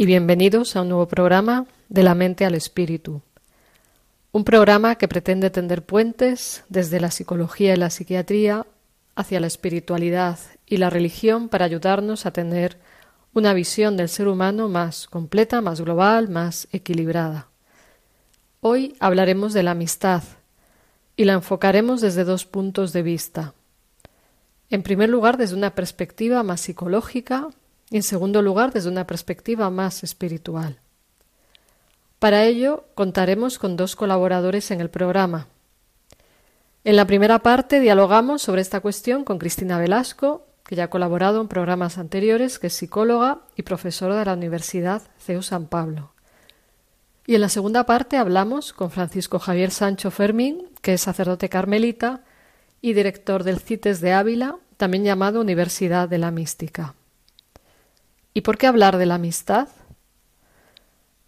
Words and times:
y 0.00 0.06
bienvenidos 0.06 0.76
a 0.76 0.80
un 0.80 0.88
nuevo 0.88 1.06
programa 1.08 1.66
de 1.90 2.02
la 2.02 2.14
mente 2.14 2.46
al 2.46 2.54
espíritu. 2.54 3.20
Un 4.32 4.44
programa 4.44 4.94
que 4.94 5.08
pretende 5.08 5.50
tender 5.50 5.84
puentes 5.84 6.64
desde 6.70 7.00
la 7.00 7.10
psicología 7.10 7.74
y 7.74 7.76
la 7.76 7.90
psiquiatría 7.90 8.66
hacia 9.14 9.40
la 9.40 9.46
espiritualidad 9.46 10.38
y 10.64 10.78
la 10.78 10.88
religión 10.88 11.50
para 11.50 11.66
ayudarnos 11.66 12.24
a 12.24 12.30
tener 12.30 12.78
una 13.34 13.52
visión 13.52 13.98
del 13.98 14.08
ser 14.08 14.28
humano 14.28 14.70
más 14.70 15.06
completa, 15.06 15.60
más 15.60 15.82
global, 15.82 16.30
más 16.30 16.66
equilibrada. 16.72 17.48
Hoy 18.62 18.96
hablaremos 19.00 19.52
de 19.52 19.64
la 19.64 19.72
amistad 19.72 20.22
y 21.14 21.26
la 21.26 21.34
enfocaremos 21.34 22.00
desde 22.00 22.24
dos 22.24 22.46
puntos 22.46 22.94
de 22.94 23.02
vista. 23.02 23.52
En 24.70 24.82
primer 24.82 25.10
lugar, 25.10 25.36
desde 25.36 25.56
una 25.56 25.74
perspectiva 25.74 26.42
más 26.42 26.62
psicológica 26.62 27.50
y 27.90 27.96
en 27.96 28.02
segundo 28.02 28.40
lugar 28.40 28.72
desde 28.72 28.88
una 28.88 29.06
perspectiva 29.06 29.68
más 29.68 30.04
espiritual. 30.04 30.78
Para 32.20 32.44
ello 32.44 32.84
contaremos 32.94 33.58
con 33.58 33.76
dos 33.76 33.96
colaboradores 33.96 34.70
en 34.70 34.80
el 34.80 34.90
programa. 34.90 35.48
En 36.84 36.96
la 36.96 37.06
primera 37.06 37.40
parte 37.40 37.80
dialogamos 37.80 38.42
sobre 38.42 38.62
esta 38.62 38.80
cuestión 38.80 39.24
con 39.24 39.38
Cristina 39.38 39.78
Velasco, 39.78 40.46
que 40.64 40.76
ya 40.76 40.84
ha 40.84 40.90
colaborado 40.90 41.40
en 41.40 41.48
programas 41.48 41.98
anteriores, 41.98 42.58
que 42.58 42.68
es 42.68 42.74
psicóloga 42.74 43.40
y 43.56 43.62
profesora 43.62 44.16
de 44.16 44.24
la 44.24 44.34
Universidad 44.34 45.02
CEU 45.18 45.42
San 45.42 45.66
Pablo. 45.66 46.12
Y 47.26 47.34
en 47.34 47.40
la 47.40 47.48
segunda 47.48 47.86
parte 47.86 48.16
hablamos 48.16 48.72
con 48.72 48.90
Francisco 48.90 49.38
Javier 49.38 49.70
Sancho 49.70 50.10
Fermín, 50.10 50.68
que 50.80 50.94
es 50.94 51.00
sacerdote 51.00 51.48
carmelita 51.48 52.20
y 52.80 52.92
director 52.92 53.44
del 53.44 53.60
CITES 53.60 54.00
de 54.00 54.12
Ávila, 54.12 54.56
también 54.76 55.04
llamado 55.04 55.40
Universidad 55.40 56.08
de 56.08 56.18
la 56.18 56.30
Mística. 56.30 56.94
¿Y 58.32 58.42
por 58.42 58.58
qué 58.58 58.66
hablar 58.66 58.96
de 58.96 59.06
la 59.06 59.16
amistad? 59.16 59.68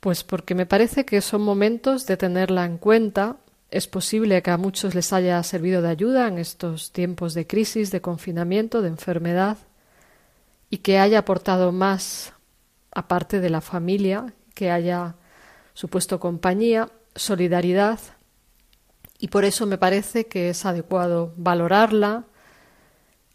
Pues 0.01 0.25
porque 0.25 0.55
me 0.55 0.67
parece 0.67 1.05
que 1.05 1.21
son 1.21 1.43
momentos 1.43 2.07
de 2.07 2.17
tenerla 2.17 2.65
en 2.65 2.79
cuenta. 2.79 3.37
Es 3.71 3.87
posible 3.87 4.43
que 4.43 4.51
a 4.51 4.57
muchos 4.57 4.95
les 4.95 5.13
haya 5.13 5.43
servido 5.43 5.83
de 5.83 5.89
ayuda 5.89 6.29
en 6.29 6.39
estos 6.39 6.93
tiempos 6.93 7.35
de 7.35 7.47
crisis, 7.47 7.91
de 7.91 8.01
confinamiento, 8.01 8.83
de 8.83 8.89
enfermedad, 8.89 9.59
y 10.71 10.79
que 10.79 10.99
haya 10.99 11.21
aportado 11.21 11.73
más, 11.73 12.33
aparte 12.93 13.41
de 13.41 13.51
la 13.51 13.61
familia, 13.61 14.33
que 14.55 14.71
haya 14.71 15.17
supuesto 15.75 16.21
compañía, 16.21 16.89
solidaridad, 17.15 17.99
y 19.19 19.29
por 19.29 19.45
eso 19.45 19.67
me 19.67 19.79
parece 19.79 20.27
que 20.27 20.51
es 20.51 20.67
adecuado 20.67 21.33
valorarla 21.37 22.25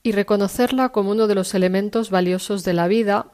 y 0.03 0.11
reconocerla 0.11 0.89
como 0.89 1.11
uno 1.11 1.27
de 1.27 1.35
los 1.35 1.53
elementos 1.53 2.09
valiosos 2.09 2.65
de 2.65 2.73
la 2.73 2.89
vida 2.89 3.27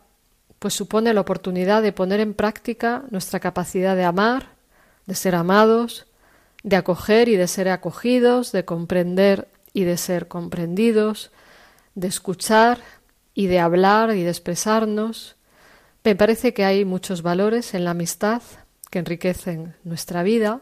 pues 0.63 0.75
supone 0.75 1.13
la 1.13 1.19
oportunidad 1.19 1.81
de 1.81 1.91
poner 1.91 2.21
en 2.21 2.33
práctica 2.33 3.03
nuestra 3.09 3.41
capacidad 3.41 3.97
de 3.97 4.05
amar, 4.05 4.55
de 5.05 5.13
ser 5.13 5.35
amados, 5.35 6.05
de 6.63 6.77
acoger 6.77 7.27
y 7.27 7.35
de 7.35 7.49
ser 7.49 7.67
acogidos, 7.67 8.53
de 8.53 8.63
comprender 8.63 9.49
y 9.73 9.83
de 9.83 9.97
ser 9.97 10.29
comprendidos, 10.29 11.31
de 11.95 12.07
escuchar 12.07 12.79
y 13.33 13.47
de 13.47 13.59
hablar 13.59 14.15
y 14.15 14.23
de 14.23 14.29
expresarnos. 14.29 15.35
Me 16.05 16.15
parece 16.15 16.53
que 16.53 16.63
hay 16.63 16.85
muchos 16.85 17.23
valores 17.23 17.73
en 17.73 17.83
la 17.83 17.91
amistad 17.91 18.41
que 18.89 18.99
enriquecen 18.99 19.75
nuestra 19.83 20.23
vida 20.23 20.61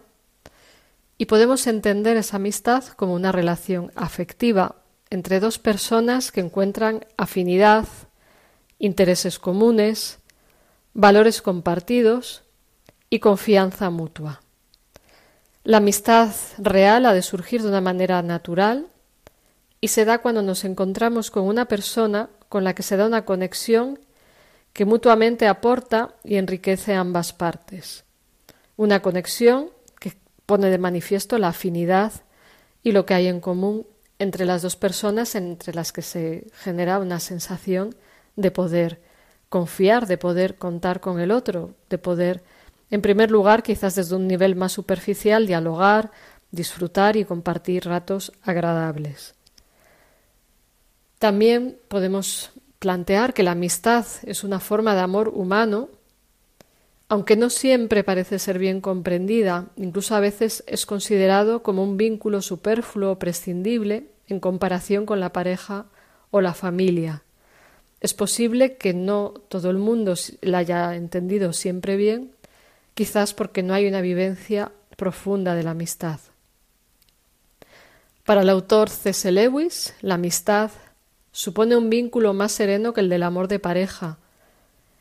y 1.19 1.27
podemos 1.27 1.67
entender 1.67 2.17
esa 2.17 2.37
amistad 2.37 2.85
como 2.95 3.13
una 3.13 3.31
relación 3.31 3.91
afectiva 3.95 4.77
entre 5.11 5.39
dos 5.39 5.59
personas 5.59 6.31
que 6.31 6.41
encuentran 6.41 7.05
afinidad, 7.17 7.85
intereses 8.81 9.37
comunes, 9.37 10.17
valores 10.93 11.41
compartidos 11.41 12.41
y 13.09 13.19
confianza 13.19 13.89
mutua. 13.91 14.41
La 15.63 15.77
amistad 15.77 16.31
real 16.57 17.05
ha 17.05 17.13
de 17.13 17.21
surgir 17.21 17.61
de 17.61 17.69
una 17.69 17.79
manera 17.79 18.23
natural 18.23 18.87
y 19.79 19.89
se 19.89 20.03
da 20.03 20.17
cuando 20.17 20.41
nos 20.41 20.65
encontramos 20.65 21.29
con 21.29 21.43
una 21.43 21.65
persona 21.65 22.29
con 22.49 22.63
la 22.63 22.73
que 22.73 22.81
se 22.81 22.97
da 22.97 23.05
una 23.05 23.23
conexión 23.23 23.99
que 24.73 24.85
mutuamente 24.85 25.47
aporta 25.47 26.15
y 26.23 26.37
enriquece 26.37 26.95
ambas 26.95 27.33
partes. 27.33 28.03
Una 28.77 29.03
conexión 29.03 29.69
que 29.99 30.17
pone 30.47 30.71
de 30.71 30.79
manifiesto 30.79 31.37
la 31.37 31.49
afinidad 31.49 32.13
y 32.81 32.93
lo 32.93 33.05
que 33.05 33.13
hay 33.13 33.27
en 33.27 33.41
común 33.41 33.85
entre 34.17 34.45
las 34.45 34.63
dos 34.63 34.75
personas 34.75 35.35
entre 35.35 35.75
las 35.75 35.91
que 35.91 36.01
se 36.01 36.47
genera 36.55 36.97
una 36.97 37.19
sensación 37.19 37.95
de 38.35 38.51
poder 38.51 39.01
confiar, 39.49 40.07
de 40.07 40.17
poder 40.17 40.55
contar 40.55 41.01
con 41.01 41.19
el 41.19 41.31
otro, 41.31 41.75
de 41.89 41.97
poder, 41.97 42.43
en 42.89 43.01
primer 43.01 43.31
lugar, 43.31 43.63
quizás 43.63 43.95
desde 43.95 44.15
un 44.15 44.27
nivel 44.27 44.55
más 44.55 44.71
superficial, 44.71 45.47
dialogar, 45.47 46.11
disfrutar 46.51 47.17
y 47.17 47.25
compartir 47.25 47.85
ratos 47.85 48.31
agradables. 48.43 49.35
También 51.19 51.77
podemos 51.87 52.51
plantear 52.79 53.33
que 53.33 53.43
la 53.43 53.51
amistad 53.51 54.05
es 54.23 54.43
una 54.43 54.59
forma 54.59 54.95
de 54.95 55.01
amor 55.01 55.29
humano, 55.29 55.89
aunque 57.09 57.35
no 57.35 57.49
siempre 57.49 58.03
parece 58.03 58.39
ser 58.39 58.57
bien 58.57 58.81
comprendida, 58.81 59.67
incluso 59.75 60.15
a 60.15 60.21
veces 60.21 60.63
es 60.65 60.85
considerado 60.85 61.61
como 61.61 61.83
un 61.83 61.97
vínculo 61.97 62.41
superfluo 62.41 63.11
o 63.11 63.19
prescindible 63.19 64.07
en 64.27 64.39
comparación 64.39 65.05
con 65.05 65.19
la 65.19 65.33
pareja 65.33 65.85
o 66.31 66.41
la 66.41 66.53
familia. 66.53 67.21
Es 68.01 68.15
posible 68.15 68.77
que 68.77 68.93
no 68.93 69.33
todo 69.47 69.69
el 69.69 69.77
mundo 69.77 70.15
la 70.41 70.57
haya 70.57 70.95
entendido 70.95 71.53
siempre 71.53 71.95
bien, 71.95 72.31
quizás 72.95 73.33
porque 73.33 73.61
no 73.61 73.75
hay 73.75 73.87
una 73.87 74.01
vivencia 74.01 74.71
profunda 74.97 75.53
de 75.55 75.63
la 75.63 75.71
amistad. 75.71 76.19
Para 78.25 78.41
el 78.41 78.49
autor 78.49 78.89
C.S. 78.89 79.31
Lewis, 79.31 79.93
la 80.01 80.15
amistad 80.15 80.71
supone 81.31 81.75
un 81.75 81.89
vínculo 81.89 82.33
más 82.33 82.51
sereno 82.51 82.93
que 82.93 83.01
el 83.01 83.09
del 83.09 83.23
amor 83.23 83.47
de 83.47 83.59
pareja, 83.59 84.17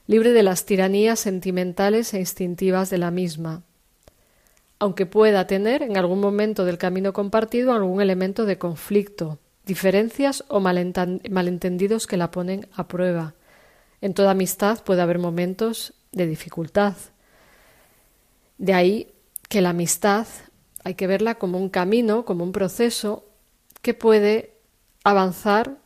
libre 0.07 0.33
de 0.33 0.43
las 0.43 0.65
tiranías 0.67 1.21
sentimentales 1.21 2.13
e 2.15 2.19
instintivas 2.19 2.91
de 2.91 2.99
la 2.99 3.11
misma, 3.11 3.63
aunque 4.79 5.07
pueda 5.07 5.47
tener 5.47 5.83
en 5.83 5.97
algún 5.97 6.21
momento 6.21 6.65
del 6.65 6.79
camino 6.79 7.13
compartido 7.13 7.73
algún 7.73 8.01
elemento 8.01 8.45
de 8.45 8.59
conflicto, 8.59 9.39
diferencias 9.71 10.43
o 10.49 10.59
malentendidos 10.59 12.09
que 12.09 12.17
la 12.17 12.33
ponen 12.33 12.67
a 12.75 12.89
prueba. 12.89 13.35
En 14.01 14.15
toda 14.15 14.33
amistad 14.33 14.83
puede 14.83 15.01
haber 15.01 15.21
momentos 15.21 15.95
de 16.11 16.27
dificultad. 16.27 16.97
De 18.59 18.75
ahí 18.75 19.15
que 19.49 19.61
la 19.61 19.71
amistad 19.71 20.27
hay 20.83 20.95
que 20.95 21.07
verla 21.07 21.37
como 21.37 21.57
un 21.59 21.69
camino, 21.69 22.25
como 22.25 22.43
un 22.43 22.51
proceso 22.51 23.25
que 23.81 23.95
puede 23.95 24.55
avanzar 25.05 25.79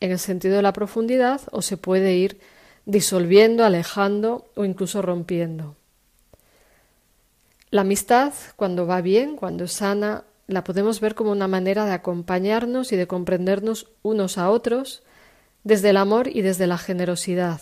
en 0.00 0.10
el 0.10 0.18
sentido 0.18 0.56
de 0.56 0.62
la 0.62 0.72
profundidad 0.72 1.42
o 1.50 1.60
se 1.60 1.76
puede 1.76 2.14
ir 2.14 2.40
disolviendo, 2.86 3.62
alejando 3.62 4.46
o 4.54 4.64
incluso 4.64 5.02
rompiendo. 5.02 5.76
La 7.68 7.82
amistad, 7.82 8.32
cuando 8.56 8.86
va 8.86 9.02
bien, 9.02 9.36
cuando 9.36 9.64
es 9.64 9.72
sana, 9.72 10.24
la 10.48 10.64
podemos 10.64 11.00
ver 11.00 11.14
como 11.14 11.30
una 11.30 11.46
manera 11.46 11.84
de 11.84 11.92
acompañarnos 11.92 12.90
y 12.92 12.96
de 12.96 13.06
comprendernos 13.06 13.86
unos 14.02 14.38
a 14.38 14.50
otros 14.50 15.02
desde 15.62 15.90
el 15.90 15.98
amor 15.98 16.28
y 16.28 16.40
desde 16.40 16.66
la 16.66 16.78
generosidad. 16.78 17.60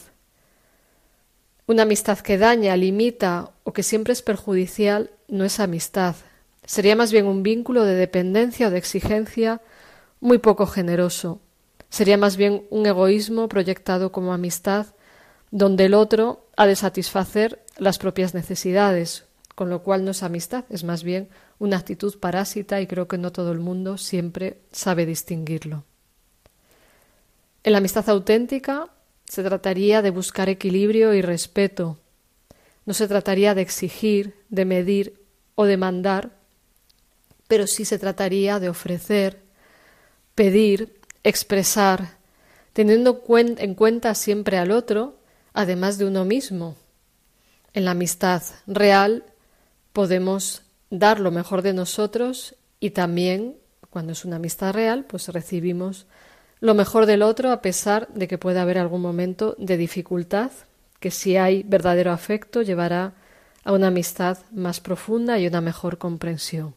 Una 1.66 1.82
amistad 1.82 2.20
que 2.20 2.38
daña, 2.38 2.76
limita 2.76 3.50
o 3.64 3.72
que 3.72 3.82
siempre 3.82 4.12
es 4.12 4.22
perjudicial 4.22 5.10
no 5.26 5.44
es 5.44 5.58
amistad. 5.58 6.14
Sería 6.64 6.94
más 6.94 7.10
bien 7.10 7.26
un 7.26 7.42
vínculo 7.42 7.84
de 7.84 7.96
dependencia 7.96 8.68
o 8.68 8.70
de 8.70 8.78
exigencia 8.78 9.60
muy 10.20 10.38
poco 10.38 10.66
generoso. 10.66 11.40
Sería 11.90 12.16
más 12.16 12.36
bien 12.36 12.66
un 12.70 12.86
egoísmo 12.86 13.48
proyectado 13.48 14.12
como 14.12 14.32
amistad, 14.32 14.86
donde 15.50 15.86
el 15.86 15.94
otro 15.94 16.46
ha 16.56 16.66
de 16.66 16.76
satisfacer 16.76 17.64
las 17.78 17.98
propias 17.98 18.32
necesidades, 18.32 19.24
con 19.56 19.70
lo 19.70 19.82
cual 19.82 20.04
no 20.04 20.10
es 20.10 20.22
amistad, 20.22 20.64
es 20.68 20.84
más 20.84 21.02
bien 21.02 21.28
una 21.58 21.78
actitud 21.78 22.18
parásita 22.20 22.80
y 22.82 22.86
creo 22.86 23.08
que 23.08 23.16
no 23.16 23.32
todo 23.32 23.52
el 23.52 23.58
mundo 23.58 23.96
siempre 23.96 24.60
sabe 24.70 25.06
distinguirlo. 25.06 25.82
En 27.64 27.72
la 27.72 27.78
amistad 27.78 28.08
auténtica 28.10 28.90
se 29.24 29.42
trataría 29.42 30.02
de 30.02 30.10
buscar 30.10 30.50
equilibrio 30.50 31.14
y 31.14 31.22
respeto, 31.22 31.98
No 32.84 32.94
se 32.94 33.08
trataría 33.08 33.54
de 33.54 33.62
exigir, 33.62 34.36
de 34.50 34.64
medir 34.64 35.20
o 35.56 35.64
de 35.64 35.76
mandar, 35.76 36.36
pero 37.48 37.66
sí 37.66 37.84
se 37.84 37.98
trataría 37.98 38.60
de 38.60 38.68
ofrecer, 38.68 39.40
pedir, 40.36 41.00
expresar, 41.24 42.18
teniendo 42.74 43.24
en 43.26 43.74
cuenta 43.74 44.14
siempre 44.14 44.58
al 44.58 44.70
otro, 44.70 45.18
además 45.54 45.98
de 45.98 46.04
uno 46.04 46.24
mismo. 46.26 46.76
En 47.72 47.86
la 47.86 47.92
amistad 47.92 48.42
real 48.66 49.24
podemos 49.96 50.60
dar 50.90 51.20
lo 51.20 51.30
mejor 51.30 51.62
de 51.62 51.72
nosotros 51.72 52.54
y 52.80 52.90
también, 52.90 53.56
cuando 53.88 54.12
es 54.12 54.26
una 54.26 54.36
amistad 54.36 54.74
real, 54.74 55.06
pues 55.06 55.28
recibimos 55.28 56.04
lo 56.60 56.74
mejor 56.74 57.06
del 57.06 57.22
otro 57.22 57.50
a 57.50 57.62
pesar 57.62 58.06
de 58.08 58.28
que 58.28 58.36
pueda 58.36 58.60
haber 58.60 58.76
algún 58.76 59.00
momento 59.00 59.54
de 59.56 59.78
dificultad, 59.78 60.50
que 61.00 61.10
si 61.10 61.38
hay 61.38 61.62
verdadero 61.62 62.12
afecto 62.12 62.60
llevará 62.60 63.14
a 63.64 63.72
una 63.72 63.86
amistad 63.86 64.36
más 64.50 64.80
profunda 64.80 65.38
y 65.38 65.46
una 65.46 65.62
mejor 65.62 65.96
comprensión. 65.96 66.74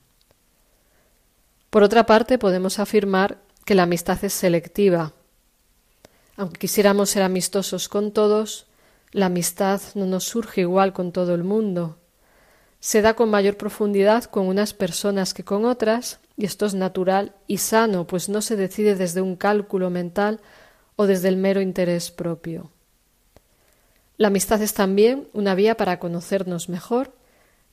Por 1.69 1.83
otra 1.83 2.05
parte, 2.05 2.37
podemos 2.37 2.79
afirmar 2.79 3.39
que 3.65 3.75
la 3.75 3.83
amistad 3.83 4.23
es 4.23 4.31
selectiva. 4.31 5.11
Aunque 6.37 6.57
quisiéramos 6.57 7.09
ser 7.09 7.23
amistosos 7.23 7.89
con 7.89 8.13
todos, 8.13 8.67
la 9.11 9.25
amistad 9.25 9.81
no 9.93 10.05
nos 10.05 10.23
surge 10.23 10.61
igual 10.61 10.93
con 10.93 11.11
todo 11.11 11.35
el 11.35 11.43
mundo. 11.43 11.98
Se 12.79 13.01
da 13.01 13.13
con 13.13 13.29
mayor 13.29 13.57
profundidad 13.57 14.23
con 14.23 14.47
unas 14.47 14.73
personas 14.73 15.33
que 15.33 15.43
con 15.43 15.65
otras, 15.65 16.19
y 16.37 16.45
esto 16.45 16.65
es 16.65 16.73
natural 16.73 17.35
y 17.45 17.57
sano, 17.57 18.07
pues 18.07 18.29
no 18.29 18.41
se 18.41 18.55
decide 18.55 18.95
desde 18.95 19.21
un 19.21 19.35
cálculo 19.35 19.89
mental 19.89 20.39
o 20.95 21.05
desde 21.05 21.27
el 21.27 21.35
mero 21.35 21.59
interés 21.59 22.09
propio. 22.09 22.71
La 24.15 24.27
amistad 24.27 24.61
es 24.61 24.73
también 24.73 25.27
una 25.33 25.55
vía 25.55 25.75
para 25.75 25.99
conocernos 25.99 26.69
mejor 26.69 27.13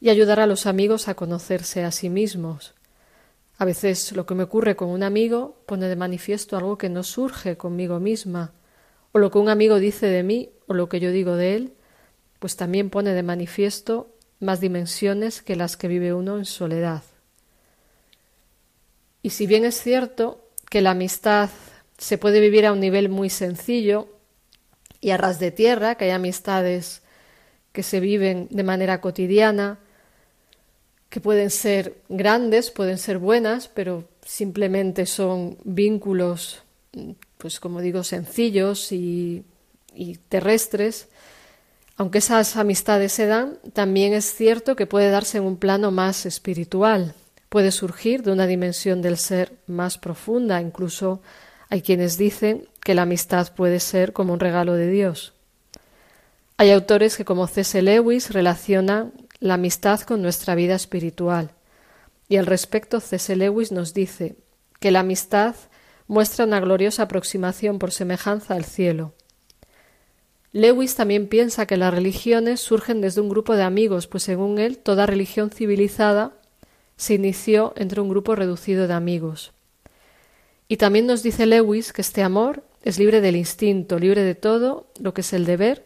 y 0.00 0.10
ayudar 0.10 0.40
a 0.40 0.46
los 0.46 0.66
amigos 0.66 1.08
a 1.08 1.14
conocerse 1.14 1.84
a 1.84 1.92
sí 1.92 2.10
mismos. 2.10 2.74
A 3.58 3.64
veces 3.64 4.12
lo 4.12 4.26
que 4.26 4.34
me 4.34 4.42
ocurre 4.42 4.76
con 4.76 4.88
un 4.88 5.02
amigo 5.02 5.56
pone 5.66 5.88
de 5.88 5.96
manifiesto 5.96 6.56
algo 6.56 6.78
que 6.78 6.88
no 6.88 7.04
surge 7.04 7.56
conmigo 7.56 8.00
misma, 8.00 8.52
o 9.12 9.18
lo 9.18 9.30
que 9.30 9.38
un 9.38 9.48
amigo 9.48 9.78
dice 9.78 10.06
de 10.06 10.22
mí 10.22 10.50
o 10.66 10.74
lo 10.74 10.88
que 10.88 11.00
yo 11.00 11.10
digo 11.10 11.36
de 11.36 11.54
él, 11.54 11.72
pues 12.38 12.56
también 12.56 12.90
pone 12.90 13.14
de 13.14 13.22
manifiesto 13.22 14.10
más 14.40 14.60
dimensiones 14.60 15.42
que 15.42 15.56
las 15.56 15.76
que 15.76 15.88
vive 15.88 16.12
uno 16.12 16.38
en 16.38 16.44
soledad. 16.44 17.02
Y 19.22 19.30
si 19.30 19.46
bien 19.46 19.64
es 19.64 19.80
cierto 19.80 20.48
que 20.70 20.80
la 20.80 20.90
amistad 20.92 21.50
se 21.98 22.18
puede 22.18 22.40
vivir 22.40 22.66
a 22.66 22.72
un 22.72 22.80
nivel 22.80 23.08
muy 23.08 23.30
sencillo 23.30 24.08
y 25.00 25.10
a 25.10 25.16
ras 25.16 25.38
de 25.38 25.50
tierra, 25.50 25.94
que 25.94 26.04
hay 26.04 26.10
amistades 26.10 27.02
que 27.72 27.82
se 27.82 28.00
viven 28.00 28.48
de 28.50 28.62
manera 28.62 29.00
cotidiana, 29.00 29.78
que 31.08 31.20
pueden 31.20 31.50
ser 31.50 31.96
grandes, 32.08 32.70
pueden 32.70 32.98
ser 32.98 33.18
buenas, 33.18 33.68
pero 33.68 34.08
simplemente 34.24 35.06
son 35.06 35.58
vínculos, 35.64 36.62
pues 37.38 37.60
como 37.60 37.80
digo, 37.80 38.02
sencillos 38.02 38.92
y 38.92 39.44
y 39.96 40.16
terrestres, 40.28 41.08
aunque 41.96 42.18
esas 42.18 42.56
amistades 42.56 43.12
se 43.12 43.26
dan, 43.26 43.58
también 43.72 44.12
es 44.12 44.34
cierto 44.34 44.76
que 44.76 44.86
puede 44.86 45.10
darse 45.10 45.38
en 45.38 45.44
un 45.44 45.56
plano 45.56 45.90
más 45.90 46.26
espiritual, 46.26 47.14
puede 47.48 47.72
surgir 47.72 48.22
de 48.22 48.32
una 48.32 48.46
dimensión 48.46 49.00
del 49.00 49.16
ser 49.16 49.52
más 49.66 49.96
profunda, 49.96 50.60
incluso 50.60 51.22
hay 51.68 51.82
quienes 51.82 52.18
dicen 52.18 52.68
que 52.84 52.94
la 52.94 53.02
amistad 53.02 53.52
puede 53.54 53.80
ser 53.80 54.12
como 54.12 54.32
un 54.32 54.40
regalo 54.40 54.74
de 54.74 54.90
Dios. 54.90 55.32
Hay 56.58 56.70
autores 56.70 57.16
que 57.16 57.24
como 57.24 57.46
C.S. 57.46 57.80
Lewis 57.82 58.30
relacionan 58.30 59.12
la 59.40 59.54
amistad 59.54 60.00
con 60.00 60.22
nuestra 60.22 60.54
vida 60.54 60.74
espiritual. 60.74 61.50
Y 62.28 62.36
al 62.36 62.46
respecto 62.46 63.00
C.S. 63.00 63.36
Lewis 63.36 63.72
nos 63.72 63.92
dice 63.92 64.36
que 64.80 64.90
la 64.90 65.00
amistad 65.00 65.54
muestra 66.06 66.44
una 66.44 66.60
gloriosa 66.60 67.02
aproximación 67.02 67.78
por 67.78 67.90
semejanza 67.90 68.54
al 68.54 68.64
cielo. 68.64 69.15
Lewis 70.56 70.94
también 70.94 71.28
piensa 71.28 71.66
que 71.66 71.76
las 71.76 71.92
religiones 71.92 72.60
surgen 72.60 73.02
desde 73.02 73.20
un 73.20 73.28
grupo 73.28 73.56
de 73.56 73.62
amigos, 73.62 74.06
pues 74.06 74.22
según 74.22 74.58
él, 74.58 74.78
toda 74.78 75.04
religión 75.04 75.50
civilizada 75.50 76.32
se 76.96 77.12
inició 77.12 77.74
entre 77.76 78.00
un 78.00 78.08
grupo 78.08 78.34
reducido 78.34 78.88
de 78.88 78.94
amigos. 78.94 79.52
Y 80.66 80.78
también 80.78 81.06
nos 81.06 81.22
dice 81.22 81.44
Lewis 81.44 81.92
que 81.92 82.00
este 82.00 82.22
amor 82.22 82.64
es 82.82 82.98
libre 82.98 83.20
del 83.20 83.36
instinto, 83.36 83.98
libre 83.98 84.22
de 84.22 84.34
todo 84.34 84.86
lo 84.98 85.12
que 85.12 85.20
es 85.20 85.34
el 85.34 85.44
deber, 85.44 85.84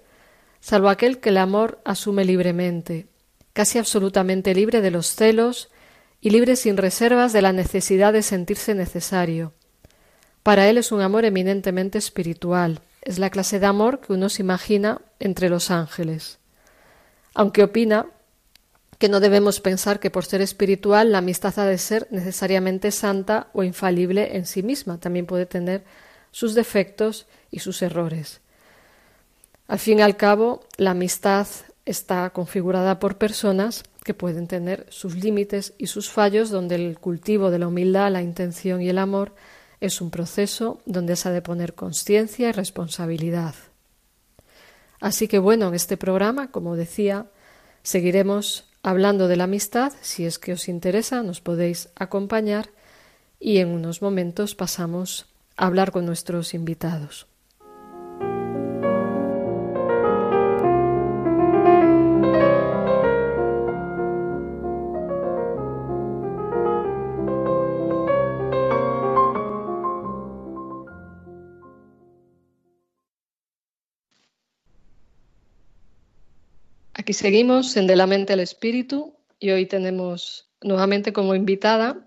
salvo 0.60 0.88
aquel 0.88 1.18
que 1.18 1.30
el 1.30 1.38
amor 1.38 1.80
asume 1.84 2.24
libremente, 2.24 3.08
casi 3.52 3.78
absolutamente 3.78 4.54
libre 4.54 4.82
de 4.82 4.92
los 4.92 5.08
celos 5.16 5.68
y 6.20 6.30
libre 6.30 6.54
sin 6.54 6.76
reservas 6.76 7.32
de 7.32 7.42
la 7.42 7.52
necesidad 7.52 8.12
de 8.12 8.22
sentirse 8.22 8.76
necesario. 8.76 9.52
Para 10.44 10.68
él 10.68 10.78
es 10.78 10.92
un 10.92 11.00
amor 11.00 11.24
eminentemente 11.24 11.98
espiritual, 11.98 12.82
es 13.02 13.18
la 13.18 13.30
clase 13.30 13.58
de 13.58 13.66
amor 13.66 14.00
que 14.00 14.12
uno 14.12 14.28
se 14.28 14.42
imagina 14.42 15.00
entre 15.18 15.48
los 15.48 15.70
ángeles. 15.70 16.38
Aunque 17.34 17.62
opina 17.62 18.06
que 18.98 19.08
no 19.08 19.20
debemos 19.20 19.60
pensar 19.60 19.98
que 19.98 20.10
por 20.10 20.26
ser 20.26 20.42
espiritual 20.42 21.12
la 21.12 21.18
amistad 21.18 21.58
ha 21.58 21.64
de 21.64 21.78
ser 21.78 22.06
necesariamente 22.10 22.90
santa 22.90 23.48
o 23.54 23.62
infalible 23.62 24.36
en 24.36 24.44
sí 24.44 24.62
misma, 24.62 24.98
también 24.98 25.26
puede 25.26 25.46
tener 25.46 25.84
sus 26.32 26.54
defectos 26.54 27.26
y 27.50 27.60
sus 27.60 27.80
errores. 27.82 28.40
Al 29.68 29.78
fin 29.78 30.00
y 30.00 30.02
al 30.02 30.16
cabo, 30.16 30.66
la 30.76 30.90
amistad 30.90 31.46
está 31.86 32.28
configurada 32.30 32.98
por 32.98 33.16
personas 33.16 33.84
que 34.04 34.14
pueden 34.14 34.46
tener 34.46 34.86
sus 34.90 35.16
límites 35.16 35.74
y 35.78 35.86
sus 35.86 36.10
fallos, 36.10 36.50
donde 36.50 36.74
el 36.74 36.98
cultivo 36.98 37.50
de 37.50 37.58
la 37.58 37.68
humildad, 37.68 38.12
la 38.12 38.22
intención 38.22 38.82
y 38.82 38.88
el 38.88 38.98
amor 38.98 39.32
es 39.80 40.00
un 40.00 40.10
proceso 40.10 40.80
donde 40.86 41.16
se 41.16 41.28
ha 41.28 41.32
de 41.32 41.42
poner 41.42 41.74
conciencia 41.74 42.48
y 42.48 42.52
responsabilidad. 42.52 43.54
Así 45.00 45.28
que 45.28 45.38
bueno, 45.38 45.68
en 45.68 45.74
este 45.74 45.96
programa, 45.96 46.50
como 46.50 46.76
decía, 46.76 47.26
seguiremos 47.82 48.68
hablando 48.82 49.28
de 49.28 49.36
la 49.36 49.44
amistad. 49.44 49.92
Si 50.02 50.26
es 50.26 50.38
que 50.38 50.52
os 50.52 50.68
interesa, 50.68 51.22
nos 51.22 51.40
podéis 51.40 51.88
acompañar 51.94 52.68
y 53.38 53.58
en 53.58 53.68
unos 53.68 54.02
momentos 54.02 54.54
pasamos 54.54 55.26
a 55.56 55.66
hablar 55.66 55.92
con 55.92 56.04
nuestros 56.04 56.52
invitados. 56.52 57.29
Aquí 77.10 77.14
seguimos 77.14 77.76
en 77.76 77.88
De 77.88 77.96
la 77.96 78.06
mente 78.06 78.34
al 78.34 78.38
espíritu 78.38 79.16
y 79.40 79.50
hoy 79.50 79.66
tenemos 79.66 80.48
nuevamente 80.62 81.12
como 81.12 81.34
invitada 81.34 82.06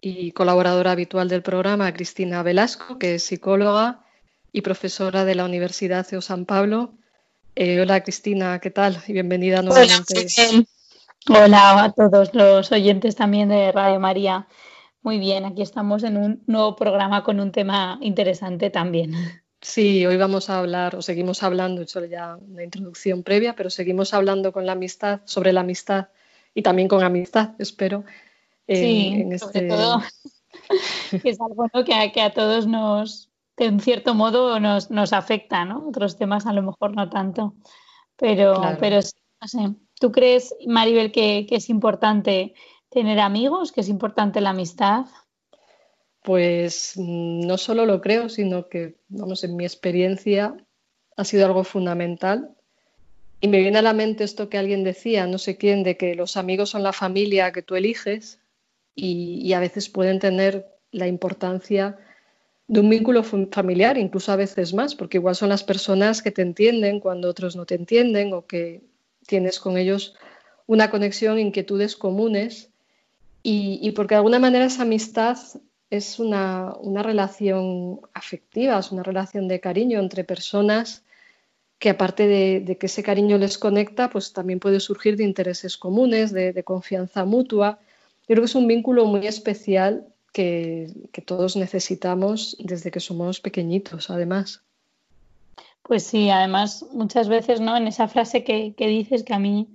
y 0.00 0.32
colaboradora 0.32 0.90
habitual 0.90 1.28
del 1.28 1.40
programa 1.40 1.86
a 1.86 1.94
Cristina 1.94 2.42
Velasco, 2.42 2.98
que 2.98 3.14
es 3.14 3.22
psicóloga 3.22 4.04
y 4.50 4.62
profesora 4.62 5.24
de 5.24 5.36
la 5.36 5.44
Universidad 5.44 6.04
de 6.04 6.20
San 6.20 6.46
Pablo. 6.46 6.94
Eh, 7.54 7.80
hola 7.80 8.02
Cristina, 8.02 8.58
¿qué 8.58 8.72
tal? 8.72 9.00
Y 9.06 9.12
bienvenida 9.12 9.62
nuevamente. 9.62 10.26
Hola, 11.28 11.44
hola 11.46 11.84
a 11.84 11.92
todos 11.92 12.34
los 12.34 12.72
oyentes 12.72 13.14
también 13.14 13.50
de 13.50 13.70
Radio 13.70 14.00
María. 14.00 14.48
Muy 15.02 15.20
bien, 15.20 15.44
aquí 15.44 15.62
estamos 15.62 16.02
en 16.02 16.16
un 16.16 16.42
nuevo 16.48 16.74
programa 16.74 17.22
con 17.22 17.38
un 17.38 17.52
tema 17.52 18.00
interesante 18.02 18.68
también. 18.68 19.14
Sí, 19.62 20.06
hoy 20.06 20.16
vamos 20.16 20.48
a 20.48 20.58
hablar, 20.58 20.96
o 20.96 21.02
seguimos 21.02 21.42
hablando, 21.42 21.80
he 21.80 21.84
hecho 21.84 22.02
ya 22.06 22.36
una 22.36 22.64
introducción 22.64 23.22
previa, 23.22 23.54
pero 23.54 23.68
seguimos 23.68 24.14
hablando 24.14 24.52
con 24.52 24.64
la 24.64 24.72
amistad, 24.72 25.20
sobre 25.26 25.52
la 25.52 25.60
amistad 25.60 26.08
y 26.54 26.62
también 26.62 26.88
con 26.88 27.02
amistad, 27.02 27.50
espero. 27.58 28.04
sí, 28.66 29.08
en 29.20 29.32
este... 29.32 29.68
todo, 29.68 30.00
que 31.22 31.28
es 31.28 31.38
algo 31.40 31.66
que, 31.84 32.20
a, 32.22 32.32
todos 32.32 32.66
nos, 32.66 33.30
en 33.58 33.80
cierto 33.80 34.14
modo, 34.14 34.58
nos, 34.60 34.90
nos, 34.90 35.12
afecta, 35.12 35.66
¿no? 35.66 35.88
Otros 35.88 36.16
temas 36.16 36.46
a 36.46 36.54
lo 36.54 36.62
mejor 36.62 36.96
no 36.96 37.10
tanto, 37.10 37.54
pero, 38.16 38.62
pero 38.80 39.02
sí, 39.02 39.12
no 39.42 39.48
sé. 39.48 39.74
¿Tú 40.00 40.10
crees, 40.10 40.54
Maribel, 40.66 41.12
que, 41.12 41.44
que 41.46 41.56
es 41.56 41.68
importante 41.68 42.54
tener 42.88 43.20
amigos, 43.20 43.72
que 43.72 43.82
es 43.82 43.90
importante 43.90 44.40
la 44.40 44.50
amistad? 44.50 45.04
Pues 46.22 46.94
mm, 46.96 47.46
no 47.46 47.58
solo 47.58 47.86
lo 47.86 48.00
creo, 48.00 48.28
sino 48.28 48.68
que, 48.68 48.96
vamos, 49.08 49.44
en 49.44 49.56
mi 49.56 49.64
experiencia 49.64 50.54
ha 51.16 51.24
sido 51.24 51.46
algo 51.46 51.64
fundamental. 51.64 52.54
Y 53.40 53.48
me 53.48 53.60
viene 53.60 53.78
a 53.78 53.82
la 53.82 53.94
mente 53.94 54.24
esto 54.24 54.48
que 54.48 54.58
alguien 54.58 54.84
decía, 54.84 55.26
no 55.26 55.38
sé 55.38 55.56
quién, 55.56 55.82
de 55.82 55.96
que 55.96 56.14
los 56.14 56.36
amigos 56.36 56.70
son 56.70 56.82
la 56.82 56.92
familia 56.92 57.52
que 57.52 57.62
tú 57.62 57.74
eliges 57.74 58.40
y, 58.94 59.52
a 59.52 59.60
veces 59.60 59.88
pueden 59.88 60.18
tener 60.18 60.66
la 60.92 61.06
importancia 61.06 61.96
de 62.68 62.80
un 62.80 62.90
vínculo 62.90 63.22
familiar, 63.24 63.96
incluso 63.98 64.30
a 64.30 64.36
veces 64.36 64.74
más, 64.74 64.94
porque 64.94 65.18
igual 65.18 65.34
son 65.34 65.48
las 65.48 65.64
personas 65.64 66.22
que 66.22 66.30
te 66.30 66.42
entienden 66.42 67.00
cuando 67.00 67.28
otros 67.28 67.56
no 67.56 67.66
te 67.66 67.74
entienden 67.74 68.32
o 68.32 68.46
que 68.46 68.82
tienes 69.26 69.58
con 69.58 69.76
ellos 69.76 70.14
una 70.66 70.90
conexión, 70.90 71.38
inquietudes 71.38 71.96
comunes 71.96 72.70
y, 73.42 73.90
porque 73.92 74.14
de 74.14 74.18
alguna 74.18 74.38
manera 74.38 74.66
esa 74.66 74.82
amistad 74.82 75.38
es 75.90 76.20
una, 76.20 76.72
relación 77.02 78.00
afectiva, 78.14 78.78
es 78.78 78.92
una 78.92 79.02
relación 79.02 79.48
de 79.48 79.60
cariño 79.60 79.98
entre 79.98 80.24
personas 80.24 81.04
que 81.78 81.90
aparte 81.90 82.26
de, 82.28 82.76
que 82.78 82.86
ese 82.86 83.02
cariño 83.02 83.38
les 83.38 83.58
conecta, 83.58 84.10
pues 84.10 84.32
también 84.32 84.60
puede 84.60 84.80
surgir 84.80 85.16
de 85.16 85.24
intereses 85.24 85.76
comunes, 85.76 86.30
de, 86.32 86.62
confianza 86.62 87.24
mutua. 87.24 87.80
Yo 88.20 88.34
creo 88.34 88.42
que 88.42 88.46
es 88.46 88.54
un 88.54 88.68
vínculo 88.68 89.06
muy 89.06 89.26
especial 89.26 90.06
que, 90.32 90.92
todos 91.24 91.56
necesitamos 91.56 92.56
desde 92.60 92.90
que 92.90 93.00
somos 93.00 93.40
pequeñitos, 93.40 94.10
además. 94.10 94.62
Pues 95.82 96.04
sí, 96.04 96.30
además 96.30 96.84
muchas 96.92 97.28
veces, 97.28 97.60
¿no? 97.60 97.76
En 97.76 97.88
esa 97.88 98.06
frase 98.08 98.44
que, 98.44 98.74
que 98.76 98.86
dices 98.86 99.24
que 99.24 99.34
a 99.34 99.38
mí 99.38 99.68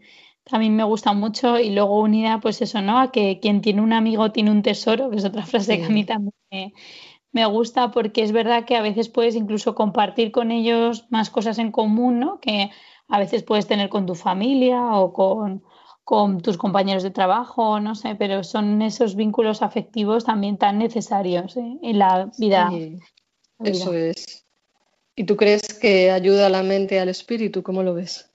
también 0.45 0.75
me 0.75 0.83
gusta 0.83 1.11
mucho 1.13 1.59
y 1.59 1.71
luego 1.71 1.99
unida 1.99 2.39
pues 2.39 2.61
eso, 2.61 2.81
¿no? 2.81 2.99
A 2.99 3.11
que 3.11 3.39
quien 3.39 3.61
tiene 3.61 3.81
un 3.81 3.93
amigo 3.93 4.31
tiene 4.31 4.51
un 4.51 4.61
tesoro, 4.61 5.09
que 5.09 5.17
es 5.17 5.25
otra 5.25 5.45
frase 5.45 5.79
que 5.79 5.85
a 5.85 5.89
mí 5.89 6.05
también 6.05 6.73
me, 7.31 7.45
gusta 7.47 7.91
porque 7.91 8.23
es 8.23 8.31
verdad 8.31 8.65
que 8.65 8.77
a 8.77 8.81
veces 8.81 9.09
puedes 9.09 9.35
incluso 9.35 9.75
compartir 9.75 10.31
con 10.31 10.51
ellos 10.51 11.05
más 11.09 11.29
cosas 11.29 11.57
en 11.57 11.71
común, 11.71 12.19
¿no? 12.19 12.39
Que 12.39 12.69
a 13.07 13.19
veces 13.19 13.43
puedes 13.43 13.67
tener 13.67 13.89
con 13.89 14.05
tu 14.05 14.15
familia 14.15 14.93
o 14.93 15.11
con, 15.11 15.63
con 16.03 16.41
tus 16.41 16.57
compañeros 16.57 17.03
de 17.03 17.11
trabajo, 17.11 17.79
no 17.79 17.95
sé, 17.95 18.15
pero 18.15 18.43
son 18.43 18.81
esos 18.83 19.15
vínculos 19.15 19.63
afectivos 19.63 20.25
también 20.25 20.57
tan 20.57 20.77
necesarios 20.77 21.57
¿eh? 21.57 21.77
en 21.81 21.99
la 21.99 22.31
vida. 22.37 22.71
Eso 23.63 23.93
es. 23.93 24.45
¿Y 25.15 25.23
tú 25.23 25.35
crees 25.37 25.73
que 25.73 26.11
ayuda 26.11 26.47
a 26.47 26.49
la 26.49 26.61
mente 26.61 26.99
al 26.99 27.09
espíritu? 27.09 27.63
¿Cómo 27.63 27.83
lo 27.83 27.93
ves? 27.93 28.34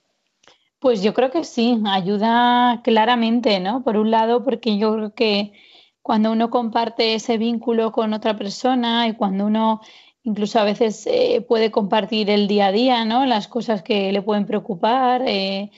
Pues 0.81 1.03
yo 1.03 1.13
creo 1.13 1.31
que 1.31 1.45
sí, 1.45 1.79
ayuda 1.87 2.81
claramente, 2.83 3.61
¿no? 3.61 3.85
Por 3.85 3.99
un 3.99 4.11
lado, 4.11 4.43
porque 4.43 4.79
yo 4.79 4.95
creo 4.95 5.15
que 5.15 5.53
cuando 6.01 6.33
uno 6.33 6.49
comparte 6.49 7.15
ese 7.15 7.37
vínculo 7.37 7.93
con 7.93 8.15
otra 8.15 8.37
persona 8.37 9.07
y 9.07 9.15
cuando 9.15 9.45
uno 9.45 9.83
incluso 10.23 10.59
a 10.59 10.65
veces 10.65 11.07
eh, 11.07 11.45
puede 11.47 11.71
compartir 11.71 12.31
el 12.31 12.49
día 12.49 12.69
a 12.69 12.73
día, 12.73 13.05
¿no? 13.05 13.27
Las 13.27 13.47
cosas 13.47 13.83
que 13.83 14.11
le 14.11 14.23
pueden 14.23 14.47
preocupar, 14.47 15.23
eh, 15.27 15.71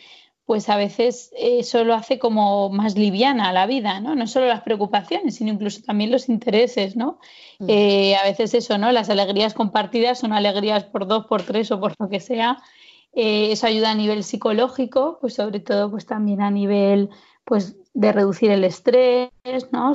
pues 0.46 0.68
a 0.68 0.76
veces 0.76 1.32
eso 1.36 1.82
lo 1.82 1.94
hace 1.94 2.20
como 2.20 2.68
más 2.70 2.96
liviana 2.96 3.52
la 3.52 3.66
vida, 3.66 3.98
¿no? 3.98 4.14
No 4.14 4.28
solo 4.28 4.46
las 4.46 4.62
preocupaciones, 4.62 5.34
sino 5.34 5.52
incluso 5.52 5.82
también 5.82 6.12
los 6.12 6.28
intereses, 6.28 6.94
¿no? 6.94 7.18
Mm. 7.58 7.66
Eh, 7.68 8.16
a 8.16 8.22
veces 8.22 8.54
eso, 8.54 8.78
¿no? 8.78 8.92
Las 8.92 9.10
alegrías 9.10 9.52
compartidas 9.52 10.20
son 10.20 10.32
alegrías 10.32 10.84
por 10.84 11.08
dos, 11.08 11.26
por 11.26 11.42
tres 11.42 11.72
o 11.72 11.80
por 11.80 11.94
lo 11.98 12.08
que 12.08 12.20
sea 12.20 12.62
eh, 13.12 13.52
eso 13.52 13.66
ayuda 13.66 13.90
a 13.90 13.94
nivel 13.94 14.24
psicológico, 14.24 15.18
pues 15.20 15.34
sobre 15.34 15.60
todo 15.60 15.90
pues 15.90 16.06
también 16.06 16.40
a 16.40 16.50
nivel 16.50 17.10
pues 17.44 17.76
de 17.94 18.12
reducir 18.12 18.50
el 18.50 18.64
estrés, 18.64 19.30
¿no? 19.70 19.92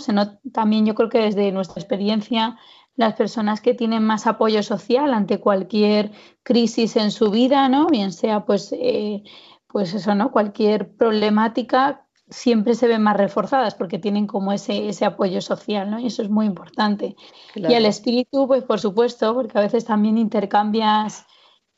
también 0.52 0.86
yo 0.86 0.94
creo 0.94 1.10
que 1.10 1.20
desde 1.20 1.52
nuestra 1.52 1.82
experiencia 1.82 2.58
las 2.96 3.14
personas 3.14 3.62
que 3.62 3.74
tienen 3.74 4.04
más 4.04 4.28
apoyo 4.28 4.62
social 4.64 5.14
ante 5.14 5.40
cualquier 5.40 6.12
crisis 6.44 6.96
en 6.96 7.12
su 7.12 7.30
vida, 7.30 7.70
¿no? 7.70 7.88
Bien 7.88 8.12
sea 8.12 8.44
pues, 8.44 8.74
eh, 8.74 9.24
pues 9.68 9.94
eso, 9.94 10.16
¿no? 10.16 10.32
Cualquier 10.32 10.90
problemática 10.96 12.08
siempre 12.30 12.74
se 12.74 12.88
ven 12.88 13.04
más 13.04 13.16
reforzadas 13.16 13.76
porque 13.76 14.00
tienen 14.00 14.26
como 14.26 14.52
ese, 14.52 14.90
ese 14.90 15.06
apoyo 15.06 15.42
social, 15.42 15.90
¿no? 15.90 16.00
Y 16.00 16.08
eso 16.08 16.24
es 16.24 16.30
muy 16.30 16.48
importante. 16.48 17.16
Y 17.56 17.74
el 17.74 17.86
espíritu, 17.86 18.48
pues 18.48 18.64
por 18.64 18.80
supuesto, 18.80 19.34
porque 19.34 19.58
a 19.58 19.62
veces 19.62 19.86
también 19.86 20.18
intercambias 20.18 21.26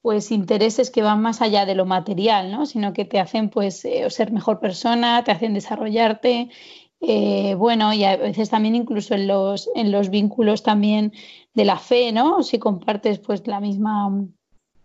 pues 0.01 0.32
intereses 0.32 0.91
que 0.91 1.01
van 1.01 1.22
más 1.22 1.41
allá 1.41 1.65
de 1.65 1.75
lo 1.75 1.86
material, 1.86 2.51
¿no? 2.51 2.65
Sino 2.65 2.94
que 2.94 3.06
te 3.06 3.20
hacen 3.20 3.50
pues 3.50 3.84
eh, 3.86 4.10
ser 4.10 4.32
mejor 4.32 4.60
persona, 4.60 5.24
te 5.24 5.32
hacen 5.32 5.53
desarrollarte, 5.53 6.50
eh, 7.01 7.56
bueno, 7.56 7.94
y 7.94 8.03
a 8.03 8.18
veces 8.18 8.50
también 8.50 8.75
incluso 8.75 9.13
en 9.13 9.27
los, 9.27 9.70
en 9.75 9.91
los 9.91 10.10
vínculos 10.10 10.63
también 10.63 11.13
de 11.53 11.65
la 11.65 11.77
fe, 11.77 12.12
¿no? 12.12 12.44
Si 12.44 12.60
compartes 12.60 13.20
pues 13.20 13.46
la 13.48 13.60
misma, 13.60 14.25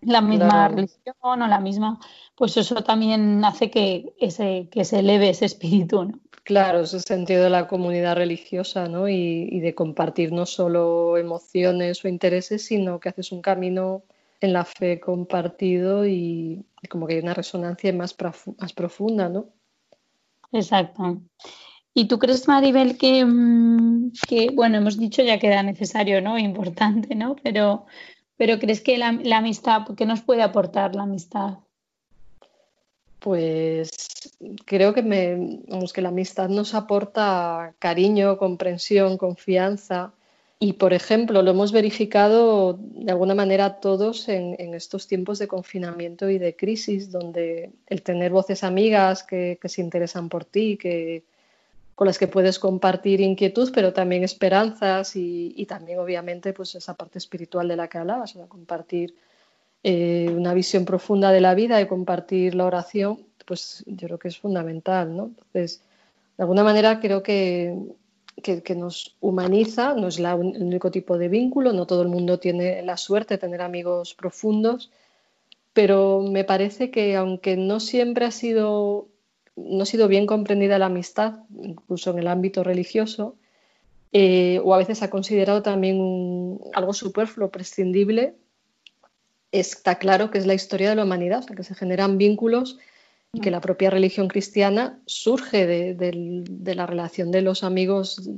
la 0.00 0.20
misma 0.20 0.68
religión 0.68 1.14
o 1.22 1.36
la 1.36 1.60
misma, 1.60 1.98
pues 2.36 2.56
eso 2.56 2.82
también 2.82 3.44
hace 3.44 3.70
que, 3.70 4.14
ese, 4.18 4.68
que 4.70 4.84
se 4.84 5.00
eleve 5.00 5.30
ese 5.30 5.44
espíritu, 5.44 6.04
¿no? 6.04 6.20
Claro, 6.44 6.80
ese 6.80 7.00
sentido 7.00 7.44
de 7.44 7.50
la 7.50 7.66
comunidad 7.66 8.16
religiosa, 8.16 8.86
¿no? 8.86 9.08
Y, 9.08 9.48
y 9.50 9.60
de 9.60 9.74
compartir 9.74 10.30
no 10.30 10.44
solo 10.44 11.16
emociones 11.16 12.04
o 12.04 12.08
intereses, 12.08 12.66
sino 12.66 13.00
que 13.00 13.08
haces 13.08 13.32
un 13.32 13.40
camino 13.40 14.02
en 14.44 14.52
la 14.52 14.64
fe 14.64 15.00
compartido 15.00 16.06
y, 16.06 16.64
como 16.90 17.06
que 17.06 17.14
hay 17.14 17.20
una 17.20 17.34
resonancia 17.34 17.92
más, 17.92 18.16
más 18.58 18.72
profunda, 18.72 19.28
¿no? 19.28 19.48
Exacto. 20.52 21.20
¿Y 21.94 22.08
tú 22.08 22.18
crees, 22.18 22.48
Maribel, 22.48 22.98
que, 22.98 23.24
mm, 23.24 24.12
que, 24.28 24.50
bueno, 24.52 24.78
hemos 24.78 24.98
dicho 24.98 25.22
ya 25.22 25.38
que 25.38 25.46
era 25.46 25.62
necesario, 25.62 26.20
¿no? 26.20 26.38
Importante, 26.38 27.14
¿no? 27.14 27.36
Pero, 27.42 27.86
pero 28.36 28.58
¿crees 28.58 28.80
que 28.80 28.98
la, 28.98 29.08
amistad, 29.08 29.82
qué 29.96 30.04
nos 30.04 30.20
puede 30.20 30.42
aportar 30.42 30.96
la 30.96 31.04
amistad? 31.04 31.58
Pues 33.20 33.90
creo 34.66 34.92
que, 34.92 35.02
me, 35.02 35.60
que 35.94 36.02
la 36.02 36.08
amistad 36.08 36.48
nos 36.48 36.74
aporta 36.74 37.74
cariño, 37.78 38.38
comprensión, 38.38 39.16
confianza, 39.16 40.12
y, 40.64 40.72
por 40.72 40.94
ejemplo, 40.94 41.42
lo 41.42 41.50
hemos 41.50 41.72
verificado 41.72 42.78
de 42.80 43.12
alguna 43.12 43.34
manera 43.34 43.80
todos 43.80 44.30
en, 44.30 44.72
estos 44.72 45.06
tiempos 45.06 45.38
de 45.38 45.46
confinamiento 45.46 46.30
y 46.30 46.38
de 46.38 46.56
crisis, 46.56 47.12
donde 47.12 47.70
el 47.86 48.00
tener 48.00 48.32
voces 48.32 48.64
amigas 48.64 49.24
que, 49.24 49.58
se 49.62 49.82
interesan 49.82 50.30
por 50.30 50.46
ti, 50.46 50.78
que, 50.78 51.24
con 51.94 52.06
las 52.06 52.16
que 52.16 52.28
puedes 52.28 52.58
compartir 52.58 53.20
inquietud, 53.20 53.72
pero 53.74 53.92
también 53.92 54.24
esperanzas 54.24 55.16
y, 55.16 55.66
también, 55.68 55.98
obviamente, 55.98 56.54
pues 56.54 56.74
esa 56.74 56.94
parte 56.94 57.18
espiritual 57.18 57.68
de 57.68 57.76
la 57.76 57.88
que 57.88 57.98
hablabas, 57.98 58.32
compartir 58.48 59.14
eh, 59.82 60.32
una 60.34 60.54
visión 60.54 60.86
profunda 60.86 61.30
de 61.30 61.42
la 61.42 61.54
vida 61.54 61.78
y 61.82 61.86
compartir 61.86 62.54
la 62.54 62.64
oración, 62.64 63.18
pues 63.44 63.84
yo 63.86 64.06
creo 64.06 64.18
que 64.18 64.28
es 64.28 64.38
fundamental, 64.38 65.14
¿no? 65.14 65.24
Entonces, 65.24 65.82
de 66.38 66.42
alguna 66.42 66.64
manera 66.64 67.00
creo 67.00 67.22
que 67.22 67.76
que, 68.42 68.74
nos 68.74 69.16
humaniza, 69.20 69.94
no 69.94 70.08
es 70.08 70.18
el 70.18 70.26
único 70.62 70.90
tipo 70.90 71.18
de 71.18 71.28
vínculo, 71.28 71.72
no 71.72 71.86
todo 71.86 72.02
el 72.02 72.08
mundo 72.08 72.38
tiene 72.38 72.82
la 72.82 72.96
suerte 72.96 73.34
de 73.34 73.38
tener 73.38 73.62
amigos 73.62 74.14
profundos, 74.14 74.90
pero 75.72 76.22
me 76.22 76.44
parece 76.44 76.90
que 76.90 77.16
aunque 77.16 77.56
no 77.56 77.80
siempre 77.80 78.24
ha 78.24 78.30
sido, 78.30 79.08
no 79.56 79.82
ha 79.82 79.86
sido 79.86 80.08
bien 80.08 80.26
comprendida 80.26 80.78
la 80.78 80.86
amistad, 80.86 81.40
incluso 81.62 82.10
en 82.10 82.18
el 82.18 82.28
ámbito 82.28 82.62
religioso, 82.62 83.36
eh, 84.12 84.60
o 84.62 84.74
a 84.74 84.78
veces 84.78 85.02
ha 85.02 85.10
considerado 85.10 85.62
también 85.62 86.60
algo 86.72 86.92
superfluo, 86.92 87.50
prescindible, 87.50 88.36
está 89.50 89.98
claro 89.98 90.30
que 90.30 90.38
es 90.38 90.46
la 90.46 90.54
historia 90.54 90.90
de 90.90 90.96
la 90.96 91.04
humanidad, 91.04 91.40
o 91.40 91.42
sea, 91.42 91.56
que 91.56 91.64
se 91.64 91.74
generan 91.74 92.18
vínculos 92.18 92.78
que 93.40 93.50
la 93.50 93.60
propia 93.60 93.90
religión 93.90 94.28
cristiana 94.28 94.98
surge 95.06 95.66
de, 95.66 96.74
la 96.74 96.86
relación 96.86 97.30
de 97.30 97.42
los 97.42 97.64
amigos 97.64 98.28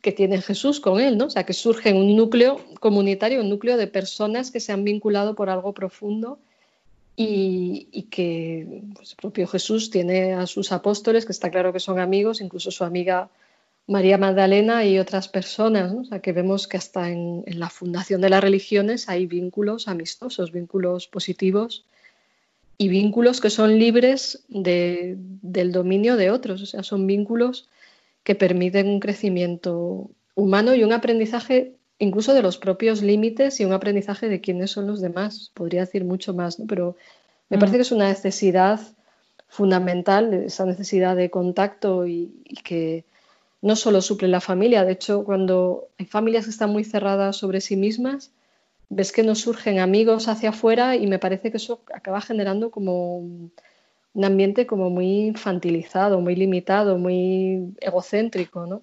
que 0.00 0.12
tiene 0.12 0.40
Jesús 0.40 0.80
con 0.80 1.00
él, 1.00 1.18
¿no? 1.18 1.26
O 1.26 1.30
sea, 1.30 1.44
que 1.44 1.52
surge 1.52 1.92
un 1.92 2.16
núcleo 2.16 2.60
comunitario, 2.80 3.40
un 3.40 3.50
núcleo 3.50 3.76
de 3.76 3.86
personas 3.86 4.50
que 4.50 4.60
se 4.60 4.72
han 4.72 4.84
vinculado 4.84 5.34
por 5.34 5.50
algo 5.50 5.74
profundo 5.74 6.38
y, 7.16 8.06
que 8.10 8.82
pues, 8.94 9.10
el 9.10 9.16
propio 9.16 9.46
Jesús 9.46 9.90
tiene 9.90 10.32
a 10.34 10.46
sus 10.46 10.72
apóstoles, 10.72 11.26
que 11.26 11.32
está 11.32 11.50
claro 11.50 11.72
que 11.72 11.80
son 11.80 11.98
amigos, 11.98 12.40
incluso 12.40 12.70
su 12.70 12.84
amiga 12.84 13.28
María 13.86 14.18
Magdalena 14.18 14.84
y 14.84 14.98
otras 14.98 15.28
personas, 15.28 15.92
¿no? 15.92 16.02
O 16.02 16.04
sea, 16.04 16.20
que 16.20 16.32
vemos 16.32 16.66
que 16.68 16.76
hasta 16.76 17.10
en 17.10 17.44
la 17.46 17.68
fundación 17.68 18.20
de 18.20 18.30
las 18.30 18.42
religiones 18.42 19.08
hay 19.08 19.26
vínculos 19.26 19.88
amistosos, 19.88 20.52
vínculos 20.52 21.08
positivos 21.08 21.84
y 22.78 22.88
vínculos 22.88 23.40
que 23.40 23.50
son 23.50 23.76
libres 23.78 24.44
del 24.48 25.72
dominio 25.72 26.16
de 26.16 26.30
otros, 26.30 26.62
o 26.62 26.66
sea, 26.66 26.84
son 26.84 27.08
vínculos 27.08 27.68
que 28.22 28.36
permiten 28.36 28.88
un 28.88 29.00
crecimiento 29.00 30.10
humano 30.36 30.74
y 30.74 30.84
un 30.84 30.92
aprendizaje 30.92 31.74
incluso 31.98 32.32
de 32.32 32.42
los 32.42 32.58
propios 32.58 33.02
límites 33.02 33.58
y 33.58 33.64
un 33.64 33.72
aprendizaje 33.72 34.28
de 34.28 34.40
quiénes 34.40 34.70
son 34.70 34.86
los 34.86 35.00
demás. 35.00 35.50
Podría 35.54 35.80
decir 35.80 36.04
mucho 36.04 36.32
más, 36.32 36.60
¿no? 36.60 36.66
pero 36.68 36.96
me 37.48 37.56
mm. 37.56 37.60
parece 37.60 37.78
que 37.78 37.82
es 37.82 37.92
una 37.92 38.08
necesidad 38.08 38.80
fundamental, 39.48 40.32
esa 40.34 40.64
necesidad 40.64 41.16
de 41.16 41.30
contacto 41.30 42.06
y, 42.06 42.32
y, 42.44 42.56
que 42.56 43.04
no 43.62 43.74
solo 43.74 44.02
suple 44.02 44.28
la 44.28 44.40
familia, 44.40 44.84
de 44.84 44.92
hecho, 44.92 45.24
cuando 45.24 45.88
hay 45.98 46.06
familias 46.06 46.44
que 46.44 46.50
están 46.50 46.70
muy 46.70 46.84
cerradas 46.84 47.36
sobre 47.36 47.60
sí 47.60 47.74
mismas, 47.74 48.30
ves 48.88 49.12
que 49.12 49.22
nos 49.22 49.40
surgen 49.40 49.78
amigos 49.80 50.28
hacia 50.28 50.50
afuera 50.50 50.96
y 50.96 51.06
me 51.06 51.18
parece 51.18 51.50
que 51.50 51.58
eso 51.58 51.82
acaba 51.94 52.20
generando 52.20 52.70
como 52.70 53.18
un 53.18 54.24
ambiente 54.24 54.66
como 54.66 54.90
muy 54.90 55.26
infantilizado, 55.26 56.20
muy 56.20 56.34
limitado, 56.36 56.98
muy 56.98 57.74
egocéntrico, 57.80 58.66
¿no? 58.66 58.82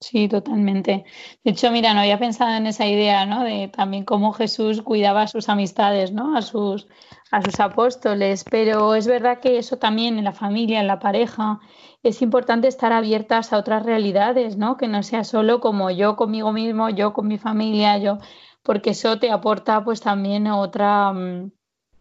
Sí, 0.00 0.28
totalmente. 0.28 1.04
De 1.42 1.50
hecho, 1.50 1.72
mira, 1.72 1.92
no 1.92 2.00
había 2.00 2.18
pensado 2.20 2.54
en 2.56 2.66
esa 2.66 2.86
idea, 2.86 3.26
¿no? 3.26 3.42
De 3.42 3.68
también 3.68 4.04
cómo 4.04 4.32
Jesús 4.32 4.80
cuidaba 4.82 5.22
a 5.22 5.26
sus 5.28 5.48
amistades, 5.48 6.12
¿no? 6.12 6.36
A 6.36 6.42
sus, 6.42 6.86
a 7.32 7.42
sus 7.42 7.58
apóstoles. 7.58 8.44
Pero 8.48 8.94
es 8.94 9.08
verdad 9.08 9.40
que 9.40 9.58
eso 9.58 9.78
también 9.78 10.16
en 10.16 10.24
la 10.24 10.32
familia, 10.32 10.80
en 10.80 10.86
la 10.86 11.00
pareja, 11.00 11.58
es 12.04 12.22
importante 12.22 12.68
estar 12.68 12.92
abiertas 12.92 13.52
a 13.52 13.58
otras 13.58 13.84
realidades, 13.84 14.56
¿no? 14.56 14.76
Que 14.76 14.86
no 14.86 15.02
sea 15.02 15.24
solo 15.24 15.58
como 15.60 15.90
yo 15.90 16.14
conmigo 16.14 16.52
mismo, 16.52 16.88
yo 16.90 17.12
con 17.12 17.26
mi 17.26 17.38
familia, 17.38 17.98
yo, 17.98 18.18
porque 18.62 18.90
eso 18.90 19.18
te 19.18 19.32
aporta 19.32 19.82
pues 19.84 20.00
también 20.00 20.46
otra, 20.46 21.12
mm, 21.12 21.50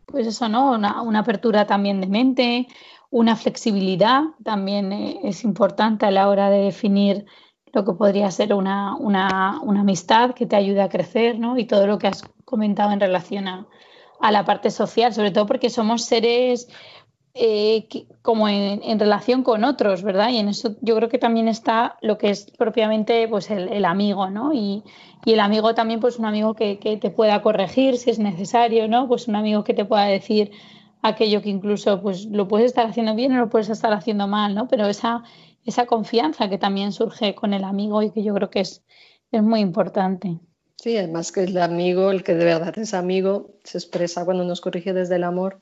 pues 0.06 0.28
eso, 0.28 0.50
¿no? 0.50 0.72
Una, 0.72 1.02
una 1.02 1.20
apertura 1.20 1.66
también 1.66 2.00
de 2.02 2.08
mente, 2.08 2.68
una 3.10 3.36
flexibilidad 3.36 4.24
también 4.44 4.92
eh, 4.92 5.20
es 5.24 5.44
importante 5.44 6.06
a 6.06 6.12
la 6.12 6.28
hora 6.30 6.50
de 6.50 6.60
definir 6.60 7.26
lo 7.78 7.86
que 7.86 7.94
podría 7.94 8.32
ser 8.32 8.56
una, 8.56 8.96
una, 8.96 9.62
una, 9.62 9.82
amistad 9.82 10.34
que 10.34 10.48
te 10.48 10.56
ayude 10.56 10.82
a 10.82 10.90
crecer, 10.90 11.38
¿no? 11.38 11.60
Y 11.60 11.66
todo 11.66 11.86
lo 11.86 12.00
que 12.00 12.08
has 12.08 12.24
comentado 12.44 12.92
en 12.92 13.00
relación 13.00 13.48
a, 13.48 13.68
a 14.20 14.32
la 14.32 14.46
parte 14.46 14.72
social, 14.72 15.14
sobre 15.14 15.30
todo 15.30 15.46
porque 15.46 15.70
somos 15.70 16.06
seres 16.06 16.68
eh, 17.36 17.88
como 18.24 18.50
en, 18.50 18.82
en, 18.82 19.00
relación 19.00 19.44
con 19.44 19.64
otros, 19.64 20.02
¿verdad? 20.02 20.30
Y 20.30 20.38
en 20.38 20.50
eso 20.50 20.76
yo 20.82 20.96
creo 20.96 21.08
que 21.08 21.20
también 21.20 21.48
está 21.48 21.98
lo 22.02 22.18
que 22.18 22.32
es 22.32 22.50
propiamente 22.58 23.28
pues 23.28 23.52
el, 23.52 23.68
el 23.68 23.86
amigo, 23.86 24.32
¿no? 24.32 24.54
Y, 24.54 24.84
y, 25.24 25.34
el 25.34 25.40
amigo 25.40 25.76
también, 25.76 26.00
pues 26.00 26.18
un 26.18 26.26
amigo 26.26 26.56
que, 26.56 26.80
que, 26.80 26.98
te 26.98 27.12
pueda 27.12 27.44
corregir 27.44 27.98
si 27.98 28.10
es 28.10 28.18
necesario, 28.18 28.88
¿no? 28.88 29.08
Pues 29.08 29.28
un 29.28 29.36
amigo 29.36 29.64
que 29.64 29.76
te 29.76 29.86
pueda 29.86 30.06
decir 30.06 30.50
aquello 31.04 31.44
que 31.44 31.50
incluso 31.50 32.02
pues 32.02 32.26
lo 32.26 32.48
puedes 32.48 32.66
estar 32.66 32.88
haciendo 32.88 33.14
bien 33.14 33.34
o 33.34 33.40
lo 33.40 33.50
puedes 33.50 33.70
estar 33.70 33.94
haciendo 33.94 34.28
mal, 34.28 34.56
¿no? 34.56 34.68
Pero 34.68 34.88
esa, 34.88 35.24
esa 35.68 35.86
confianza 35.86 36.50
que 36.50 36.58
también 36.58 36.94
surge 36.94 37.36
con 37.36 37.54
el 37.54 37.66
amigo 37.66 38.02
y 38.02 38.10
que 38.10 38.24
yo 38.24 38.34
creo 38.34 38.50
que 38.50 38.62
es, 38.62 38.82
es 39.32 39.44
muy 39.44 39.60
importante. 39.60 40.40
Sí, 40.78 40.98
además 40.98 41.32
que 41.32 41.44
el 41.44 41.58
amigo, 41.58 42.10
el 42.10 42.24
que 42.24 42.36
de 42.36 42.46
verdad 42.46 42.78
es 42.80 42.94
amigo, 42.94 43.52
se 43.64 43.78
expresa 43.78 44.26
cuando 44.26 44.46
nos 44.46 44.62
corrige 44.62 44.94
desde 44.94 45.18
el 45.18 45.26
amor 45.26 45.60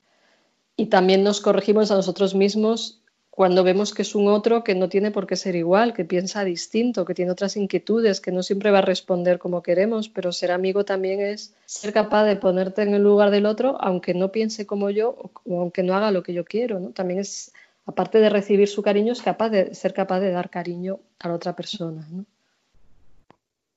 y 0.77 0.88
también 0.88 1.24
nos 1.24 1.41
corregimos 1.41 1.89
a 1.89 1.95
nosotros 1.95 2.35
mismos 2.35 3.01
cuando 3.35 3.65
vemos 3.65 3.93
que 3.93 4.03
es 4.03 4.15
un 4.15 4.29
otro 4.29 4.63
que 4.63 4.75
no 4.75 4.88
tiene 4.88 5.12
por 5.12 5.27
qué 5.27 5.35
ser 5.35 5.55
igual, 5.55 5.93
que 5.93 6.05
piensa 6.05 6.45
distinto, 6.45 7.03
que 7.03 7.13
tiene 7.13 7.31
otras 7.31 7.57
inquietudes, 7.57 8.21
que 8.21 8.31
no 8.31 8.43
siempre 8.43 8.71
va 8.71 8.77
a 8.79 8.81
responder 8.81 9.39
como 9.39 9.62
queremos, 9.62 10.07
pero 10.07 10.31
ser 10.31 10.51
amigo 10.51 10.85
también 10.85 11.19
es 11.19 11.53
ser 11.65 11.91
capaz 11.91 12.24
de 12.24 12.38
ponerte 12.38 12.83
en 12.83 12.93
el 12.93 13.03
lugar 13.03 13.31
del 13.31 13.45
otro, 13.45 13.77
aunque 13.81 14.13
no 14.13 14.31
piense 14.31 14.65
como 14.65 14.89
yo 14.89 15.31
o 15.43 15.59
aunque 15.59 15.83
no 15.83 15.95
haga 15.95 16.12
lo 16.12 16.24
que 16.24 16.33
yo 16.33 16.45
quiero. 16.45 16.91
También 16.91 17.19
es, 17.19 17.51
aparte 17.86 18.20
de 18.20 18.30
recibir 18.30 18.68
su 18.68 18.82
cariño, 18.82 19.13
es 19.13 19.22
capaz 19.22 19.50
de 19.50 19.75
ser 19.75 19.94
capaz 19.94 20.20
de 20.20 20.32
dar 20.32 20.50
cariño 20.50 21.00
a 21.20 21.27
la 21.27 21.36
otra 21.36 21.56
persona, 21.56 22.08
¿no? 22.10 22.25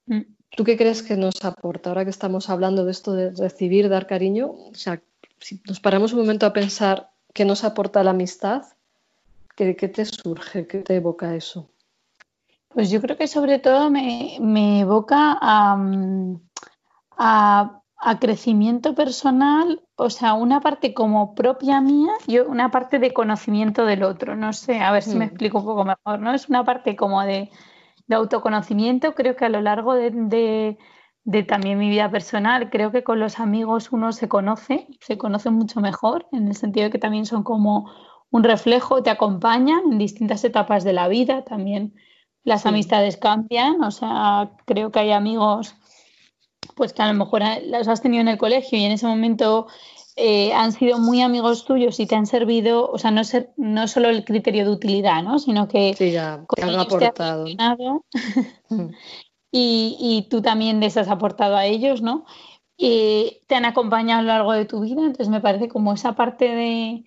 Mm. 0.06 0.22
¿Tú 0.56 0.64
qué 0.64 0.76
crees 0.76 1.02
que 1.02 1.16
nos 1.16 1.44
aporta 1.44 1.90
ahora 1.90 2.04
que 2.04 2.10
estamos 2.10 2.48
hablando 2.48 2.84
de 2.84 2.90
esto 2.90 3.12
de 3.12 3.30
recibir, 3.30 3.88
dar 3.88 4.06
cariño? 4.06 4.50
O 4.50 4.74
sea, 4.74 5.00
si 5.38 5.60
nos 5.66 5.78
paramos 5.78 6.12
un 6.12 6.20
momento 6.20 6.46
a 6.46 6.52
pensar 6.52 7.10
qué 7.34 7.44
nos 7.44 7.64
aporta 7.64 8.02
la 8.02 8.10
amistad, 8.10 8.62
¿qué, 9.54 9.74
te 9.74 10.04
surge? 10.04 10.66
¿Qué 10.66 10.78
te 10.78 10.96
evoca 10.96 11.34
eso? 11.34 11.68
Pues 12.68 12.90
yo 12.90 13.00
creo 13.00 13.16
que 13.16 13.28
sobre 13.28 13.58
todo 13.58 13.90
me, 13.90 14.80
evoca 14.80 15.38
a, 17.16 17.77
crecimiento 18.20 18.94
personal, 18.94 19.82
o 19.96 20.10
sea, 20.10 20.34
una 20.34 20.60
parte 20.60 20.94
como 20.94 21.34
propia 21.34 21.80
mía 21.80 22.12
y 22.26 22.38
una 22.38 22.70
parte 22.70 22.98
de 22.98 23.12
conocimiento 23.12 23.84
del 23.84 24.02
otro. 24.04 24.36
No 24.36 24.52
sé, 24.52 24.80
a 24.80 24.92
ver 24.92 25.02
si 25.02 25.16
me 25.16 25.26
hmm. 25.26 25.28
explico 25.28 25.58
un 25.58 25.64
poco 25.64 25.84
mejor, 25.84 26.20
¿no? 26.20 26.32
Es 26.32 26.48
una 26.48 26.64
parte 26.64 26.96
como 26.96 27.22
de, 27.22 27.50
autoconocimiento, 28.10 29.14
creo 29.14 29.36
que 29.36 29.44
a 29.44 29.50
lo 29.50 29.60
largo 29.60 29.94
de 29.94 30.78
de 31.28 31.42
también 31.42 31.78
mi 31.78 31.90
vida 31.90 32.10
personal. 32.10 32.70
Creo 32.70 32.90
que 32.90 33.04
con 33.04 33.20
los 33.20 33.38
amigos 33.38 33.92
uno 33.92 34.12
se 34.12 34.28
conoce, 34.28 34.86
se 35.02 35.18
conoce 35.18 35.50
mucho 35.50 35.80
mejor, 35.82 36.26
en 36.32 36.48
el 36.48 36.54
sentido 36.54 36.84
de 36.84 36.90
que 36.90 36.98
también 36.98 37.26
son 37.26 37.42
como 37.42 37.90
un 38.30 38.44
reflejo, 38.44 39.02
te 39.02 39.10
acompañan 39.10 39.80
en 39.92 39.98
distintas 39.98 40.42
etapas 40.44 40.84
de 40.84 40.94
la 40.94 41.06
vida, 41.06 41.44
también 41.44 41.94
las 42.44 42.64
amistades 42.64 43.18
cambian, 43.18 43.82
o 43.82 43.90
sea, 43.90 44.52
creo 44.64 44.90
que 44.90 45.00
hay 45.00 45.12
amigos 45.12 45.74
pues 46.78 46.94
que 46.94 47.02
a 47.02 47.12
lo 47.12 47.18
mejor 47.18 47.42
los 47.66 47.88
has 47.88 48.00
tenido 48.00 48.22
en 48.22 48.28
el 48.28 48.38
colegio 48.38 48.78
y 48.78 48.84
en 48.84 48.92
ese 48.92 49.06
momento 49.06 49.66
eh, 50.14 50.52
han 50.52 50.72
sido 50.72 50.98
muy 50.98 51.20
amigos 51.20 51.64
tuyos 51.64 51.98
y 52.00 52.06
te 52.06 52.14
han 52.14 52.26
servido, 52.26 52.90
o 52.90 52.98
sea, 52.98 53.10
no, 53.10 53.24
ser, 53.24 53.50
no 53.56 53.86
solo 53.88 54.08
el 54.08 54.24
criterio 54.24 54.64
de 54.64 54.70
utilidad, 54.70 55.22
¿no? 55.22 55.38
sino 55.38 55.68
que 55.68 55.94
sí, 55.94 56.12
ya, 56.12 56.44
te 56.56 56.62
han 56.62 56.74
aportado. 56.76 57.46
y, 59.52 60.26
tú 60.30 60.40
también 60.40 60.80
les 60.80 60.96
has 60.96 61.08
aportado 61.08 61.56
a 61.56 61.66
ellos, 61.66 62.00
¿no? 62.00 62.24
Y 62.76 63.42
te 63.48 63.56
han 63.56 63.64
acompañado 63.64 64.20
a 64.20 64.22
lo 64.22 64.28
largo 64.28 64.52
de 64.52 64.64
tu 64.64 64.80
vida, 64.80 65.02
entonces 65.02 65.28
me 65.28 65.40
parece 65.40 65.68
como 65.68 65.92
esa 65.92 66.14
parte 66.14 66.46
de, 66.46 67.04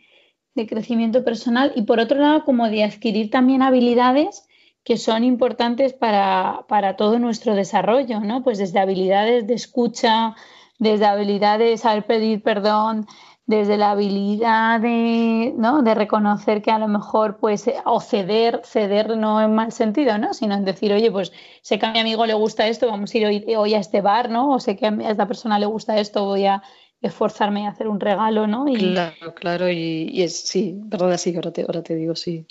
crecimiento 0.68 1.24
personal 1.24 1.72
y 1.76 1.84
por 1.84 2.00
otro 2.00 2.20
lado 2.20 2.44
como 2.44 2.70
de 2.70 2.84
adquirir 2.84 3.32
también 3.32 3.62
habilidades 3.62 4.48
que 4.84 4.98
son 4.98 5.24
importantes 5.24 5.94
para, 5.94 6.66
para, 6.68 6.96
todo 6.96 7.20
nuestro 7.20 7.56
desarrollo, 7.56 8.20
¿no? 8.20 8.44
Pues 8.44 8.58
desde 8.58 8.80
habilidades 8.80 9.48
de 9.48 9.54
escucha, 9.54 10.36
desde 10.80 11.06
habilidades 11.06 11.70
de 11.70 11.78
saber 11.78 12.06
pedir 12.06 12.42
perdón, 12.42 13.06
desde 13.46 13.78
la 13.78 13.92
habilidad 13.92 14.80
de, 14.80 15.54
¿no? 15.58 15.82
de 15.82 15.94
reconocer 15.94 16.62
que 16.62 16.72
a 16.72 16.80
lo 16.80 16.88
mejor, 16.88 17.38
pues, 17.38 17.70
o 17.86 18.00
ceder, 18.00 18.62
ceder 18.64 19.18
no 19.18 19.42
en 19.42 19.54
mal 19.54 19.72
sentido, 19.72 20.18
¿no? 20.18 20.34
Sino 20.34 20.56
en 20.56 20.64
decir, 20.64 20.94
oye, 20.94 21.12
pues 21.12 21.32
sé 21.62 21.78
que 21.78 21.86
a 21.86 21.92
mi 21.92 22.00
amigo 22.00 22.26
le 22.26 22.34
gusta 22.34 22.68
esto, 22.68 22.88
vamos 22.88 23.14
a 23.14 23.18
ir 23.18 23.58
hoy, 23.58 23.74
a 23.74 23.80
este 23.80 24.02
bar, 24.02 24.30
¿no? 24.30 24.52
O 24.52 24.60
sé 24.60 24.76
que 24.78 24.88
a 24.88 25.10
esta 25.10 25.28
persona 25.28 25.60
le 25.60 25.66
gusta 25.66 26.00
esto, 26.00 26.26
voy 26.26 26.46
a 26.46 26.64
esforzarme 27.02 27.68
a 27.68 27.72
hacer 27.72 27.88
un 27.88 28.00
regalo, 28.00 28.48
¿no? 28.48 28.66
Claro, 28.66 29.36
claro, 29.36 29.70
y, 29.70 30.22
es, 30.22 30.40
sí, 30.42 30.80
perdona, 30.90 31.18
sí, 31.18 31.36
ahora 31.36 31.52
ahora 31.68 31.84
te 31.84 31.96
digo, 31.96 32.16
sí. 32.16 32.48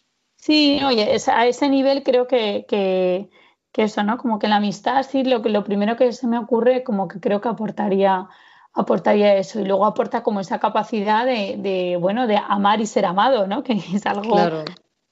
Sí, 0.51 0.81
oye, 0.85 1.17
a 1.29 1.47
ese 1.47 1.69
nivel 1.69 2.03
creo 2.03 2.27
que, 2.27 2.67
que, 2.69 3.31
que, 3.73 3.85
eso, 3.85 4.03
¿no? 4.03 4.19
Como 4.19 4.41
que 4.41 4.49
la 4.49 4.57
amistad, 4.57 5.05
sí, 5.05 5.23
lo, 5.23 5.39
lo 5.39 5.63
primero 5.63 5.97
que 5.97 6.13
se 6.13 6.27
me 6.27 6.39
ocurre, 6.39 6.83
como 6.83 7.07
que 7.07 7.21
creo 7.21 7.41
que 7.41 7.49
aportaría 7.49 8.29
aportaría 8.73 9.37
eso. 9.37 9.61
Y 9.61 9.65
luego 9.65 9.87
aporta 9.87 10.25
como 10.25 10.41
esa 10.41 10.59
capacidad 10.59 11.25
de, 11.25 11.97
bueno 12.01 12.27
de 12.27 12.37
amar 12.37 12.81
y 12.81 12.87
ser 12.87 13.05
amado 13.07 13.47
no 13.47 13.63
que 13.65 13.75
es 13.75 14.07
algo 14.07 14.37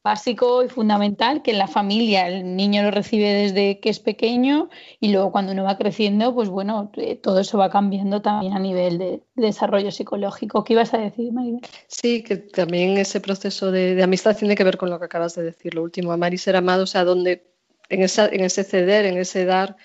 básico 0.03 0.63
y 0.63 0.69
fundamental 0.69 1.43
que 1.43 1.51
en 1.51 1.59
la 1.59 1.67
familia 1.67 2.29
el 2.29 2.57
niño 2.57 2.83
lo 2.83 2.91
recibe 2.91 3.33
desde 3.33 3.81
que 3.81 3.91
es 3.91 3.99
pequeño 3.99 4.71
y 5.01 5.13
luego 5.13 5.33
cuando 5.33 5.53
uno 5.53 5.65
va 5.65 5.77
creciendo 5.77 6.35
pues 6.35 6.49
bueno 6.49 6.91
eh, 6.97 7.17
todo 7.17 7.41
eso 7.41 7.59
va 7.59 7.69
cambiando 7.69 8.23
también 8.23 8.53
a 8.53 8.59
nivel 8.59 8.99
de, 8.99 9.23
desarrollo 9.35 9.91
psicológico 9.91 10.65
¿qué 10.65 10.75
ibas 10.75 10.95
a 10.95 10.99
decir 10.99 11.33
Maribel? 11.33 11.61
Sí 11.89 12.23
que 12.23 12.37
también 12.37 12.97
ese 12.97 13.21
proceso 13.21 13.73
de, 13.73 14.03
amistad 14.03 14.37
tiene 14.37 14.55
que 14.55 14.65
ver 14.65 14.79
con 14.79 14.91
lo 14.91 14.99
que 14.99 15.07
acabas 15.07 15.35
de 15.35 15.43
decir 15.43 15.75
lo 15.75 15.83
último 15.83 16.13
amar 16.13 16.33
y 16.33 16.39
ser 16.39 16.57
amado 16.57 16.85
o 16.85 16.87
sea 16.87 17.05
donde 17.05 17.51
en, 17.89 18.03
esa, 18.03 18.29
en 18.29 18.45
ese 18.45 18.65
ceder 18.65 19.05
en 19.05 19.19
ese 19.19 19.45
dar 19.45 19.77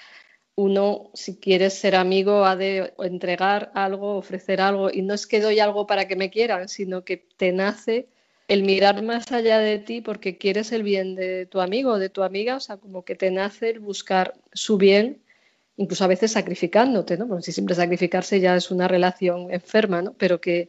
uno, 0.56 1.10
si 1.16 1.40
quieres 1.40 1.74
ser 1.74 1.96
amigo, 1.96 2.46
ha 2.46 2.56
de 2.56 2.94
entregar 3.00 3.72
algo, 3.74 4.18
ofrecer 4.18 4.62
algo, 4.62 4.92
y 4.92 5.02
no 5.02 5.16
es 5.16 5.26
que 5.26 5.42
doy 5.42 5.60
algo 5.60 5.88
para 5.88 6.08
que 6.08 6.16
me 6.16 6.30
quieran, 6.30 6.70
sino 6.70 7.04
que 7.04 7.18
te 7.18 7.52
nace 7.52 8.08
el 8.48 8.64
mirar 8.64 9.02
más 9.04 9.32
allá 9.32 9.60
de 9.60 9.80
ti 9.80 10.02
porque 10.02 10.38
quieres 10.38 10.72
el 10.72 10.84
bien 10.84 11.16
de 11.16 11.46
tu 11.46 11.62
amigo 11.62 11.92
o 11.92 12.00
de 12.00 12.10
tu 12.10 12.24
amiga, 12.24 12.56
o 12.56 12.60
sea, 12.60 12.78
como 12.78 13.04
que 13.04 13.16
te 13.16 13.32
nace 13.32 13.70
el 13.70 13.80
buscar 13.80 14.34
su 14.54 14.78
bien, 14.78 15.22
incluso 15.78 16.04
a 16.04 16.08
veces 16.08 16.32
sacrificándote, 16.32 17.18
¿no? 17.18 17.28
Porque 17.28 17.44
si 17.44 17.52
siempre 17.52 17.76
sacrificarse 17.76 18.40
ya 18.40 18.56
es 18.56 18.72
una 18.72 18.88
relación 18.88 19.52
enferma, 19.52 20.02
¿no? 20.02 20.14
Pero 20.14 20.42
que, 20.42 20.68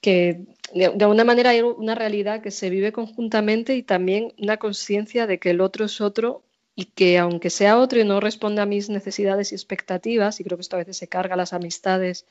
que 0.00 0.46
de 0.74 0.86
alguna 0.86 1.24
manera 1.24 1.50
hay 1.50 1.60
una 1.62 1.94
realidad 1.94 2.40
que 2.42 2.50
se 2.50 2.70
vive 2.70 2.92
conjuntamente 2.92 3.74
y 3.76 3.82
también 3.82 4.32
una 4.38 4.58
conciencia 4.58 5.26
de 5.26 5.38
que 5.38 5.50
el 5.50 5.60
otro 5.60 5.84
es 5.86 6.00
otro 6.00 6.42
y 6.74 6.86
que 6.86 7.18
aunque 7.18 7.50
sea 7.50 7.78
otro 7.78 8.00
y 8.00 8.04
no 8.04 8.20
responda 8.20 8.62
a 8.62 8.66
mis 8.66 8.88
necesidades 8.88 9.52
y 9.52 9.54
expectativas, 9.54 10.40
y 10.40 10.44
creo 10.44 10.56
que 10.56 10.62
esto 10.62 10.76
a 10.76 10.78
veces 10.78 10.96
se 10.96 11.08
carga 11.08 11.36
las 11.36 11.52
amistades, 11.52 12.26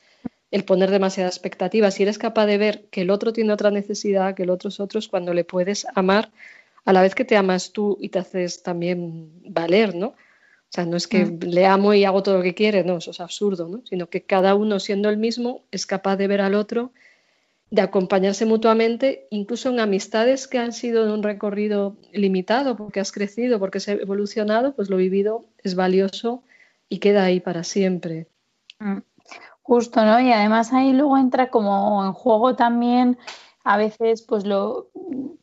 el 0.52 0.64
poner 0.64 0.90
demasiadas 0.90 1.34
expectativas, 1.34 1.94
si 1.94 2.04
eres 2.04 2.18
capaz 2.18 2.46
de 2.46 2.58
ver 2.58 2.84
que 2.90 3.00
el 3.00 3.10
otro 3.10 3.32
tiene 3.32 3.52
otra 3.52 3.70
necesidad, 3.70 4.34
que 4.34 4.44
el 4.44 4.50
otro 4.50 4.68
es 4.68 4.78
otro, 4.78 4.98
es 4.98 5.08
cuando 5.08 5.34
le 5.34 5.44
puedes 5.44 5.86
amar 5.94 6.30
a 6.84 6.92
la 6.92 7.02
vez 7.02 7.14
que 7.14 7.24
te 7.24 7.36
amas 7.36 7.72
tú 7.72 7.96
y 8.00 8.10
te 8.10 8.18
haces 8.18 8.62
también 8.62 9.32
valer, 9.48 9.94
¿no? 9.94 10.08
O 10.08 10.74
sea, 10.74 10.84
no 10.84 10.96
es 10.96 11.06
que 11.06 11.24
mm. 11.24 11.40
le 11.44 11.66
amo 11.66 11.94
y 11.94 12.04
hago 12.04 12.22
todo 12.22 12.36
lo 12.36 12.42
que 12.42 12.54
quiere, 12.54 12.84
no, 12.84 12.98
eso 12.98 13.12
es 13.12 13.20
absurdo, 13.20 13.66
¿no? 13.68 13.82
Sino 13.86 14.08
que 14.08 14.22
cada 14.22 14.54
uno 14.54 14.78
siendo 14.78 15.08
el 15.08 15.16
mismo 15.16 15.64
es 15.70 15.86
capaz 15.86 16.16
de 16.16 16.28
ver 16.28 16.42
al 16.42 16.54
otro 16.54 16.92
de 17.70 17.80
acompañarse 17.80 18.44
mutuamente, 18.44 19.26
incluso 19.30 19.70
en 19.70 19.80
amistades 19.80 20.46
que 20.46 20.58
han 20.58 20.74
sido 20.74 21.06
de 21.06 21.14
un 21.14 21.22
recorrido 21.22 21.96
limitado, 22.12 22.76
porque 22.76 23.00
has 23.00 23.12
crecido, 23.12 23.58
porque 23.58 23.78
has 23.78 23.88
evolucionado, 23.88 24.74
pues 24.74 24.90
lo 24.90 24.98
vivido 24.98 25.46
es 25.64 25.74
valioso 25.74 26.42
y 26.90 26.98
queda 26.98 27.24
ahí 27.24 27.40
para 27.40 27.64
siempre. 27.64 28.26
Mm. 28.78 28.98
Justo, 29.62 30.04
¿no? 30.04 30.20
Y 30.20 30.32
además 30.32 30.72
ahí 30.72 30.92
luego 30.92 31.16
entra 31.16 31.50
como 31.50 32.04
en 32.04 32.12
juego 32.12 32.56
también 32.56 33.18
a 33.64 33.76
veces 33.76 34.22
pues 34.22 34.44
lo 34.44 34.90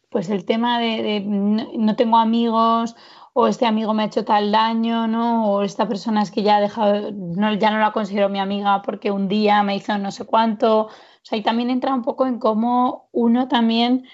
pues 0.10 0.29
el 0.29 0.45
tema 0.45 0.79
de, 0.79 1.21
no 1.21 1.95
tengo 1.95 2.17
amigos 2.17 2.95
o 3.34 3.47
este 3.47 3.65
amigo 3.65 3.93
me 3.93 4.03
ha 4.03 4.08
hecho 4.08 4.25
tal 4.25 4.51
daño, 4.51 5.08
¿no? 5.08 5.51
O 5.51 5.62
esta 5.62 5.88
persona 5.88 6.23
es 6.23 6.32
que 6.32 6.43
ya 6.43 6.58
ha 6.58 6.62
dejado, 6.62 7.12
no, 7.12 7.53
ya 7.53 7.71
no 7.71 7.79
la 7.79 7.91
considero 7.91 8.27
mi 8.27 8.39
amiga 8.39 8.82
porque 8.82 9.12
un 9.12 9.27
día 9.27 9.62
me 9.63 9.75
hizo 9.75 9.97
no 9.97 10.12
sé 10.12 10.25
cuánto. 10.25 10.88
O 10.88 10.89
sea, 11.21 11.38
y 11.38 11.43
también 11.43 11.69
entra 11.69 11.93
un 11.93 12.01
poco 12.03 12.25
en 12.25 12.39
cómo 12.39 13.10
uno 13.12 13.47
también 13.47 14.05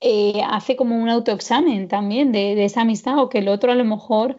eh, 0.00 0.42
hace 0.48 0.76
como 0.76 0.96
un 0.96 1.08
autoexamen 1.08 1.88
también 1.88 2.32
de, 2.32 2.64
esa 2.64 2.82
amistad 2.82 3.18
o 3.18 3.28
que 3.28 3.38
el 3.38 3.48
otro 3.48 3.72
a 3.72 3.74
lo 3.76 3.84
mejor 3.84 4.38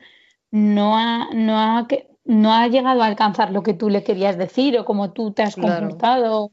no 0.51 0.97
ha, 0.97 1.29
no 1.33 1.57
ha, 1.57 1.87
no 2.23 2.53
ha 2.53 2.67
llegado 2.67 3.01
a 3.01 3.07
alcanzar 3.07 3.51
lo 3.51 3.63
que 3.63 3.73
tú 3.73 3.89
le 3.89 4.03
querías 4.03 4.37
decir 4.37 4.77
o 4.77 4.85
como 4.85 5.11
tú 5.11 5.31
te 5.31 5.43
has 5.43 5.55
comportado. 5.55 6.51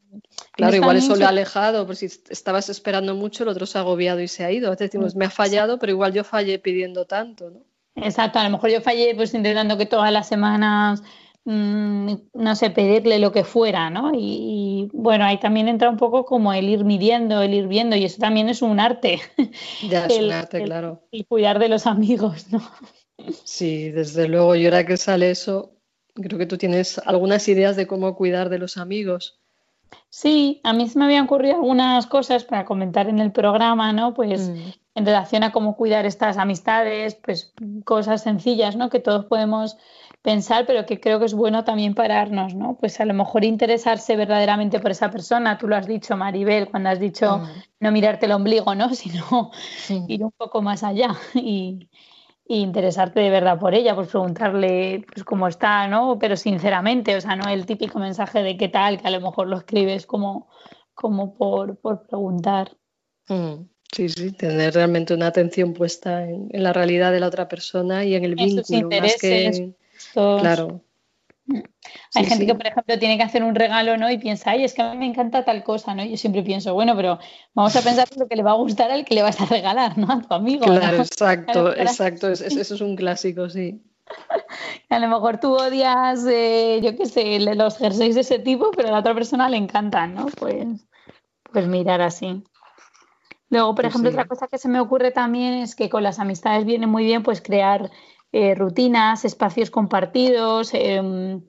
Claro, 0.53 0.77
igual 0.77 0.97
eso 0.97 1.15
lo 1.15 1.27
ha 1.27 1.29
alejado, 1.29 1.87
por 1.87 1.97
si 1.97 2.07
estabas 2.07 2.69
esperando 2.69 3.15
mucho, 3.15 3.43
el 3.43 3.51
otro 3.51 3.67
se 3.67 3.79
ha 3.79 3.83
agobiado 3.83 4.21
y 4.21 4.29
se 4.29 4.45
ha 4.45 4.51
ido. 4.51 4.69
A 4.69 4.71
veces 4.71 4.91
decimos, 4.91 5.15
me 5.15 5.27
ha 5.27 5.31
fallado, 5.31 5.79
pero 5.79 5.93
igual 5.93 6.13
yo 6.13 6.25
fallé 6.25 6.59
pidiendo 6.59 7.05
tanto, 7.05 7.51
¿no? 7.51 7.61
Exacto, 7.97 8.39
a 8.39 8.45
lo 8.45 8.51
mejor 8.51 8.71
yo 8.71 8.81
fallé 8.81 9.15
pues 9.15 9.35
intentando 9.35 9.77
que 9.77 9.87
todas 9.87 10.13
las 10.13 10.29
semanas, 10.29 11.03
mm, 11.45 12.13
no 12.35 12.57
sé, 12.57 12.71
pedirle 12.71 13.19
lo 13.19 13.33
que 13.33 13.45
fuera, 13.45 13.91
¿no? 13.91 14.13
Y, 14.15 14.89
bueno, 14.93 15.25
ahí 15.25 15.39
también 15.39 15.69
entra 15.69 15.91
un 15.91 15.97
poco 15.97 16.25
como 16.25 16.53
el 16.53 16.69
ir 16.69 16.85
midiendo, 16.85 17.43
el 17.43 17.55
ir 17.55 17.67
viendo, 17.67 17.97
y 17.97 18.05
eso 18.05 18.19
también 18.21 18.49
es 18.49 18.63
un 18.63 18.81
arte. 18.81 19.21
Ya 19.89 20.07
es 20.07 20.19
un 20.19 20.33
arte, 20.33 20.63
claro. 20.63 21.03
Y 21.11 21.25
cuidar 21.25 21.59
de 21.59 21.69
los 21.69 21.87
amigos, 21.87 22.53
¿no? 22.53 22.63
Sí, 23.45 23.91
desde 23.91 24.29
luego, 24.29 24.55
y 24.55 24.65
ahora 24.65 24.87
que 24.87 24.97
sale 24.97 25.31
eso, 25.31 25.73
creo 26.15 26.39
que 26.39 26.47
tú 26.47 26.57
tienes 26.57 26.99
algunas 26.99 27.49
ideas 27.49 27.77
de 27.77 27.87
cómo 27.87 28.15
cuidar 28.15 28.49
de 28.49 28.59
los 28.59 28.77
amigos. 28.77 29.41
Sí, 30.11 30.61
a 30.65 30.73
mí 30.73 30.89
se 30.89 30.99
me 30.99 31.07
habían 31.07 31.25
ocurrido 31.25 31.57
algunas 31.57 32.07
cosas 32.07 32.45
para 32.45 32.65
comentar 32.65 33.09
en 33.09 33.19
el 33.19 33.33
programa, 33.33 33.93
¿no? 33.93 34.15
Pues 34.15 34.51
mm. 34.51 34.69
en 34.97 35.07
relación 35.07 35.43
a 35.43 35.53
cómo 35.53 35.77
cuidar 35.77 36.07
estas 36.07 36.37
amistades, 36.37 37.15
pues 37.15 37.53
cosas 37.85 38.23
sencillas, 38.23 38.77
¿no? 38.77 38.91
Que 38.91 39.01
todos 39.01 39.27
podemos 39.27 39.77
pensar, 40.23 40.67
pero 40.67 40.85
que 40.85 41.01
creo 41.01 41.19
que 41.19 41.27
es 41.27 41.35
bueno 41.35 41.65
también 41.65 41.95
pararnos, 41.95 42.55
¿no? 42.55 42.77
Pues 42.79 43.01
a 43.01 43.05
lo 43.05 43.15
mejor 43.15 43.45
interesarse 43.45 44.17
verdaderamente 44.17 44.81
por 44.81 44.91
esa 44.91 45.11
persona, 45.11 45.59
tú 45.59 45.69
lo 45.69 45.77
has 45.77 45.87
dicho, 45.87 46.17
Maribel, 46.17 46.69
cuando 46.69 46.91
has 46.91 47.01
dicho 47.01 47.39
mm. 47.39 47.47
no 47.81 47.93
mirarte 47.93 48.27
el 48.27 48.33
ombligo, 48.33 48.75
¿no? 48.75 48.95
Sino 48.95 49.51
ir 49.89 50.25
un 50.25 50.33
poco 50.33 50.63
más 50.63 50.83
allá 50.83 51.15
y, 51.35 51.89
interesarte 52.57 53.21
de 53.21 53.31
verdad 53.31 53.59
por 53.59 53.75
ella, 53.75 53.95
pues 53.95 54.09
preguntarle 54.09 55.05
pues 55.13 55.23
cómo 55.25 55.47
está, 55.49 55.87
¿no? 55.87 56.19
Pero 56.19 56.37
sinceramente, 56.37 57.15
o 57.15 57.21
sea, 57.21 57.37
no 57.37 57.49
el 57.49 57.67
típico 57.67 57.99
mensaje 57.99 58.43
de 58.43 58.57
qué 58.57 58.69
tal, 58.69 59.01
que 59.01 59.07
a 59.07 59.11
lo 59.11 59.21
mejor 59.21 59.49
lo 59.49 59.59
escribes 59.59 60.07
como, 60.07 60.49
como 60.95 61.35
por, 61.35 61.77
por 61.77 62.07
preguntar. 62.07 62.75
Mm, 63.29 63.65
sí, 63.93 64.09
sí, 64.09 64.33
tener 64.33 64.75
realmente 64.75 65.13
una 65.13 65.27
atención 65.27 65.75
puesta 65.75 66.25
en, 66.25 66.49
la 66.53 66.73
realidad 66.73 67.13
de 67.13 67.21
la 67.21 67.27
otra 67.27 67.49
persona 67.49 68.05
y 68.05 68.15
en 68.15 68.25
el 68.25 68.35
vínculo, 68.35 68.89
más 69.01 69.17
que... 69.21 69.75
Claro. 70.15 70.81
Hay 72.15 72.25
gente 72.25 72.47
que, 72.47 72.55
por 72.55 72.67
ejemplo, 72.67 72.99
tiene 72.99 73.17
que 73.17 73.23
hacer 73.23 73.43
un 73.43 73.55
regalo, 73.55 73.97
¿no? 73.97 74.11
Y 74.11 74.19
piensa, 74.19 74.51
ay, 74.51 74.65
es 74.65 74.75
que 74.75 74.83
a 74.83 74.93
mí 74.93 74.99
me 74.99 75.07
encanta 75.07 75.45
tal 75.45 75.63
cosa, 75.65 75.95
¿no? 75.95 76.05
Yo 76.05 76.17
siempre 76.17 76.43
pienso, 76.43 76.75
bueno, 76.75 76.95
pero 76.97 77.19
vamos 77.55 77.75
a 77.77 77.83
pensar 77.83 78.09
lo 78.17 78.29
que 78.29 78.37
le 78.37 78.43
va 78.43 78.53
a 78.53 78.55
gustar 78.55 78.91
al 78.91 79.05
que 79.05 79.15
le 79.15 79.23
vas 79.23 79.41
a 79.41 79.47
regalar, 79.47 79.97
¿no? 79.97 80.13
A 80.13 80.21
tu 80.21 80.35
amigo. 80.35 80.67
Claro, 80.79 80.99
exacto, 80.99 81.75
exacto. 81.75 82.29
Eso, 82.31 82.45
es 82.45 82.81
un 82.81 82.97
clásico, 82.97 83.49
sí. 83.49 83.83
A 84.91 84.99
lo 84.99 85.09
mejor 85.09 85.39
tú 85.39 85.55
odias, 85.55 86.25
eh, 86.27 86.81
yo 86.83 86.97
qué 86.97 87.07
sé, 87.07 87.41
los 87.41 87.79
jerseys 87.79 88.15
de 88.15 88.23
ese 88.23 88.39
tipo, 88.39 88.71
pero 88.71 88.89
a 88.89 88.93
la 88.93 89.01
otra 89.01 89.15
persona 89.15 89.49
le 89.49 89.57
encantan, 89.57 90.15
¿no? 90.15 90.27
Pues, 90.39 90.67
pues 91.53 91.67
mirar 91.67 92.01
así. 92.01 92.43
Luego, 93.51 93.75
por 93.75 93.85
pues 93.85 93.93
ejemplo, 93.93 94.11
otra 94.11 94.27
cosa 94.27 94.47
que 94.47 94.59
se 94.59 94.69
me 94.69 94.81
ocurre 94.81 95.11
también 95.11 95.55
es 95.55 95.75
que 95.75 95.89
con 95.89 96.03
las 96.03 96.19
amistades 96.19 96.65
viene 96.65 96.87
muy 96.87 97.05
bien 97.05 97.23
pues 97.23 97.41
crear 97.41 97.91
eh, 98.33 98.55
rutinas, 98.55 99.25
espacios 99.25 99.71
compartidos. 99.71 100.73
Em, 100.75 101.43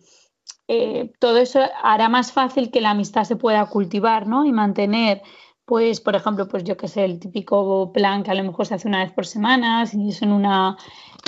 eh, 0.68 1.12
todo 1.20 1.38
eso 1.40 1.62
hará 1.84 2.10
más 2.10 2.32
fácil 2.32 2.72
que 2.72 2.82
la 2.82 2.92
amistad 2.92 3.24
se 3.24 3.36
pueda 3.36 3.66
cultivar 3.68 4.28
¿no? 4.28 4.46
y 4.46 4.52
mantener. 4.52 5.22
Pues, 5.66 6.02
por 6.02 6.16
ejemplo, 6.16 6.48
pues 6.48 6.64
yo 6.64 6.78
que 6.78 6.88
sé, 6.88 7.06
el 7.06 7.20
típico 7.20 7.92
plan 7.94 8.24
que 8.24 8.32
a 8.32 8.34
lo 8.34 8.44
mejor 8.44 8.66
se 8.66 8.74
hace 8.76 8.88
una 8.88 9.04
vez 9.04 9.14
por 9.14 9.28
semana, 9.28 9.86
si 9.86 10.10
es 10.10 10.22
en 10.24 10.32
una, 10.32 10.78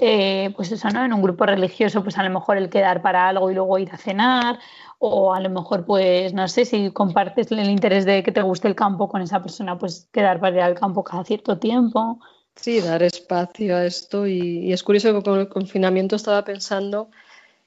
eh, 0.02 0.52
pues 0.56 0.72
eso, 0.72 0.90
¿no? 0.90 1.06
En 1.06 1.14
un 1.14 1.22
grupo 1.22 1.46
religioso, 1.46 2.02
pues 2.02 2.18
a 2.18 2.24
lo 2.24 2.32
mejor 2.32 2.58
el 2.58 2.70
quedar 2.72 3.04
para 3.04 3.28
algo 3.30 3.52
y 3.52 3.54
luego 3.54 3.78
ir 3.78 3.92
a 3.92 3.98
cenar, 3.98 4.58
o 4.98 5.34
a 5.34 5.40
lo 5.40 5.50
mejor, 5.52 5.86
pues, 5.86 6.34
no 6.34 6.48
sé, 6.48 6.66
si 6.66 6.92
compartes 6.92 7.52
el 7.52 7.70
interés 7.70 8.06
de 8.06 8.24
que 8.24 8.32
te 8.32 8.42
guste 8.42 8.68
el 8.68 8.76
campo 8.76 9.10
con 9.10 9.22
esa 9.22 9.44
persona, 9.44 9.78
pues 9.78 10.10
quedar 10.12 10.40
para 10.40 10.56
ir 10.56 10.62
al 10.64 10.76
campo 10.76 11.04
cada 11.04 11.24
cierto 11.24 11.60
tiempo. 11.60 12.20
Sí, 12.56 12.82
dar 12.82 13.02
espacio 13.02 13.76
a 13.76 13.86
esto 13.86 14.28
y, 14.28 14.72
es 14.72 14.84
curioso 14.84 15.14
que 15.14 15.24
con 15.24 15.40
el 15.40 15.48
confinamiento 15.50 16.16
estaba 16.16 16.44
pensando 16.44 17.10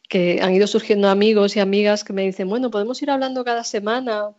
que 0.09 0.41
han 0.43 0.55
ido 0.55 0.67
surgiendo 0.67 1.09
amigos 1.09 1.57
y 1.57 1.61
amigas 1.61 2.05
que 2.05 2.13
me 2.13 2.23
dicen, 2.23 2.49
bueno, 2.49 2.71
podemos 2.71 3.01
ir 3.03 3.11
hablando 3.11 3.45
cada 3.45 3.65
semana 3.65 4.31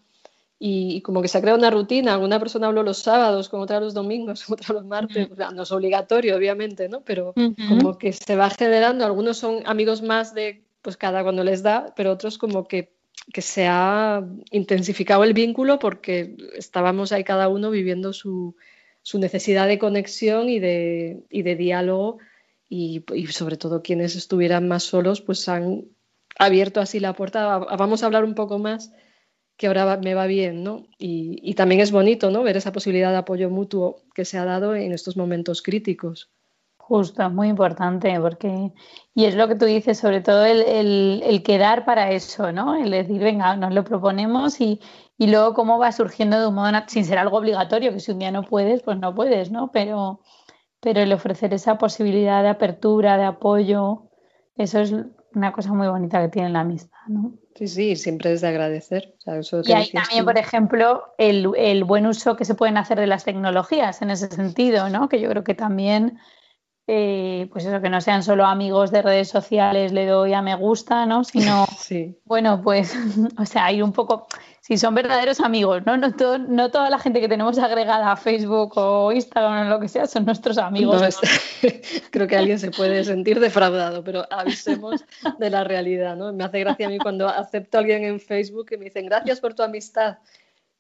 y, 0.60 1.02
como 1.02 1.22
que 1.22 1.28
se 1.28 1.38
ha 1.38 1.42
creado 1.42 1.58
una 1.58 1.72
rutina, 1.72 2.14
alguna 2.14 2.40
persona 2.40 2.68
habló 2.68 2.84
los 2.84 3.00
sábados, 3.00 3.50
con 3.50 3.60
otra 3.60 3.80
los 3.80 3.94
domingos, 3.94 4.46
con 4.46 4.54
otra 4.60 4.76
los 4.76 4.86
martes, 4.86 5.30
no 5.54 5.64
es 5.64 5.72
obligatorio 5.72 6.38
obviamente, 6.38 6.88
¿no? 6.88 7.02
Pero 7.02 7.34
como 7.68 7.98
que 7.98 8.14
se 8.14 8.36
va 8.36 8.50
generando, 8.50 9.06
algunos 9.06 9.38
son 9.38 9.64
amigos 9.66 10.02
más 10.02 10.34
de 10.34 10.64
pues 10.82 10.98
cada 10.98 11.24
cuando 11.24 11.44
les 11.44 11.64
da, 11.64 11.94
pero 11.96 12.12
otros 12.12 12.38
como 12.38 12.68
que, 12.68 12.94
que 13.34 13.42
se 13.42 13.66
ha 13.68 14.24
intensificado 14.52 15.24
el 15.24 15.34
vínculo 15.34 15.80
porque 15.80 16.38
estábamos 16.56 17.12
ahí 17.12 17.24
cada 17.24 17.50
uno 17.50 17.72
viviendo 17.72 18.14
su 18.14 18.56
su 19.06 19.20
necesidad 19.20 19.68
de 19.68 19.78
conexión 19.78 20.50
y 20.50 20.58
de, 20.58 21.28
y 21.30 21.44
de 21.44 21.56
diálogo 21.56 22.18
y, 22.68 23.06
sobre 23.30 23.56
todo 23.56 23.84
quienes 23.84 24.16
estuvieran 24.16 24.68
más 24.68 24.82
solos 24.82 25.22
pues 25.22 25.48
han 25.48 25.86
abierto 26.40 26.82
así 26.82 27.00
la 27.00 27.14
puerta, 27.14 27.60
vamos 27.60 28.02
a 28.02 28.08
hablar 28.08 28.24
un 28.24 28.34
poco 28.34 28.58
más 28.58 28.92
que 29.58 29.68
ahora 29.68 29.98
me 29.98 30.16
va 30.16 30.26
bien, 30.26 30.64
¿no? 30.64 30.88
Y, 30.98 31.54
también 31.54 31.82
es 31.82 31.92
bonito, 31.92 32.32
¿no? 32.32 32.42
Ver 32.42 32.58
esa 32.58 32.72
posibilidad 32.72 33.12
de 33.12 33.18
apoyo 33.18 33.52
mutuo 33.52 34.02
que 34.16 34.26
se 34.26 34.40
ha 34.40 34.44
dado 34.44 34.76
en 34.76 34.92
estos 34.92 35.16
momentos 35.16 35.62
críticos. 35.62 36.32
Justo, 36.78 37.22
es 37.24 37.32
muy 37.32 37.48
importante 37.48 38.20
porque, 38.20 38.74
y 39.14 39.26
es 39.26 39.36
lo 39.36 39.48
que 39.48 39.56
tú 39.56 39.66
dices, 39.66 40.00
sobre 40.00 40.22
todo 40.22 40.46
el, 40.46 40.62
el, 40.64 41.24
el, 41.26 41.44
quedar 41.44 41.86
para 41.86 42.12
eso, 42.12 42.52
¿no? 42.52 42.76
El 42.76 42.90
decir, 42.90 43.22
venga, 43.22 43.56
nos 43.56 43.72
lo 43.72 43.84
proponemos 43.84 44.60
y, 44.60 44.82
y 45.18 45.28
luego 45.28 45.54
cómo 45.54 45.78
va 45.80 45.92
surgiendo 45.92 46.40
de 46.40 46.48
un 46.48 46.56
modo, 46.56 46.72
sin 46.88 47.06
ser 47.06 47.18
algo 47.18 47.38
obligatorio, 47.38 47.92
que 47.92 48.00
si 48.00 48.12
un 48.12 48.20
día 48.20 48.32
no 48.32 48.44
puedes, 48.44 48.82
pues 48.82 48.98
no 48.98 49.16
puedes, 49.16 49.52
¿no? 49.52 49.72
Pero, 49.72 50.22
pero 50.80 51.02
el 51.02 51.14
ofrecer 51.14 51.54
esa 51.54 51.78
posibilidad 51.78 52.44
de 52.44 52.50
apertura, 52.50 53.18
de 53.18 53.26
apoyo, 53.26 54.10
eso 54.56 54.80
es 54.80 54.94
una 55.34 55.52
cosa 55.52 55.74
muy 55.74 55.88
bonita 55.88 56.22
que 56.22 56.30
tiene 56.30 56.50
la 56.50 56.62
amistad, 56.62 56.98
¿no? 57.08 57.34
Sí, 57.56 57.68
sí, 57.68 57.96
siempre 57.96 58.34
es 58.34 58.42
de 58.42 58.50
agradecer. 58.50 59.16
y 59.66 59.72
hay 59.72 59.90
también, 59.92 60.26
por 60.26 60.38
ejemplo, 60.38 61.04
el, 61.18 61.50
el, 61.56 61.86
buen 61.86 62.06
uso 62.06 62.36
que 62.36 62.44
se 62.44 62.56
pueden 62.56 62.76
hacer 62.76 63.00
de 63.00 63.08
las 63.08 63.24
tecnologías 63.24 64.02
en 64.02 64.10
ese 64.10 64.28
sentido, 64.28 64.90
¿no? 64.90 65.08
Que 65.08 65.22
yo 65.22 65.30
creo 65.30 65.46
que 65.46 65.54
también, 65.54 66.18
eh, 66.88 67.48
pues 67.52 67.66
eso, 67.66 67.82
que 67.82 67.90
no 67.90 68.00
sean 68.00 68.22
solo 68.22 68.46
amigos 68.46 68.92
de 68.92 69.02
redes 69.02 69.28
sociales, 69.28 69.92
le 69.92 70.06
doy 70.06 70.34
a 70.34 70.44
me 70.44 70.56
gusta, 70.56 71.08
¿no? 71.08 71.24
Sino, 71.24 71.66
sí. 71.80 72.16
bueno, 72.26 72.62
pues, 72.64 72.96
o 73.40 73.46
sea, 73.46 73.72
ir 73.72 73.84
un 73.84 73.92
poco, 73.92 74.28
si 74.62 74.78
son 74.78 74.94
verdaderos 74.94 75.40
amigos, 75.40 75.84
¿no? 75.84 75.98
No, 75.98 76.14
no, 76.38 76.70
toda 76.70 76.92
la 76.92 77.00
gente 77.00 77.22
que 77.22 77.28
tenemos 77.28 77.58
agregada 77.58 78.12
a 78.12 78.16
Facebook 78.16 78.74
o 78.76 79.12
Instagram 79.12 79.66
o 79.66 79.70
lo 79.72 79.80
que 79.80 79.88
sea 79.88 80.06
son 80.06 80.26
nuestros 80.26 80.60
amigos. 80.60 81.02
creo 82.12 82.28
que 82.28 82.38
alguien 82.38 82.60
se 82.60 82.70
puede 82.70 83.04
sentir 83.04 83.40
defraudado, 83.40 84.04
pero 84.04 84.24
avisemos 84.30 85.04
de 85.40 85.50
la 85.50 85.64
realidad, 85.64 86.16
¿no? 86.16 86.34
Me 86.34 86.44
hace 86.44 86.60
gracia 86.60 86.86
a 86.86 86.90
mí 86.92 87.00
cuando 87.00 87.28
acepto 87.28 87.78
a 87.78 87.82
alguien 87.82 88.04
en 88.04 88.20
Facebook 88.20 88.68
y 88.72 88.78
me 88.78 88.86
dicen 88.86 89.08
gracias 89.08 89.40
por 89.40 89.56
tu 89.56 89.64
amistad. 89.64 90.20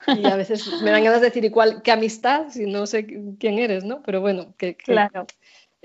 Y 0.08 0.28
a 0.28 0.36
veces 0.36 0.84
me 0.84 0.91
dan 0.91 1.04
ganas 1.04 1.22
de 1.22 1.28
decir, 1.28 1.46
igual, 1.46 1.82
¿qué 1.82 1.91
amistad? 1.91 2.50
Si 2.50 2.68
no 2.68 2.86
sé 2.86 3.08
quién 3.39 3.58
eres, 3.58 3.86
¿no? 3.86 4.04
Pero 4.04 4.22
bueno, 4.22 4.54
que, 4.58 4.76
claro 4.76 5.26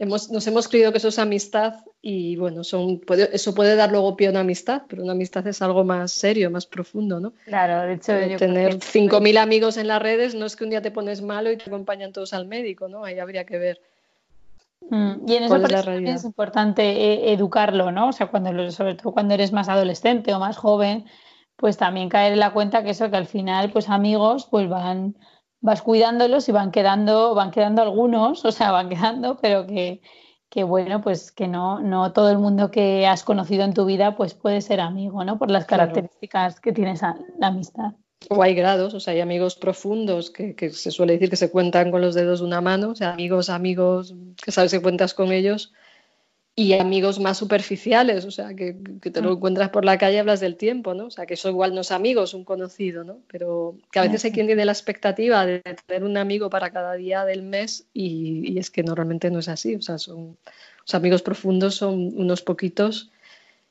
nos 0.06 0.46
hemos 0.46 0.68
creído 0.68 0.92
que 0.92 0.98
eso 0.98 1.08
es 1.08 1.18
amistad 1.18 1.74
y 2.00 2.36
bueno, 2.36 2.64
son, 2.64 3.02
eso 3.32 3.54
puede 3.54 3.76
dar 3.76 3.90
luego 3.90 4.16
pie 4.16 4.28
a 4.28 4.30
una 4.30 4.40
amistad, 4.40 4.82
pero 4.88 5.02
una 5.02 5.12
amistad 5.12 5.46
es 5.46 5.60
algo 5.60 5.84
más 5.84 6.12
serio, 6.12 6.50
más 6.50 6.64
profundo, 6.64 7.20
¿no? 7.20 7.34
Claro, 7.44 7.86
de 7.86 7.94
hecho, 7.94 8.18
yo 8.18 8.38
tener 8.38 8.78
5.000 8.78 9.36
amigos 9.36 9.76
en 9.76 9.88
las 9.88 10.00
redes 10.00 10.34
no 10.34 10.46
es 10.46 10.56
que 10.56 10.64
un 10.64 10.70
día 10.70 10.80
te 10.80 10.90
pones 10.90 11.20
malo 11.20 11.50
y 11.50 11.58
te 11.58 11.64
acompañan 11.64 12.12
todos 12.12 12.32
al 12.32 12.46
médico, 12.46 12.88
¿no? 12.88 13.04
Ahí 13.04 13.18
habría 13.18 13.44
que 13.44 13.58
ver. 13.58 13.80
Mm, 14.88 15.28
y 15.28 15.34
en 15.34 15.42
eso 15.44 15.56
es, 15.56 16.24
importante 16.24 16.82
eh, 16.82 17.32
educarlo, 17.32 17.92
¿no? 17.92 18.08
O 18.08 18.12
sea, 18.12 18.28
cuando, 18.28 18.70
sobre 18.70 18.94
todo 18.94 19.12
cuando 19.12 19.34
eres 19.34 19.52
más 19.52 19.68
adolescente 19.68 20.32
o 20.32 20.38
más 20.38 20.56
joven, 20.56 21.04
pues 21.56 21.76
también 21.76 22.08
caer 22.08 22.32
en 22.32 22.38
la 22.38 22.54
cuenta 22.54 22.82
que 22.82 22.90
eso, 22.90 23.10
que 23.10 23.18
al 23.18 23.26
final, 23.26 23.70
pues 23.70 23.90
amigos, 23.90 24.48
pues 24.50 24.66
van 24.68 25.14
vas 25.60 25.82
cuidándolos 25.82 26.48
y 26.48 26.52
van 26.52 26.70
quedando, 26.70 27.34
van 27.34 27.50
quedando 27.50 27.82
algunos, 27.82 28.44
o 28.44 28.52
sea, 28.52 28.70
van 28.72 28.88
quedando, 28.88 29.38
pero 29.40 29.66
que, 29.66 30.00
que 30.48 30.64
bueno, 30.64 31.00
pues 31.00 31.32
que 31.32 31.48
no, 31.48 31.80
no 31.80 32.12
todo 32.12 32.30
el 32.30 32.38
mundo 32.38 32.70
que 32.70 33.06
has 33.06 33.22
conocido 33.22 33.64
en 33.64 33.74
tu 33.74 33.84
vida 33.84 34.16
pues 34.16 34.34
puede 34.34 34.60
ser 34.60 34.80
amigo, 34.80 35.24
¿no? 35.24 35.38
Por 35.38 35.50
las 35.50 35.66
características 35.66 36.60
que 36.60 36.72
tiene 36.72 36.92
esa, 36.92 37.16
la 37.38 37.48
amistad. 37.48 37.92
O 38.28 38.42
hay 38.42 38.54
grados, 38.54 38.92
o 38.92 39.00
sea, 39.00 39.14
hay 39.14 39.20
amigos 39.20 39.56
profundos 39.56 40.30
que, 40.30 40.54
que, 40.54 40.70
se 40.70 40.90
suele 40.90 41.14
decir 41.14 41.30
que 41.30 41.36
se 41.36 41.50
cuentan 41.50 41.90
con 41.90 42.02
los 42.02 42.14
dedos 42.14 42.40
de 42.40 42.46
una 42.46 42.60
mano, 42.60 42.90
o 42.90 42.94
sea, 42.94 43.12
amigos, 43.12 43.48
amigos 43.48 44.14
que 44.44 44.52
sabes 44.52 44.72
que 44.72 44.82
cuentas 44.82 45.14
con 45.14 45.32
ellos, 45.32 45.72
y 46.56 46.74
amigos 46.74 47.20
más 47.20 47.38
superficiales, 47.38 48.24
o 48.24 48.30
sea, 48.30 48.54
que, 48.54 48.74
te 48.74 49.22
lo 49.22 49.30
mm. 49.30 49.32
encuentras 49.34 49.70
por 49.70 49.84
la 49.84 49.98
calle 49.98 50.16
y 50.16 50.18
hablas 50.18 50.40
del 50.40 50.56
tiempo, 50.56 50.94
¿no? 50.94 51.06
O 51.06 51.10
sea, 51.10 51.24
que 51.24 51.34
eso 51.34 51.48
igual 51.48 51.74
no 51.74 51.80
es 51.80 51.92
amigos, 51.92 52.34
un 52.34 52.44
conocido, 52.44 53.04
¿no? 53.04 53.18
Pero 53.28 53.76
que 53.90 53.98
a 53.98 54.02
veces 54.02 54.24
hay 54.24 54.32
quien 54.32 54.46
tiene 54.46 54.64
la 54.64 54.72
expectativa 54.72 55.46
de 55.46 55.60
tener 55.86 56.04
un 56.04 56.16
amigo 56.16 56.50
para 56.50 56.70
cada 56.70 56.94
día 56.94 57.24
del 57.24 57.42
mes 57.42 57.86
y, 57.94 58.58
es 58.58 58.70
que 58.70 58.82
normalmente 58.82 59.30
no 59.30 59.38
es 59.38 59.48
así, 59.48 59.76
o 59.76 59.82
sea, 59.82 59.98
son, 59.98 60.36
los 60.80 60.94
amigos 60.94 61.22
profundos 61.22 61.76
son 61.76 62.12
unos 62.16 62.42
poquitos, 62.42 63.10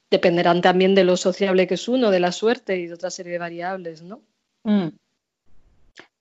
dependerán 0.09 0.61
también 0.61 0.95
de 0.95 1.03
lo 1.03 1.17
sociable 1.17 1.67
que 1.67 1.75
es 1.75 1.87
uno, 1.87 2.09
de 2.09 2.19
la 2.19 2.31
suerte 2.31 2.77
y 2.77 2.87
de 2.87 2.93
otra 2.93 3.11
serie 3.11 3.33
de 3.33 3.39
variables, 3.39 4.01
¿no? 4.01 4.21
Mm. 4.63 4.87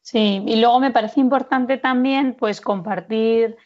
Sí, 0.03 0.43
y 0.47 0.57
luego 0.57 0.81
me 0.81 0.91
parece 0.91 1.21
importante 1.21 1.77
también, 1.77 2.35
pues, 2.35 2.61
compartir 2.61 3.57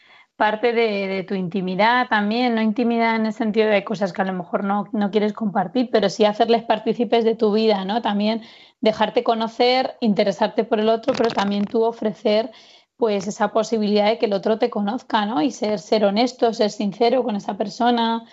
parte 0.43 0.73
de, 0.73 1.23
tu 1.23 1.37
intimidad 1.37 2.09
también, 2.09 2.57
no 2.57 2.63
intimidad 2.63 3.15
en 3.15 3.27
el 3.27 3.33
sentido 3.33 3.69
de 3.69 3.85
cosas 3.85 4.13
que 4.13 4.23
a 4.23 4.25
lo 4.25 4.33
mejor 4.33 4.65
no, 4.65 4.91
quieres 5.13 5.35
compartir, 5.35 5.89
pero 5.93 6.11
sí 6.11 6.25
hacerles 6.25 6.65
partícipes 6.65 7.23
de 7.23 7.37
tu 7.37 7.53
vida, 7.53 7.85
¿no? 7.85 8.03
También 8.03 8.43
dejarte 8.81 9.23
conocer, 9.23 9.97
interesarte 10.01 10.65
por 10.65 10.81
el 10.81 10.89
otro, 10.89 11.15
pero 11.17 11.31
también 11.31 11.65
tú 11.65 11.85
ofrecer 11.85 12.51
pues 12.97 13.29
esa 13.29 13.53
posibilidad 13.53 14.07
de 14.07 14.19
que 14.19 14.27
el 14.27 14.33
otro 14.33 14.59
te 14.59 14.69
conozca, 14.69 15.27
¿no? 15.27 15.43
Y 15.43 15.53
ser, 15.53 15.79
ser 15.79 16.05
honesto, 16.05 16.53
ser 16.53 16.73
sincero 16.73 17.23
con 17.23 17.37
esa 17.37 17.57
persona. 17.57 18.25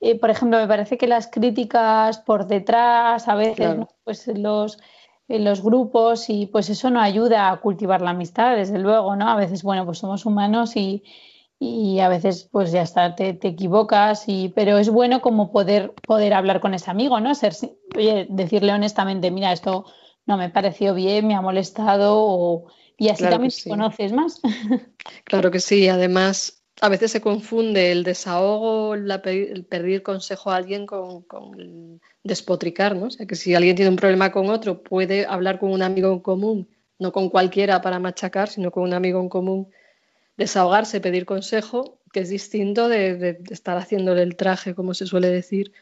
Eh, 0.00 0.20
por 0.20 0.28
ejemplo, 0.28 0.58
me 0.58 0.68
parece 0.68 0.98
que 0.98 1.06
las 1.06 1.26
críticas 1.26 2.18
por 2.18 2.48
detrás, 2.48 3.28
a 3.28 3.34
veces, 3.34 3.78
pues 4.04 4.26
los, 4.26 4.78
en 5.26 5.42
los 5.46 5.62
grupos, 5.62 6.28
y 6.28 6.48
pues 6.48 6.68
eso 6.68 6.90
no 6.90 7.00
ayuda 7.00 7.50
a 7.50 7.56
cultivar 7.62 8.02
la 8.02 8.10
amistad, 8.10 8.56
desde 8.56 8.78
luego, 8.78 9.16
¿no? 9.16 9.30
A 9.30 9.36
veces, 9.36 9.62
bueno, 9.62 9.86
pues 9.86 9.96
somos 9.96 10.26
humanos 10.26 10.76
y, 10.76 11.02
y 11.58 12.00
a 12.00 12.08
veces 12.08 12.48
pues 12.50 12.70
ya 12.72 12.82
está, 12.82 13.14
te, 13.14 13.32
te, 13.32 13.48
equivocas, 13.48 14.24
y, 14.26 14.50
pero 14.50 14.78
es 14.78 14.90
bueno 14.90 15.22
como 15.22 15.52
poder, 15.52 15.94
poder 16.06 16.34
hablar 16.34 16.60
con 16.60 16.74
ese 16.74 16.90
amigo, 16.90 17.18
¿no? 17.20 17.34
Ser, 17.34 17.54
decirle 18.28 18.72
honestamente, 18.72 19.30
mira, 19.30 19.52
esto 19.52 19.86
no 20.26 20.36
me 20.36 20.50
pareció 20.50 20.94
bien, 20.94 21.26
me 21.26 21.34
ha 21.34 21.40
molestado, 21.40 22.66
y 22.98 23.08
así 23.08 23.24
también 23.24 23.52
te 23.52 23.70
conoces 23.70 24.12
más. 24.12 24.40
Claro 25.24 25.50
que 25.50 25.60
sí, 25.60 25.88
además 25.88 26.64
a 26.80 26.88
veces 26.88 27.10
se 27.10 27.20
confunde 27.20 27.92
el 27.92 28.04
desahogo, 28.04 28.94
el 28.94 29.66
pedir 29.68 30.02
consejo 30.02 30.50
a 30.50 30.56
alguien 30.56 30.84
con, 30.84 31.22
con 31.22 32.00
despotricar, 32.22 32.96
¿no? 32.96 33.06
O 33.06 33.10
sea, 33.10 33.26
que 33.26 33.34
si 33.34 33.54
alguien 33.54 33.76
tiene 33.76 33.90
un 33.90 33.96
problema 33.96 34.30
con 34.30 34.50
otro, 34.50 34.82
puede 34.82 35.26
hablar 35.26 35.58
con 35.58 35.70
un 35.70 35.82
amigo 35.82 36.12
en 36.12 36.20
común, 36.20 36.68
no 36.98 37.12
con 37.12 37.30
cualquiera 37.30 37.80
para 37.80 37.98
machacar, 37.98 38.48
sino 38.48 38.70
con 38.70 38.82
un 38.82 38.94
amigo 38.94 39.20
en 39.20 39.28
común 39.28 39.68
desahogarse, 40.36 41.00
pedir 41.00 41.24
consejo, 41.24 41.98
que 42.12 42.20
es 42.20 42.28
distinto 42.28 42.88
de, 42.88 43.38
estar 43.50 43.76
haciéndole 43.78 44.22
el 44.22 44.36
traje, 44.36 44.74
como 44.74 44.94
se 44.94 45.06
suele 45.06 45.28
decir, 45.28 45.72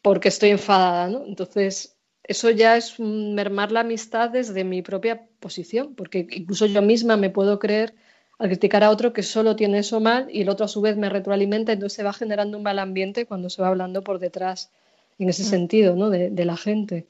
porque 0.00 0.28
estoy 0.28 0.50
enfadada, 0.50 1.08
¿no? 1.08 1.24
Entonces, 1.24 1.96
eso 2.24 2.50
ya 2.50 2.76
es 2.76 2.98
mermar 2.98 3.72
la 3.72 3.80
amistad 3.80 4.30
desde 4.30 4.64
mi 4.64 4.82
propia 4.82 5.26
posición, 5.40 5.94
porque 5.94 6.26
incluso 6.30 6.66
yo 6.66 6.82
misma 6.82 7.16
me 7.16 7.30
puedo 7.30 7.58
creer 7.58 7.94
al 8.38 8.48
criticar 8.48 8.82
a 8.82 8.90
otro 8.90 9.12
que 9.12 9.22
solo 9.22 9.54
tiene 9.54 9.78
eso 9.78 10.00
mal 10.00 10.28
y 10.30 10.42
el 10.42 10.48
otro 10.48 10.64
a 10.64 10.68
su 10.68 10.80
vez 10.80 10.96
me 10.96 11.08
retroalimenta, 11.08 11.72
entonces 11.72 11.96
se 11.96 12.02
va 12.02 12.12
generando 12.12 12.56
un 12.56 12.62
mal 12.64 12.78
ambiente 12.78 13.26
cuando 13.26 13.50
se 13.50 13.62
va 13.62 13.68
hablando 13.68 14.02
por 14.02 14.18
detrás, 14.18 14.70
en 15.18 15.28
ese 15.28 15.44
mm. 15.44 15.46
sentido, 15.46 15.96
¿no? 15.96 16.10
De, 16.10 16.44
la 16.44 16.56
gente. 16.56 17.06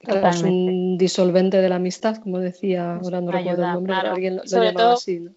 es 0.00 0.42
un 0.42 0.98
disolvente 0.98 1.58
de 1.58 1.68
la 1.68 1.76
amistad, 1.76 2.16
como 2.16 2.40
decía, 2.40 2.96
ahora 2.96 3.20
no 3.20 3.30
recuerdo 3.30 3.64
el 3.64 3.72
nombre, 3.72 3.94
alguien 3.94 4.36
lo, 4.36 4.44
llamaba 4.44 4.94
así. 4.94 5.20
¿no? 5.20 5.32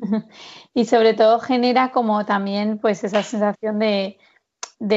y 0.74 0.84
sobre 0.84 1.14
todo 1.14 1.38
genera 1.40 1.92
como 1.92 2.24
también 2.24 2.78
pues 2.78 3.04
esa 3.04 3.22
sensación 3.22 3.78
de, 3.78 4.18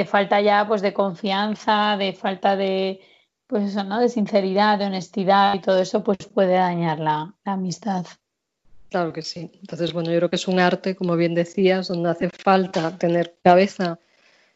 falta 0.06 0.42
ya 0.42 0.68
pues 0.68 0.82
de 0.82 0.94
confianza, 0.94 1.98
de 1.98 2.14
falta 2.14 2.56
de 2.56 3.02
pues 3.48 3.72
eso, 3.72 3.84
¿no? 3.84 4.00
de 4.00 4.10
sinceridad, 4.10 4.80
de 4.80 4.86
honestidad 4.86 5.54
y 5.56 5.60
todo 5.60 5.80
eso 5.80 6.04
pues 6.04 6.18
puede 6.34 6.54
dañar 6.54 7.00
la, 7.00 7.36
amistad. 7.46 8.06
Claro 8.90 9.12
que 9.12 9.24
sí. 9.24 9.52
Entonces, 9.60 9.92
bueno, 9.92 10.12
yo 10.12 10.18
creo 10.18 10.30
que 10.30 10.36
es 10.36 10.48
un 10.48 10.60
arte, 10.60 10.96
como 10.96 11.16
bien 11.16 11.34
decías, 11.34 11.88
donde 11.88 12.10
hace 12.10 12.30
falta 12.30 12.98
tener 12.98 13.36
cabeza 13.44 14.00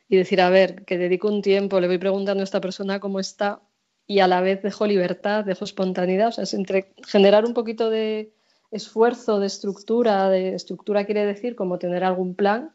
y 0.07 0.17
decir, 0.17 0.41
a 0.41 0.49
ver, 0.49 0.85
que 0.85 0.97
dedico 0.97 1.27
un 1.27 1.41
tiempo, 1.41 1.79
le 1.79 1.87
voy 1.87 1.97
preguntando 1.97 2.41
a 2.41 2.43
esta 2.43 2.61
persona 2.61 2.99
cómo 2.99 3.19
está 3.19 3.61
y 4.05 4.19
a 4.19 4.27
la 4.27 4.41
vez 4.41 4.61
dejo 4.61 4.85
libertad, 4.85 5.43
dejo 5.43 5.65
espontaneidad, 5.65 6.29
o 6.29 6.31
sea, 6.31 6.43
es 6.45 6.53
entre 6.53 6.93
generar 7.05 7.45
un 7.45 7.53
poquito 7.53 7.89
de, 7.89 8.36
esfuerzo 8.71 9.39
de 9.39 9.47
estructura, 9.47 10.29
de 10.29 10.53
estructura 10.55 11.05
quiere 11.05 11.25
decir 11.25 11.55
como 11.55 11.77
tener 11.77 12.03
algún 12.03 12.35
plan 12.35 12.71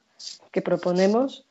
que 0.50 0.62
proponemos 0.62 1.46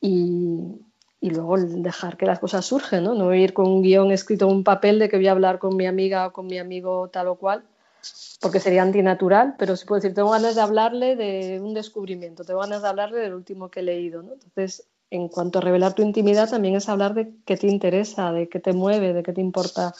y, 0.00 0.80
luego 1.20 1.56
dejar 1.58 2.16
que 2.16 2.26
las 2.26 2.40
cosas 2.40 2.66
surgen, 2.66 3.04
¿no? 3.04 3.14
No 3.14 3.32
ir 3.34 3.54
con 3.54 3.68
un 3.68 3.82
guion 3.82 4.10
escrito 4.10 4.46
en 4.46 4.56
un 4.56 4.64
papel 4.64 4.98
de 4.98 5.08
que 5.08 5.16
voy 5.16 5.28
a 5.28 5.32
hablar 5.32 5.58
con 5.58 5.76
mi 5.76 5.86
amiga 5.86 6.26
o 6.26 6.32
con 6.32 6.46
mi 6.46 6.58
amigo 6.58 7.08
tal 7.08 7.28
o 7.28 7.36
cual, 7.36 7.64
porque 8.40 8.58
sería 8.58 8.82
antinatural, 8.82 9.54
pero 9.58 9.76
se 9.76 9.86
puede 9.86 10.02
decir, 10.02 10.14
tengo 10.14 10.30
ganas 10.30 10.56
de 10.56 10.60
hablarle 10.60 11.14
de 11.14 11.60
un 11.60 11.74
descubrimiento, 11.74 12.44
tengo 12.44 12.60
ganas 12.60 12.82
de 12.82 12.88
hablarle 12.88 13.20
del 13.20 13.34
último 13.34 13.70
que 13.70 13.80
he 13.80 13.84
leído. 13.84 14.20
Entonces, 14.20 14.88
en 15.10 15.28
cuanto 15.28 15.58
a 15.58 15.62
revelar 15.62 15.92
tu 15.92 16.02
intimidad, 16.02 16.50
también 16.50 16.74
es 16.74 16.88
hablar 16.88 17.14
de 17.14 17.32
qué 17.44 17.56
te 17.56 17.68
interesa, 17.68 18.32
de 18.32 18.48
qué 18.48 18.58
te 18.58 18.72
mueve, 18.72 19.12
de 19.12 19.22
qué 19.22 19.32
te 19.32 19.40
importa 19.40 19.94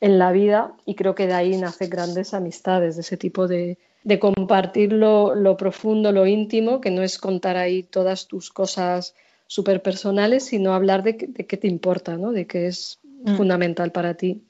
en 0.00 0.18
la 0.18 0.32
vida 0.32 0.74
y 0.86 0.94
creo 0.94 1.14
que 1.14 1.26
de 1.26 1.34
ahí 1.34 1.56
nacen 1.56 1.90
grandes 1.90 2.34
amistades, 2.34 2.96
de 2.96 3.02
ese 3.02 3.16
tipo 3.16 3.46
de, 3.46 3.78
de 4.02 4.18
compartir 4.18 4.92
lo, 4.92 5.56
profundo, 5.56 6.12
lo 6.12 6.26
íntimo, 6.26 6.80
que 6.80 6.90
no 6.90 7.02
es 7.02 7.18
contar 7.18 7.56
ahí 7.56 7.82
todas 7.82 8.26
tus 8.26 8.50
cosas 8.50 9.14
súper 9.46 9.82
personales, 9.82 10.44
sino 10.44 10.74
hablar 10.74 11.02
de, 11.02 11.12
de, 11.28 11.46
qué 11.46 11.56
te 11.56 11.68
importa, 11.68 12.16
¿no? 12.16 12.32
de 12.32 12.46
qué 12.46 12.66
es 12.66 13.00
mm. 13.24 13.36
fundamental 13.36 13.92
para 13.92 14.14
ti. 14.14 14.42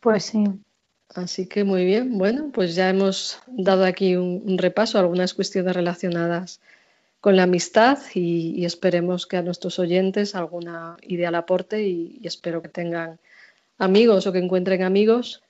Pues 0.00 0.24
sí. 0.24 0.44
Así 1.14 1.46
que 1.46 1.64
muy 1.64 1.84
bien, 1.86 2.18
bueno, 2.18 2.50
pues 2.52 2.74
ya 2.74 2.90
hemos 2.90 3.40
dado 3.46 3.84
aquí 3.84 4.14
un, 4.14 4.58
repaso 4.58 4.98
a 4.98 5.00
algunas 5.00 5.32
cuestiones 5.32 5.74
relacionadas 5.74 6.60
con 7.20 7.34
la 7.34 7.44
amistad 7.44 7.98
y, 8.14 8.64
esperemos 8.66 9.26
que 9.26 9.38
a 9.38 9.42
nuestros 9.42 9.78
oyentes 9.78 10.34
alguna 10.34 10.98
idea 11.02 11.30
le 11.30 11.38
aporte 11.38 11.88
y 11.88 12.20
espero 12.24 12.60
que 12.60 12.68
tengan 12.68 13.18
amigos 13.78 14.26
o 14.26 14.32
que 14.32 14.38
encuentren 14.38 14.82
amigos. 14.82 15.42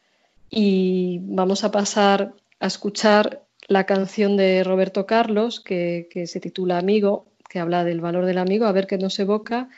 Y 0.50 1.20
vamos 1.22 1.64
a 1.64 1.70
pasar 1.70 2.34
a 2.60 2.66
escuchar 2.66 3.44
la 3.66 3.84
canción 3.84 4.36
de 4.36 4.64
Roberto 4.64 5.06
Carlos 5.06 5.60
que, 5.60 6.08
se 6.26 6.40
titula 6.40 6.78
Amigo, 6.78 7.26
que 7.48 7.58
habla 7.58 7.84
del 7.84 8.00
valor 8.00 8.24
del 8.24 8.38
amigo, 8.38 8.66
a 8.66 8.72
ver 8.72 8.86
qué 8.86 8.98
nos 8.98 9.18
evoca. 9.18 9.68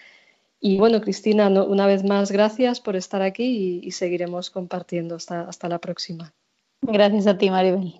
Y 0.61 0.79
bueno, 0.79 1.01
Cristina, 1.01 1.49
una 1.49 1.87
vez 1.87 2.05
más, 2.05 2.31
gracias 2.31 2.81
por 2.81 2.95
estar 2.95 3.23
aquí 3.23 3.81
y, 3.83 3.87
y 3.87 3.91
seguiremos 3.93 4.51
compartiendo 4.51 5.17
hasta, 5.17 5.43
hasta 5.43 5.69
la 5.69 5.79
próxima. 5.79 6.33
Gracias 6.83 7.27
a 7.27 7.39
ti, 7.39 7.51
Maribel. 7.51 8.00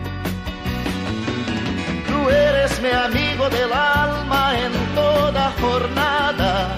Eres 2.63 2.79
mi 2.79 2.91
amigo 2.91 3.49
del 3.49 3.73
alma 3.73 4.53
en 4.55 4.71
toda 4.93 5.51
jornada. 5.59 6.77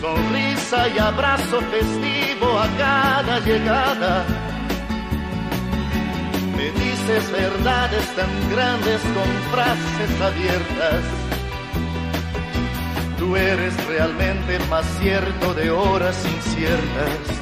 Sonrisa 0.00 0.88
y 0.88 0.98
abrazo 0.98 1.60
festivo 1.60 2.58
a 2.58 2.68
cada 2.78 3.40
llegada. 3.40 4.24
Me 6.56 6.70
dices 6.70 7.30
verdades 7.32 8.06
tan 8.16 8.50
grandes 8.50 9.00
con 9.16 9.30
frases 9.52 10.20
abiertas 10.22 11.04
Tú 13.18 13.36
eres 13.36 13.74
realmente 13.86 14.58
más 14.70 14.86
cierto 15.00 15.52
de 15.52 15.70
horas 15.70 16.16
inciertas. 16.24 17.41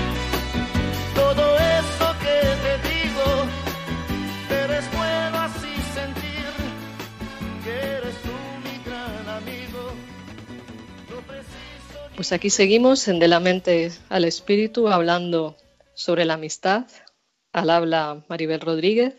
Pues 12.31 12.39
aquí 12.39 12.49
seguimos 12.49 13.09
en 13.09 13.19
De 13.19 13.27
la 13.27 13.41
mente 13.41 13.91
al 14.07 14.23
espíritu 14.23 14.87
hablando 14.87 15.57
sobre 15.93 16.23
la 16.23 16.35
amistad. 16.35 16.87
Al 17.51 17.69
habla 17.69 18.23
Maribel 18.29 18.61
Rodríguez. 18.61 19.15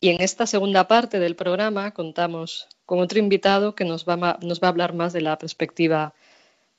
Y 0.00 0.10
en 0.10 0.20
esta 0.20 0.46
segunda 0.46 0.86
parte 0.86 1.18
del 1.18 1.34
programa 1.34 1.94
contamos 1.94 2.68
con 2.84 2.98
otro 2.98 3.18
invitado 3.18 3.74
que 3.74 3.86
nos 3.86 4.04
va, 4.06 4.38
nos 4.42 4.60
va 4.60 4.66
a 4.66 4.70
hablar 4.70 4.92
más 4.92 5.14
de 5.14 5.22
la 5.22 5.38
perspectiva 5.38 6.12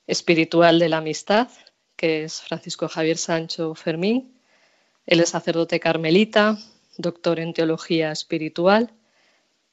espiritual 0.06 0.78
de 0.78 0.90
la 0.90 0.98
amistad, 0.98 1.48
que 1.96 2.22
es 2.22 2.42
Francisco 2.42 2.86
Javier 2.86 3.18
Sancho 3.18 3.74
Fermín. 3.74 4.40
Él 5.06 5.18
es 5.18 5.30
sacerdote 5.30 5.80
carmelita, 5.80 6.56
doctor 6.98 7.40
en 7.40 7.52
teología 7.52 8.12
espiritual 8.12 8.92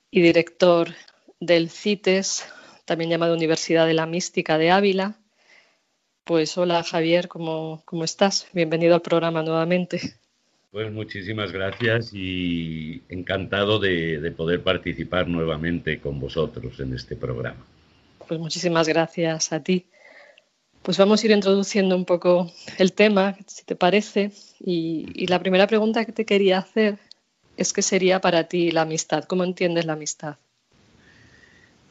y 0.10 0.24
director 0.24 0.96
del 1.40 1.70
CITES, 1.70 2.44
también 2.86 3.12
llamado 3.12 3.36
Universidad 3.36 3.86
de 3.86 3.94
la 3.94 4.08
Mística 4.08 4.58
de 4.58 4.72
Ávila. 4.72 5.20
Pues 6.26 6.58
hola 6.58 6.84
Javier, 6.84 7.28
¿cómo, 7.28 7.82
cómo 7.84 8.06
estás? 8.06 8.48
Bienvenido 8.54 8.96
al 8.96 9.02
programa 9.02 9.44
nuevamente. 9.44 10.00
Pues 10.72 10.90
muchísimas 10.90 11.52
gracias 11.52 12.12
y 12.14 13.04
encantado 13.10 13.78
de, 13.78 14.22
de, 14.22 14.32
poder 14.32 14.64
participar 14.64 15.28
nuevamente 15.28 16.00
con 16.00 16.22
vosotros 16.22 16.80
en 16.80 16.94
este 16.94 17.18
programa. 17.18 17.66
Pues 18.26 18.40
muchísimas 18.40 18.88
gracias 18.88 19.52
a 19.52 19.62
ti. 19.62 19.86
Pues 20.82 20.98
vamos 20.98 21.22
a 21.22 21.26
ir 21.26 21.32
introduciendo 21.34 21.96
un 21.96 22.06
poco 22.06 22.50
el 22.78 22.94
tema, 22.94 23.38
si 23.46 23.66
te 23.66 23.76
parece. 23.76 24.32
Y, 24.62 25.06
y 25.14 25.28
la 25.28 25.40
primera 25.40 25.68
pregunta 25.68 26.06
que 26.06 26.14
te 26.14 26.26
quería 26.26 26.60
hacer 26.60 27.00
es 27.58 27.74
qué 27.74 27.82
sería 27.82 28.22
para 28.22 28.46
ti 28.46 28.72
la 28.72 28.84
amistad. 28.84 29.26
¿Cómo 29.26 29.44
entiendes 29.44 29.86
la 29.86 29.94
amistad? 29.94 30.38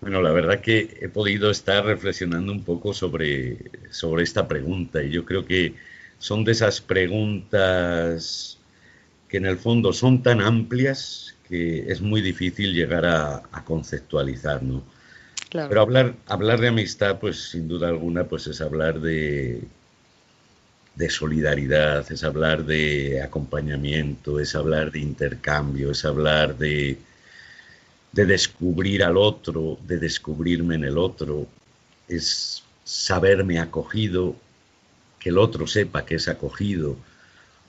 Bueno, 0.03 0.21
la 0.21 0.33
verdad 0.33 0.61
que 0.61 0.99
he 1.01 1.09
podido 1.09 1.49
estar 1.49 1.85
reflexionando 1.85 2.51
un 2.51 2.65
poco 2.65 2.93
sobre, 2.93 3.57
sobre 3.91 4.25
esta 4.25 4.49
pregunta 4.49 5.01
y 5.01 5.11
yo 5.11 5.25
creo 5.25 5.45
que 5.47 5.77
son 6.19 6.43
de 6.43 6.51
esas 6.51 6.81
preguntas 6.81 8.59
que 9.29 9.37
en 9.37 9.47
el 9.47 9.59
fondo 9.59 9.93
son 9.93 10.21
tan 10.21 10.41
amplias 10.41 11.37
que 11.49 11.91
es 11.91 12.01
muy 12.01 12.21
difícil 12.21 12.75
llegar 12.75 13.07
a, 13.07 13.43
a 13.53 13.65
conceptualizar, 13.65 14.61
¿no? 14.65 14.83
Claro. 15.49 15.69
Pero 15.69 15.81
hablar, 15.83 16.15
hablar 16.27 16.61
de 16.61 16.69
amistad, 16.69 17.21
pues 17.21 17.51
sin 17.51 17.69
duda 17.69 17.87
alguna, 17.87 18.25
pues 18.25 18.49
es 18.49 18.61
hablar 18.61 19.01
de, 19.01 19.63
de 20.97 21.11
solidaridad, 21.11 22.11
es 22.11 22.25
hablar 22.25 22.65
de 22.65 23.23
acompañamiento, 23.23 24.41
es 24.41 24.57
hablar 24.57 24.91
de 24.91 24.99
intercambio, 24.99 25.93
es 25.93 26.05
hablar 26.05 26.59
de, 26.59 26.99
de 28.13 28.27
descubrir 28.27 29.03
al 29.03 29.17
otro, 29.17 29.79
de 29.87 29.99
descubrirme 29.99 30.75
en 30.75 30.85
el 30.85 30.99
otro, 30.99 31.47
es 32.09 32.63
saberme 32.85 33.59
acogido, 33.59 34.37
que 35.19 35.31
el 35.31 35.39
otro 35.39 35.67
sepa 35.67 36.05
que 36.05 36.17
es 36.17 36.29
acogido. 36.29 36.97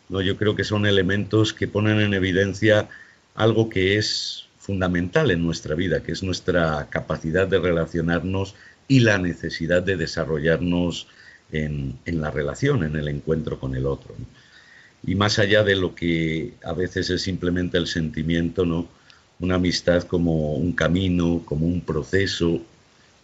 No, 0.10 0.21
yo 0.21 0.38
creo 0.38 0.56
que 0.56 0.63
son 0.63 0.86
elementos 0.86 1.53
que 1.53 1.67
ponen 1.67 2.01
en 2.01 2.13
evidencia 2.13 2.89
algo 3.36 3.69
que 3.69 3.97
es 3.97 4.45
fundamental 4.60 5.32
en 5.32 5.43
nuestra 5.43 5.75
vida, 5.75 6.03
que 6.03 6.12
es 6.12 6.23
nuestra 6.23 6.88
capacidad 6.89 7.47
de 7.47 7.60
relacionarnos 7.60 8.56
y 8.88 8.99
la 8.99 9.17
necesidad 9.17 9.82
de 9.82 9.97
desarrollarnos 9.97 11.08
en, 11.51 11.97
en 12.06 12.21
la 12.21 12.32
relación, 12.32 12.84
en 12.84 12.95
el 12.95 13.08
encuentro 13.08 13.60
con 13.60 13.75
el 13.75 13.86
otro. 13.86 14.15
Y 15.06 15.15
más 15.15 15.39
allá 15.39 15.63
de 15.63 15.75
lo 15.75 15.95
que 15.95 16.53
a 16.63 16.73
veces 16.73 17.10
es 17.10 17.21
simplemente 17.21 17.77
el 17.77 17.88
sentimiento, 17.88 18.65
¿no? 18.65 18.88
Una 19.39 19.56
amistad 19.56 20.04
como 20.04 20.56
un 20.56 20.74
camino, 20.74 21.41
como 21.46 21.65
un 21.65 21.82
proceso 21.82 22.62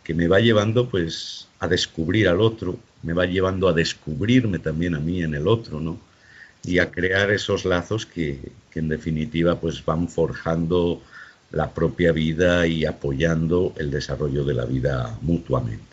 que 0.04 0.14
me 0.14 0.28
va 0.28 0.40
llevando 0.40 0.90
pues 0.90 1.48
a 1.60 1.68
descubrir 1.68 2.28
al 2.28 2.42
otro, 2.42 2.78
me 3.04 3.14
va 3.14 3.26
llevando 3.26 3.68
a 3.68 3.74
descubrirme 3.74 4.60
también 4.60 4.96
a 4.96 5.00
mí 5.00 5.22
en 5.22 5.36
el 5.36 5.48
otro, 5.48 5.80
¿no? 5.80 6.00
Y 6.64 6.80
a 6.80 6.92
crear 6.92 7.32
esos 7.32 7.64
lazos 7.66 8.06
que, 8.06 8.40
que 8.72 8.80
en 8.80 8.90
definitiva 8.90 9.60
pues 9.60 9.86
van 9.86 10.10
forjando 10.10 11.02
la 11.52 11.72
propia 11.72 12.12
vida 12.12 12.68
y 12.68 12.86
apoyando 12.86 13.74
el 13.78 13.90
desarrollo 13.92 14.44
de 14.44 14.54
la 14.54 14.66
vida 14.66 15.18
mutuamente. 15.22 15.90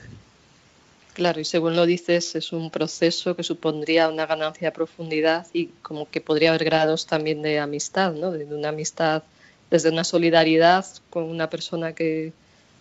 Claro, 1.17 1.41
y 1.41 1.47
según 1.47 1.77
lo 1.77 1.87
dices, 1.87 2.35
es 2.35 2.53
un 2.53 2.71
proceso 2.71 3.35
que 3.37 3.43
supondría 3.43 4.11
una 4.11 4.27
ganancia 4.27 4.69
de 4.69 4.73
profundidad 4.73 5.47
y 5.55 5.69
como 5.81 6.11
que 6.11 6.21
podría 6.21 6.51
haber 6.51 6.65
grados 6.65 7.07
también 7.07 7.41
de 7.41 7.59
amistad, 7.59 8.13
¿no? 8.13 8.33
De 8.33 8.45
una 8.45 8.69
amistad 8.69 9.23
desde 9.71 9.91
una 9.91 10.05
solidaridad 10.05 10.87
con 11.11 11.25
una 11.25 11.51
persona 11.51 11.95
que 11.95 12.33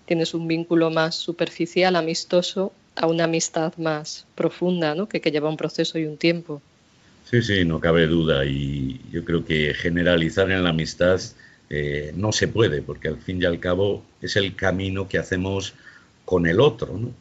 tienes 0.06 0.34
un 0.34 0.48
vínculo 0.48 0.92
más 0.92 1.16
superficial, 1.16 1.96
amistoso, 1.96 2.72
a 2.96 3.08
una 3.08 3.26
amistad 3.26 3.76
más 3.78 4.26
profunda, 4.36 4.96
¿no? 4.96 5.10
que, 5.10 5.20
que 5.20 5.32
lleva 5.32 5.50
un 5.50 5.58
proceso 5.58 5.98
y 6.00 6.06
un 6.06 6.18
tiempo. 6.18 6.62
Sí, 7.30 7.42
sí, 7.42 7.66
no 7.66 7.80
cabe 7.80 8.08
duda. 8.08 8.46
Y 8.46 9.02
yo 9.12 9.26
creo 9.26 9.44
que 9.44 9.74
generalizar 9.74 10.52
en 10.52 10.64
la 10.64 10.70
amistad 10.70 11.20
eh, 11.70 12.14
no 12.16 12.32
se 12.32 12.48
puede, 12.48 12.82
porque 12.82 13.08
al 13.08 13.18
fin 13.18 13.42
y 13.42 13.46
al 13.46 13.60
cabo 13.60 14.04
es 14.22 14.36
el 14.36 14.56
camino 14.56 15.08
que 15.08 15.18
hacemos 15.18 15.74
con 16.24 16.46
el 16.46 16.60
otro, 16.60 16.98
¿no? 16.98 17.12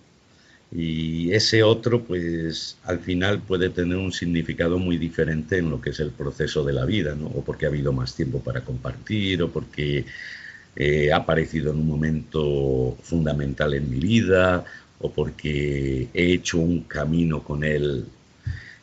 Y 0.75 1.33
ese 1.33 1.63
otro 1.63 2.03
pues 2.03 2.77
al 2.83 2.99
final 2.99 3.39
puede 3.39 3.71
tener 3.71 3.97
un 3.97 4.13
significado 4.13 4.77
muy 4.77 4.99
diferente 4.99 5.59
en 5.59 5.71
lo 5.71 5.81
que 5.81 5.91
es 5.91 6.01
el 6.01 6.11
proceso 6.11 6.65
de 6.65 6.73
la 6.73 6.85
vida, 6.85 7.15
¿no? 7.15 7.27
o 7.29 7.45
porque 7.45 7.67
ha 7.67 7.69
habido 7.69 7.93
más 7.93 8.17
tiempo 8.17 8.41
para 8.41 8.63
compartir, 8.63 9.41
o 9.45 9.51
porque 9.51 10.05
eh, 10.75 11.13
ha 11.13 11.19
aparecido 11.19 11.71
en 11.71 11.79
un 11.79 11.87
momento 11.87 12.99
fundamental 13.03 13.75
en 13.75 13.89
mi 13.89 14.01
vida, 14.01 14.65
o 14.99 15.13
porque 15.13 16.09
he 16.13 16.33
hecho 16.33 16.59
un 16.59 16.81
camino 16.81 17.45
con 17.45 17.63
él 17.63 18.07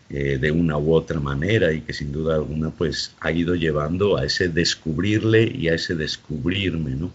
eh, 0.09 0.37
de 0.37 0.51
una 0.51 0.77
u 0.77 0.93
otra 0.93 1.19
manera 1.19 1.73
y 1.73 1.81
que 1.81 1.91
sin 1.91 2.13
duda 2.13 2.35
alguna 2.35 2.69
pues 2.69 3.13
ha 3.19 3.33
ido 3.33 3.55
llevando 3.55 4.15
a 4.15 4.25
ese 4.25 4.47
descubrirle 4.47 5.43
y 5.43 5.67
a 5.67 5.73
ese 5.73 5.95
descubrirme, 5.95 6.91
¿no? 6.91 7.11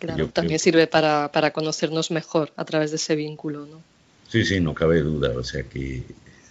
Claro, 0.00 0.28
también 0.28 0.58
sirve 0.58 0.88
para, 0.88 1.30
para 1.30 1.52
conocernos 1.52 2.10
mejor 2.10 2.52
a 2.56 2.64
través 2.64 2.90
de 2.90 2.96
ese 2.96 3.14
vínculo, 3.14 3.66
¿no? 3.66 3.80
Sí, 4.28 4.44
sí, 4.44 4.60
no 4.60 4.74
cabe 4.74 5.00
duda. 5.00 5.30
O 5.36 5.42
sea 5.42 5.62
que 5.62 6.02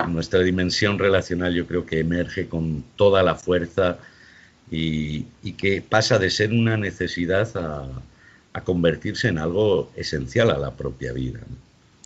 nuestra 0.07 0.41
dimensión 0.41 0.99
relacional 0.99 1.53
yo 1.53 1.65
creo 1.67 1.85
que 1.85 1.99
emerge 1.99 2.47
con 2.47 2.83
toda 2.95 3.23
la 3.23 3.35
fuerza 3.35 3.99
y, 4.69 5.23
que 5.57 5.81
pasa 5.81 6.19
de 6.19 6.29
ser 6.29 6.51
una 6.51 6.77
necesidad 6.77 7.49
a, 7.55 8.03
convertirse 8.65 9.27
en 9.27 9.37
algo 9.37 9.91
esencial 9.95 10.49
a 10.49 10.57
la 10.57 10.71
propia 10.71 11.13
vida. 11.13 11.41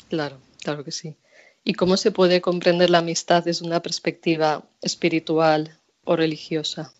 Claro, 0.09 0.37
claro 0.61 0.83
que 0.83 0.91
sí. 0.91 1.15
¿Y 1.63 1.75
cómo 1.75 1.95
se 1.95 2.11
puede 2.11 2.41
comprender 2.41 2.89
la 2.89 2.97
amistad 2.97 3.45
desde 3.45 3.65
una 3.65 3.81
perspectiva 3.81 4.65
espiritual 4.81 5.77
o 6.03 6.17
religiosa? 6.17 6.91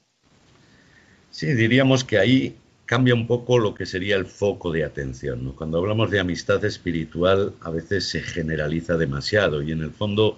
Sí, 1.31 1.47
diríamos 1.47 2.05
que 2.05 2.17
ahí 2.17 2.55
cambia 2.91 3.15
un 3.15 3.25
poco 3.25 3.57
lo 3.57 3.73
que 3.73 3.85
sería 3.85 4.17
el 4.17 4.25
foco 4.25 4.69
de 4.69 4.83
atención. 4.83 5.53
Cuando 5.53 5.77
hablamos 5.77 6.11
de 6.11 6.19
amistad 6.19 6.65
espiritual 6.65 7.53
a 7.61 7.69
veces 7.69 8.09
se 8.09 8.21
generaliza 8.21 8.97
demasiado 8.97 9.61
y 9.61 9.71
en 9.71 9.79
el 9.79 9.91
fondo 9.91 10.37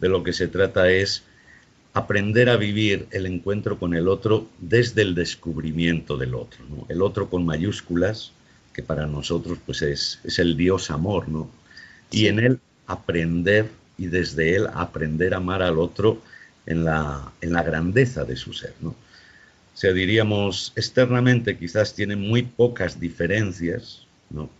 de 0.00 0.08
lo 0.08 0.22
que 0.22 0.32
se 0.32 0.48
trata 0.48 0.90
es 0.90 1.24
aprender 1.92 2.48
a 2.48 2.56
vivir 2.56 3.06
el 3.10 3.26
encuentro 3.26 3.78
con 3.78 3.92
el 3.92 4.08
otro 4.08 4.48
desde 4.60 5.02
el 5.02 5.14
descubrimiento 5.14 6.16
del 6.16 6.36
otro. 6.36 6.64
El 6.88 7.02
otro 7.02 7.28
con 7.28 7.44
mayúsculas, 7.44 8.32
que 8.72 8.82
para 8.82 9.06
nosotros 9.06 9.58
pues 9.66 9.82
es, 9.82 10.20
el 10.38 10.56
Dios 10.56 10.90
amor, 10.90 11.28
¿no? 11.28 11.50
Y 12.10 12.28
en 12.28 12.38
él 12.38 12.60
aprender 12.86 13.68
y 13.98 14.06
desde 14.06 14.56
él 14.56 14.68
aprender 14.72 15.34
a 15.34 15.36
amar 15.36 15.60
al 15.60 15.78
otro 15.78 16.22
en 16.64 16.82
la, 16.82 17.30
en 17.42 17.52
la 17.52 17.62
grandeza 17.62 18.24
de 18.24 18.36
su 18.36 18.54
ser, 18.54 18.72
¿no? 18.80 18.94
Sea, 19.80 19.94
diríamos, 19.94 20.74
externamente 20.76 21.56
quizás 21.56 21.94
tiene 21.94 22.14
muy 22.14 22.42
pocas 22.42 23.00
diferencias, 23.00 24.02
¿no? 24.28 24.50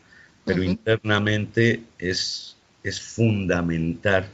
Pero 0.46 0.62
internamente 0.62 1.82
es, 1.98 2.56
es 2.82 3.02
fundamental 3.02 4.24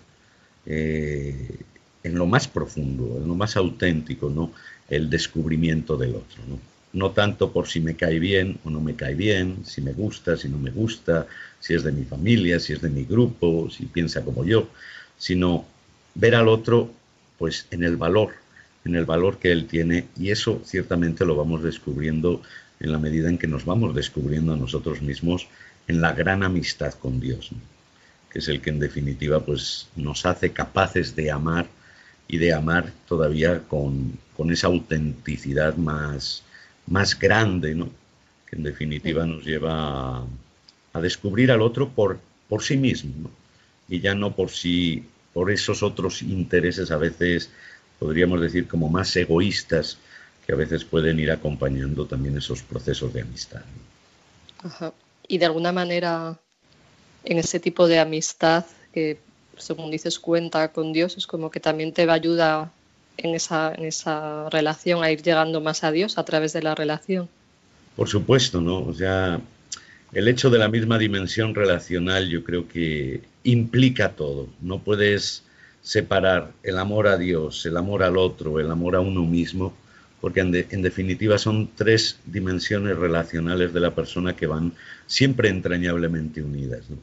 eh, 0.65 1.59
en 2.05 2.15
lo 2.15 2.27
más 2.27 2.47
profundo, 2.47 3.19
en 3.21 3.27
lo 3.27 3.35
más 3.35 3.57
auténtico, 3.57 4.31
¿no? 4.31 4.53
El 4.89 5.11
descubrimiento 5.11 5.97
del 5.97 6.15
otro, 6.15 6.45
¿no? 6.49 6.61
No 6.93 7.11
tanto 7.11 7.51
por 7.53 7.67
si 7.67 7.81
me 7.81 7.97
cae 7.97 8.21
bien 8.21 8.61
o 8.63 8.71
no 8.71 8.81
me 8.81 8.95
cae 8.95 9.17
bien, 9.17 9.65
si 9.65 9.81
me 9.81 9.93
gusta, 9.93 10.37
si 10.37 10.49
no 10.49 10.57
me 10.57 10.71
gusta, 10.71 11.27
si 11.59 11.75
es 11.75 11.83
de 11.83 11.91
mi 11.91 12.05
familia, 12.05 12.61
si 12.61 12.75
es 12.75 12.81
de 12.81 12.91
mi 12.91 13.05
grupo, 13.05 13.69
si 13.71 13.87
piensa 13.87 14.25
como 14.25 14.45
yo, 14.45 14.69
sino 15.19 15.67
ver 16.15 16.37
al 16.37 16.47
otro 16.47 16.93
pues 17.39 17.67
en 17.73 17.83
el 17.83 17.97
valor, 17.97 18.46
en 18.87 18.95
el 18.95 19.05
valor 19.05 19.39
que 19.39 19.53
él 19.53 19.67
tiene 19.67 20.07
y 20.19 20.31
eso 20.31 20.63
ciertamente 20.65 21.25
lo 21.25 21.37
vamos 21.37 21.63
descubriendo 21.63 22.43
en 22.81 22.93
la 22.93 22.99
medida 22.99 23.29
en 23.29 23.39
que 23.39 23.49
nos 23.49 23.65
vamos 23.65 23.95
descubriendo 23.95 24.53
a 24.53 24.57
nosotros 24.57 25.03
mismos 25.03 25.49
en 25.89 26.01
la 26.01 26.13
gran 26.13 26.43
amistad 26.43 26.95
con 26.95 27.21
Dios, 27.21 27.51
que 28.31 28.39
es 28.39 28.49
el 28.49 28.61
que 28.61 28.71
en 28.71 28.79
definitiva 28.79 29.41
pues 29.41 29.89
nos 29.97 30.25
hace 30.27 30.53
capaces 30.53 31.17
de 31.17 31.31
amar 31.31 31.67
y 32.29 32.39
de 32.39 32.53
amar 32.53 32.93
todavía 33.09 33.63
con, 33.67 34.19
esa 34.51 34.67
autenticidad 34.67 35.77
más, 35.77 36.43
más 36.87 37.19
grande, 37.19 37.75
¿no? 37.75 37.89
que 38.49 38.57
en 38.57 38.63
definitiva 38.63 39.27
nos 39.27 39.45
lleva 39.45 40.25
a, 40.93 41.01
descubrir 41.01 41.51
al 41.51 41.61
otro 41.61 41.89
por, 41.91 42.19
por 42.49 42.63
sí 42.63 42.77
mismo 42.77 43.31
y 43.89 44.01
ya 44.01 44.15
no 44.15 44.35
por 44.35 44.51
sí, 44.51 45.05
por 45.33 45.51
esos 45.51 45.83
otros 45.83 46.23
intereses 46.23 46.91
a 46.91 46.97
veces 46.97 47.51
podríamos 47.99 48.41
decir 48.41 48.67
como 48.69 48.89
más 48.89 49.15
egoístas 49.17 49.99
que 50.47 50.53
a 50.53 50.57
veces 50.57 50.85
pueden 50.85 51.19
ir 51.19 51.31
acompañando 51.31 52.07
también 52.07 52.37
esos 52.39 52.63
procesos 52.63 53.13
de 53.13 53.23
amistad. 53.23 53.63
Y 55.29 55.39
de 55.39 55.47
alguna 55.47 55.73
manera 55.73 56.39
en 57.25 57.39
ese 57.39 57.59
tipo 57.59 57.89
de 57.89 57.99
amistad 57.99 58.65
que 58.93 59.19
según 59.59 59.91
dices, 59.91 60.19
cuenta 60.19 60.73
con 60.73 60.93
Dios, 60.93 61.17
es 61.17 61.27
como 61.27 61.51
que 61.51 61.61
también 61.61 61.93
te 61.93 62.07
va 62.07 62.13
a 62.13 62.17
ayudar 62.17 62.71
en 63.17 63.35
esa, 63.35 63.73
en 63.75 63.87
esa 63.87 64.49
relación 64.51 65.03
a 65.03 65.11
ir 65.11 65.23
llegando 65.23 65.61
más 65.61 65.85
a 65.85 65.91
Dios 65.91 66.19
a 66.19 66.25
través 66.25 66.53
de 66.53 66.63
la 66.63 66.75
relación. 66.75 67.29
Por 67.97 68.09
supuesto, 68.09 68.61
¿no? 68.61 68.85
O 68.85 68.93
sea, 68.93 69.41
el 70.13 70.29
hecho 70.29 70.51
de 70.51 70.59
la 70.59 70.69
misma 70.69 70.99
dimensión 70.99 71.55
relacional 71.55 72.29
yo 72.29 72.45
creo 72.45 72.69
que 72.69 73.23
implica 73.45 74.13
todo. 74.13 74.49
No 74.61 74.81
puedes 74.81 75.43
separar 75.87 76.51
el 76.65 76.79
amor 76.79 77.07
a 77.07 77.17
Dios, 77.17 77.65
el 77.65 77.77
amor 77.77 78.03
al 78.03 78.17
otro, 78.17 78.59
el 78.59 78.69
amor 78.73 78.97
a 78.97 79.01
uno 79.01 79.25
mismo, 79.25 79.73
porque 80.21 80.41
en, 80.41 80.53
en, 80.53 80.83
definitiva 80.83 81.39
son 81.39 81.71
tres 81.77 82.19
dimensiones 82.27 82.97
relacionales 82.97 83.73
de 83.73 83.79
la 83.79 83.95
persona 83.95 84.35
que 84.35 84.49
van 84.49 84.73
siempre 85.07 85.49
entrañablemente 85.49 86.43
unidas. 86.43 86.91
¿no? 86.91 86.97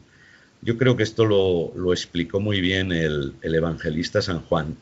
Yo 0.62 0.78
creo 0.78 0.98
que 0.98 1.04
esto 1.04 1.24
lo, 1.24 1.94
explicó 1.94 2.42
muy 2.42 2.60
bien 2.60 2.92
el, 2.92 3.36
evangelista 3.42 4.22
San 4.22 4.42
Juan, 4.42 4.76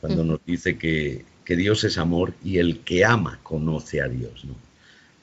cuando 0.00 0.22
nos 0.22 0.40
dice 0.46 0.78
que, 0.78 1.24
Dios 1.44 1.82
es 1.82 1.98
amor 1.98 2.32
y 2.42 2.58
el 2.58 2.78
que 2.78 3.04
ama 3.04 3.40
conoce 3.42 4.00
a 4.00 4.08
Dios. 4.08 4.46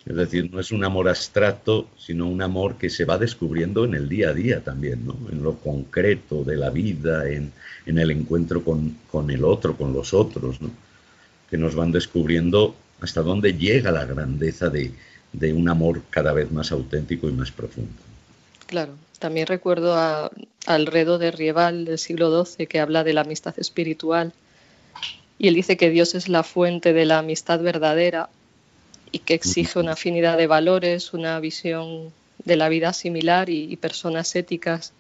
Es 0.10 0.16
decir, 0.16 0.52
no 0.52 0.60
es 0.60 0.72
un 0.72 0.84
amor 0.84 1.08
abstracto, 1.08 1.88
sino 1.96 2.28
un 2.28 2.42
amor 2.42 2.78
que 2.78 2.90
se 2.90 3.06
va 3.06 3.20
descubriendo 3.20 3.86
en 3.86 3.94
el 3.94 4.10
día 4.10 4.30
a 4.30 4.34
día 4.34 4.64
también, 4.64 5.06
¿no? 5.06 5.16
en 5.32 5.44
lo 5.44 5.58
concreto 5.58 6.44
de 6.44 6.58
la 6.58 6.72
vida, 6.72 7.30
en, 7.30 7.54
el 7.86 8.10
encuentro 8.10 8.64
con, 8.64 9.30
el 9.30 9.44
otro, 9.44 9.78
con 9.78 9.94
los 9.94 10.16
otros, 10.16 10.62
¿no? 10.62 10.72
que 11.48 11.58
nos 11.58 11.76
van 11.76 11.92
descubriendo 11.92 12.76
hasta 13.02 13.22
dónde 13.22 13.54
llega 13.54 13.92
la 13.92 14.06
grandeza 14.06 14.70
de, 14.70 14.92
de 15.32 15.54
un 15.54 15.70
amor 15.70 16.02
cada 16.10 16.34
vez 16.34 16.52
más 16.52 16.72
auténtico 16.72 17.30
y 17.30 17.34
más 17.34 17.52
profundo. 17.52 17.94
Claro, 18.66 18.96
también 19.20 19.46
recuerdo 19.46 19.94
a, 19.94 20.32
al 20.66 20.88
Redo 20.88 21.20
de 21.20 21.30
Rieval 21.30 21.86
del 21.86 22.00
siglo 22.00 22.44
XII 22.44 22.66
que 22.66 22.80
habla 22.80 23.04
de 23.04 23.14
la 23.14 23.22
amistad 23.22 23.54
espiritual 23.60 24.34
y 25.38 25.50
él 25.50 25.54
dice 25.54 25.78
que 25.78 25.92
Dios 25.92 26.16
es 26.16 26.30
la 26.30 26.42
fuente 26.42 26.94
de 26.94 27.06
la 27.06 27.20
amistad 27.20 27.62
verdadera 27.62 28.30
y 29.12 29.20
que 29.20 29.34
exige 29.34 29.80
una 29.80 29.94
afinidad 29.94 30.38
de 30.38 30.48
valores, 30.48 31.14
una 31.14 31.40
visión 31.40 32.12
de 32.44 32.56
la 32.56 32.70
vida 32.70 32.94
similar 32.94 33.50
y, 33.50 33.76
personas 33.78 34.36
éticas. 34.36 34.94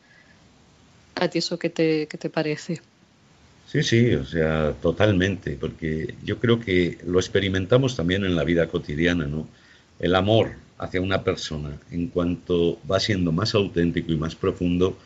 ¿A 1.15 1.27
ti 1.27 1.39
eso 1.39 1.59
qué 1.59 1.69
te, 1.69 2.07
qué 2.07 2.17
te 2.17 2.29
parece? 2.29 2.81
Sí, 3.67 3.83
sí, 3.83 4.15
o 4.15 4.25
sea, 4.25 4.73
totalmente, 4.81 5.57
porque 5.59 6.15
yo 6.23 6.39
creo 6.39 6.59
que 6.59 6.97
lo 7.05 7.19
experimentamos 7.19 7.95
también 7.95 8.25
en 8.25 8.35
la 8.35 8.43
vida 8.43 8.67
cotidiana, 8.67 9.25
¿no? 9.25 9.47
El 9.99 10.15
amor 10.15 10.53
hacia 10.79 11.01
una 11.01 11.23
persona, 11.23 11.77
en 11.91 12.07
cuanto 12.07 12.79
va 12.89 12.99
siendo 12.99 13.31
más 13.31 13.53
auténtico 13.53 14.11
y 14.11 14.17
más 14.17 14.33
profundo, 14.33 14.97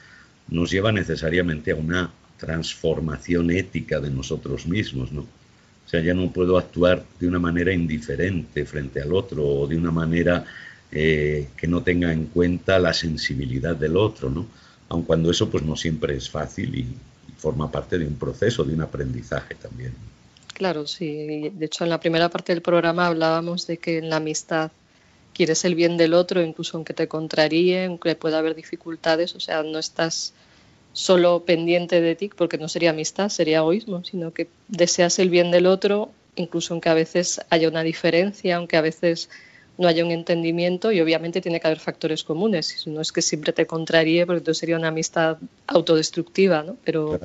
nos 0.48 0.72
lleva 0.72 0.92
necesariamente 0.92 1.72
a 1.72 1.76
una 1.76 2.12
transformación 2.38 3.52
ética 3.52 4.00
de 4.00 4.12
nosotros 4.12 4.66
mismos, 4.66 5.12
¿no? 5.12 5.26
O 5.86 5.90
sea, 5.90 6.02
ya 6.02 6.14
no 6.14 6.32
puedo 6.32 6.58
actuar 6.58 7.04
de 7.20 7.28
una 7.28 7.40
manera 7.40 7.74
indiferente 7.74 8.66
frente 8.66 9.02
al 9.02 9.14
otro 9.14 9.46
o 9.46 9.68
de 9.68 9.78
una 9.78 9.92
manera 9.92 10.46
eh, 10.92 11.50
que 11.58 11.68
no 11.68 11.84
tenga 11.84 12.12
en 12.12 12.26
cuenta 12.28 12.80
la 12.80 12.94
sensibilidad 12.94 13.76
del 13.76 13.98
otro, 13.98 14.30
¿no? 14.30 14.48
Aun 14.90 15.04
cuando 15.04 15.32
eso 15.32 15.50
pues 15.50 15.64
no 15.64 15.76
siempre 15.76 16.16
es 16.16 16.30
fácil 16.30 16.76
y, 16.76 16.88
forma 17.44 17.70
parte 17.70 17.98
de 17.98 18.08
un 18.08 18.16
proceso, 18.16 18.64
de 18.64 18.74
un 18.74 18.82
aprendizaje 18.82 19.56
también. 19.56 19.94
Claro, 20.54 20.88
sí. 20.88 21.50
De 21.54 21.66
hecho, 21.66 21.84
en 21.84 21.90
la 21.90 22.00
primera 22.00 22.30
parte 22.30 22.54
del 22.54 22.62
programa 22.62 23.08
hablábamos 23.08 23.68
de 23.68 23.80
que 23.80 23.98
en 23.98 24.10
la 24.10 24.16
amistad 24.16 24.72
quieres 25.34 25.66
el 25.66 25.76
bien 25.76 25.98
del 25.98 26.14
otro, 26.14 26.42
incluso 26.42 26.78
aunque 26.78 26.94
te 26.94 27.10
contraríe, 27.10 27.86
aunque 27.86 28.16
pueda 28.16 28.38
haber 28.40 28.56
dificultades, 28.56 29.36
o 29.36 29.42
sea, 29.42 29.62
no 29.62 29.78
estás 29.78 30.34
solo 30.94 31.44
pendiente 31.44 32.02
de 32.02 32.16
ti, 32.16 32.30
porque 32.30 32.58
no 32.58 32.70
sería 32.70 32.92
amistad, 32.92 33.30
sería 33.30 33.58
egoísmo, 33.58 34.04
sino 34.04 34.32
que 34.32 34.48
deseas 34.68 35.20
el 35.20 35.30
bien 35.30 35.52
del 35.52 35.66
otro, 35.66 36.12
incluso 36.36 36.74
aunque 36.74 36.90
a 36.90 36.94
veces 36.94 37.42
haya 37.50 37.68
una 37.68 37.84
diferencia, 37.84 38.56
aunque 38.56 38.78
a 38.78 38.82
veces 38.82 39.30
no 39.78 39.88
haya 39.88 40.06
un 40.06 40.12
entendimiento 40.12 40.92
y 40.92 41.02
obviamente 41.02 41.42
tiene 41.42 41.60
que 41.60 41.68
haber 41.68 41.80
factores 41.80 42.24
comunes, 42.24 42.86
no 42.86 43.02
es 43.02 43.12
que 43.12 43.24
siempre 43.24 43.54
te 43.54 43.66
contraríe 43.66 44.26
porque 44.26 44.38
entonces 44.38 44.60
sería 44.60 44.78
una 44.78 44.90
amistad 44.90 45.38
autodestructiva, 45.66 46.62
¿no? 46.62 46.78
Pero 46.84 47.20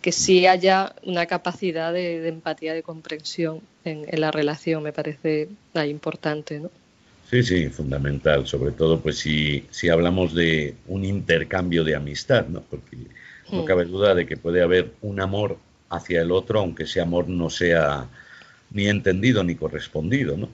que 0.00 0.12
sí 0.12 0.46
haya 0.46 0.94
una 1.04 1.26
capacidad 1.26 1.92
de, 1.92 2.26
empatía, 2.26 2.72
de 2.72 2.82
comprensión 2.82 3.60
en, 3.84 4.06
en, 4.08 4.20
la 4.22 4.30
relación, 4.30 4.82
me 4.82 4.94
parece 4.94 5.48
importante, 5.74 6.60
¿no? 6.60 6.70
Sí, 7.30 7.44
sí, 7.44 7.68
fundamental, 7.68 8.44
sobre 8.44 8.72
todo 8.72 9.00
pues 9.00 9.18
si, 9.18 9.64
si 9.70 9.88
hablamos 9.88 10.34
de 10.34 10.74
un 10.88 11.04
intercambio 11.04 11.84
de 11.84 11.94
amistad, 11.94 12.48
¿no? 12.48 12.60
Porque 12.62 12.96
no 13.52 13.64
cabe 13.64 13.84
duda 13.84 14.16
de 14.16 14.26
que 14.26 14.36
puede 14.36 14.62
haber 14.62 14.94
un 15.00 15.20
amor 15.20 15.56
hacia 15.90 16.22
el 16.22 16.32
otro, 16.32 16.58
aunque 16.58 16.82
ese 16.84 17.00
amor 17.00 17.28
no 17.28 17.48
sea 17.48 18.08
ni 18.72 18.88
entendido 18.88 19.44
ni 19.44 19.54
correspondido, 19.54 20.36
¿no? 20.36 20.48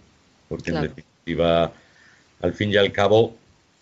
Porque 0.50 0.70
en 0.70 0.82
definitiva, 0.82 1.72
al 2.42 2.52
fin 2.52 2.70
y 2.70 2.76
al 2.76 2.92
cabo, 2.92 3.34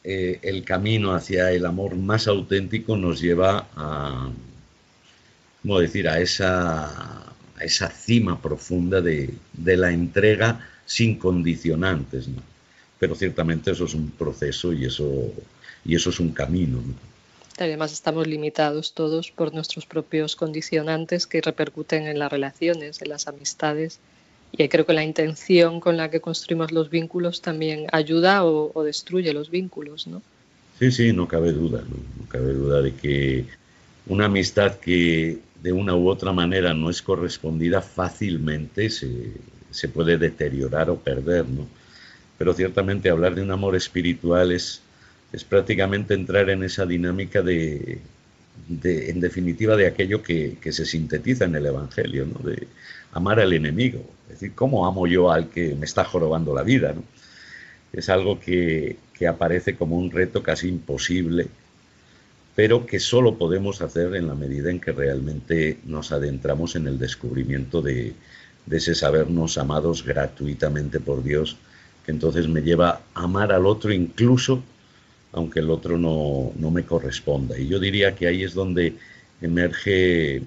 eh, 0.05 0.39
el 0.43 0.63
camino 0.63 1.15
hacia 1.15 1.51
el 1.51 1.67
amor 1.67 1.97
más 1.97 2.29
auténtico 2.29 2.97
nos 2.97 3.21
lleva 3.21 3.67
a, 3.75 4.31
¿cómo 5.63 5.81
decir?, 5.81 6.09
a 6.09 6.21
esa, 6.21 7.27
a 7.57 7.65
esa 7.65 7.91
cima 7.91 8.41
profunda 8.41 9.01
de, 9.01 9.35
de 9.53 9.77
la 9.77 9.91
entrega 9.91 10.69
sin 10.87 11.19
condicionantes, 11.19 12.29
¿no? 12.29 12.54
Pero 12.99 13.15
ciertamente 13.15 13.71
eso 13.71 13.85
es 13.85 13.95
un 13.95 14.11
proceso 14.11 14.73
y 14.73 14.85
eso, 14.85 15.33
y 15.85 15.95
eso 15.95 16.11
es 16.11 16.21
un 16.21 16.33
camino. 16.33 16.81
Además 17.59 17.93
estamos 17.93 18.27
limitados 18.27 18.95
todos 18.95 19.31
por 19.31 19.55
nuestros 19.55 19.87
propios 19.87 20.35
condicionantes 20.35 21.27
que 21.27 21.41
repercuten 21.41 22.07
en 22.07 22.19
las 22.19 22.31
relaciones, 22.31 23.01
en 23.01 23.09
las 23.09 23.29
amistades. 23.29 24.01
Y 24.51 24.69
creo 24.69 24.87
que 24.87 24.93
la 24.93 25.05
intención 25.05 25.81
con 25.81 25.97
la 25.97 26.11
que 26.11 26.21
construimos 26.21 26.73
los 26.73 26.91
vínculos 26.91 27.43
también 27.43 27.87
ayuda 27.93 28.45
o, 28.45 28.83
destruye 28.85 29.33
los 29.33 29.51
vínculos, 29.51 30.07
¿no? 30.07 30.23
Sí, 30.79 30.91
sí, 30.91 31.13
no 31.13 31.29
cabe 31.29 31.53
duda, 31.53 31.83
¿no? 31.89 32.29
cabe 32.29 32.53
duda 32.53 32.83
de 32.83 32.95
que 32.95 33.47
una 34.07 34.27
amistad 34.27 34.75
que 34.77 35.39
de 35.63 35.73
una 35.73 35.95
u 35.95 36.09
otra 36.09 36.33
manera 36.33 36.75
no 36.75 36.91
es 36.91 37.01
correspondida 37.01 37.81
fácilmente 37.81 38.91
se, 38.91 39.33
se 39.71 39.89
puede 39.89 40.19
deteriorar 40.19 40.91
o 40.91 40.97
perder, 40.97 41.49
¿no? 41.49 41.67
Pero 42.39 42.55
ciertamente 42.55 43.11
hablar 43.11 43.35
de 43.35 43.43
un 43.43 43.51
amor 43.51 43.77
espiritual 43.77 44.53
es 44.53 44.83
es 45.35 45.43
prácticamente 45.43 46.15
entrar 46.15 46.49
en 46.49 46.63
esa 46.63 46.87
dinámica 46.87 47.43
de, 47.43 47.99
en 48.69 49.21
definitiva, 49.21 49.77
de 49.77 49.89
aquello 49.89 50.23
que, 50.23 50.57
se 50.71 50.87
sintetiza 50.87 51.45
en 51.45 51.57
el 51.57 51.67
Evangelio, 51.67 52.25
¿no? 52.25 52.49
de 52.49 52.69
amar 53.13 53.41
al 53.41 53.53
enemigo. 53.53 54.09
Es 54.29 54.35
decir, 54.35 54.53
¿cómo 54.55 54.87
amo 54.87 55.09
yo 55.09 55.33
al 55.33 55.49
que 55.51 55.75
me 55.75 55.87
está 55.87 56.05
jorobando 56.05 56.55
la 56.55 56.63
vida? 56.63 56.95
Es 57.93 58.09
algo 58.09 58.39
que, 58.39 58.97
aparece 59.29 59.75
como 59.75 59.97
un 59.97 60.11
reto 60.11 60.43
casi 60.43 60.69
imposible, 60.69 61.49
pero 62.55 62.87
que 62.87 63.01
solo 63.01 63.37
podemos 63.37 63.81
hacer 63.81 64.15
en 64.15 64.29
la 64.29 64.35
medida 64.35 64.71
en 64.71 64.79
que 64.79 64.93
realmente 64.93 65.79
nos 65.85 66.13
adentramos 66.13 66.77
en 66.77 66.87
el 66.87 66.99
descubrimiento 66.99 67.83
de, 67.83 68.13
de 68.67 68.77
ese 68.77 68.95
sabernos 68.95 69.59
amados 69.59 70.05
gratuitamente 70.05 71.01
por 71.01 71.25
Dios, 71.25 71.57
que 72.05 72.13
entonces 72.13 72.49
me 72.49 72.63
lleva 72.63 73.01
a 73.15 73.23
amar 73.23 73.53
al 73.53 73.67
otro 73.67 73.93
incluso 73.93 74.63
aunque 75.35 75.59
el 75.59 75.71
otro 75.71 75.99
no, 75.99 76.71
me 76.71 76.85
corresponda. 76.85 77.59
Y 77.59 77.67
yo 77.67 77.81
diría 77.81 78.15
que 78.15 78.29
ahí 78.29 78.45
es 78.45 78.55
donde 78.55 78.95
emerge 79.43 80.43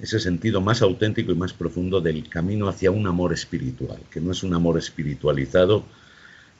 ese 0.00 0.18
sentido 0.18 0.62
más 0.62 0.80
auténtico 0.80 1.30
y 1.30 1.34
más 1.34 1.52
profundo 1.52 2.00
del 2.00 2.26
camino 2.28 2.66
hacia 2.66 2.90
un 2.90 3.06
amor 3.06 3.34
espiritual, 3.34 3.98
que 4.10 4.20
no 4.20 4.32
es 4.32 4.42
un 4.42 4.54
amor 4.54 4.78
espiritualizado, 4.78 5.84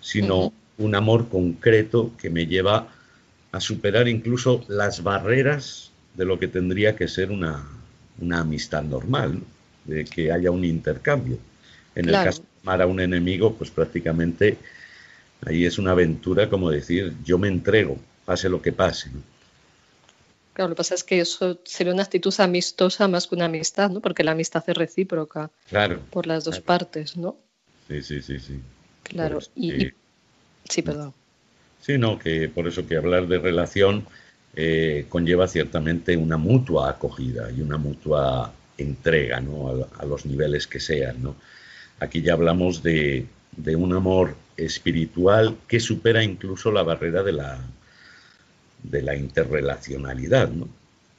sino 0.01 0.53
un 0.77 0.95
amor 0.95 1.29
concreto 1.29 2.13
que 2.19 2.29
me 2.29 2.47
lleva 2.47 2.89
a 3.51 3.61
superar 3.61 4.09
incluso 4.09 4.63
las 4.69 5.03
barreras 5.03 5.91
de 6.15 6.27
lo 6.27 6.39
que 6.39 6.49
tendría 6.49 6.97
que 6.97 7.09
ser 7.09 7.31
una, 7.31 7.67
amistad 8.31 8.83
normal, 8.83 9.41
de 9.87 10.05
que 10.05 10.31
haya 10.31 10.51
un 10.51 10.67
intercambio. 10.67 11.39
En 11.95 12.11
el 12.11 12.13
caso 12.13 12.43
a 12.67 12.87
un 12.87 13.01
enemigo, 13.01 13.55
pues 13.55 13.71
prácticamente 13.71 14.59
Ahí 15.47 15.65
es 15.65 15.79
una 15.79 15.93
aventura 15.93 16.51
como 16.51 16.71
decir, 16.71 17.15
yo 17.25 17.39
me 17.39 17.49
entrego, 17.49 17.99
pase 18.25 18.49
lo 18.49 18.61
que 18.61 18.73
pase. 18.73 19.11
Claro, 20.53 20.71
lo 20.71 20.75
que 20.75 20.79
pasa 20.79 20.95
es 20.95 21.05
que 21.05 21.21
eso 21.21 21.59
sería 21.65 21.95
una 21.95 22.03
actitud 22.03 22.35
amistosa 22.39 23.09
más 23.09 23.27
que 23.27 23.37
una 23.37 23.47
amistad, 23.47 23.91
¿no? 23.91 24.01
Porque 24.01 24.23
la 24.23 24.33
amistad 24.33 24.63
es 24.67 24.77
recíproca. 24.77 25.51
Claro. 25.69 26.01
Por 26.11 26.27
las 26.27 26.45
dos 26.45 26.61
partes, 26.61 27.17
¿no? 27.17 27.39
Sí, 27.89 28.03
sí, 28.03 28.21
sí, 28.21 28.39
sí. 28.39 28.61
Claro. 29.03 29.39
Y, 29.55 29.91
Sí, 30.69 30.83
perdón. 30.83 31.15
Sí, 31.81 31.99
no, 31.99 32.19
que 32.19 32.49
por 32.49 32.69
eso 32.69 32.87
que 32.87 32.97
hablar 32.97 33.27
de 33.27 33.39
relación 33.39 34.07
eh, 34.55 35.07
conlleva 35.09 35.49
ciertamente 35.49 36.17
una 36.17 36.37
mutua 36.37 36.91
acogida 36.91 37.51
y 37.51 37.63
una 37.63 37.79
mutua 37.79 38.53
entrega, 38.77 39.41
¿no? 39.41 39.69
A, 39.69 40.03
a 40.03 40.05
los 40.05 40.27
niveles 40.27 40.67
que 40.67 40.79
sean, 40.79 41.23
¿no? 41.23 41.37
Aquí 42.01 42.23
ya 42.23 42.33
hablamos 42.33 42.83
de, 42.83 43.27
de 43.57 43.77
un 43.77 43.95
amor 43.95 44.35
espiritual 44.57 45.57
que 45.69 45.81
supera 45.81 46.23
incluso 46.23 46.71
la 46.73 46.83
barrera 46.83 47.23
de 47.23 47.33
la, 47.33 47.61
de 48.83 49.03
la 49.03 49.17
interrelacionalidad, 49.17 50.49
¿no? 50.49 50.69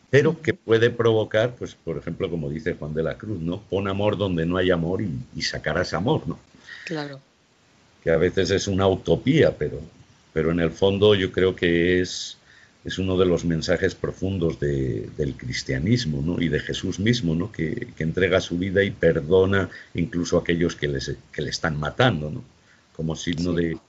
Pero 0.10 0.42
que 0.42 0.54
puede 0.54 0.90
provocar, 0.90 1.56
pues, 1.56 1.74
por 1.74 1.98
ejemplo, 1.98 2.30
como 2.30 2.50
dice 2.50 2.76
Juan 2.78 2.94
de 2.94 3.04
la 3.04 3.18
Cruz, 3.18 3.40
¿no? 3.40 3.62
Pon 3.62 3.88
amor 3.88 4.18
donde 4.18 4.46
no 4.46 4.58
hay 4.58 4.70
amor 4.70 5.02
y, 5.02 5.42
sacarás 5.42 5.94
amor, 5.94 6.28
¿no? 6.28 6.38
Claro. 6.86 7.22
Que 8.04 8.12
a 8.12 8.18
veces 8.18 8.52
es 8.52 8.68
una 8.68 8.88
utopía, 8.88 9.56
pero, 9.58 9.80
pero 10.34 10.52
en 10.52 10.60
el 10.60 10.72
fondo 10.72 11.16
yo 11.16 11.32
creo 11.32 11.56
que 11.56 12.02
es, 12.02 12.38
es 12.84 12.98
uno 12.98 13.18
de 13.18 13.26
los 13.26 13.46
mensajes 13.46 13.94
profundos 13.96 14.60
del 14.60 15.36
cristianismo 15.38 16.22
¿no? 16.22 16.42
y 16.42 16.50
de 16.50 16.60
Jesús 16.60 17.00
mismo, 17.00 17.36
¿no? 17.36 17.52
que, 17.52 17.90
que, 17.96 18.04
entrega 18.04 18.42
su 18.42 18.58
vida 18.58 18.84
y 18.84 18.92
perdona 18.92 19.70
incluso 19.94 20.38
a 20.38 20.42
aquellos 20.42 20.76
que, 20.76 20.88
les, 20.88 21.16
que 21.32 21.42
le 21.42 21.50
están 21.50 21.80
matando. 21.80 22.32
¿no? 22.32 22.44
como 23.02 23.16
signo 23.16 23.54
de, 23.54 23.80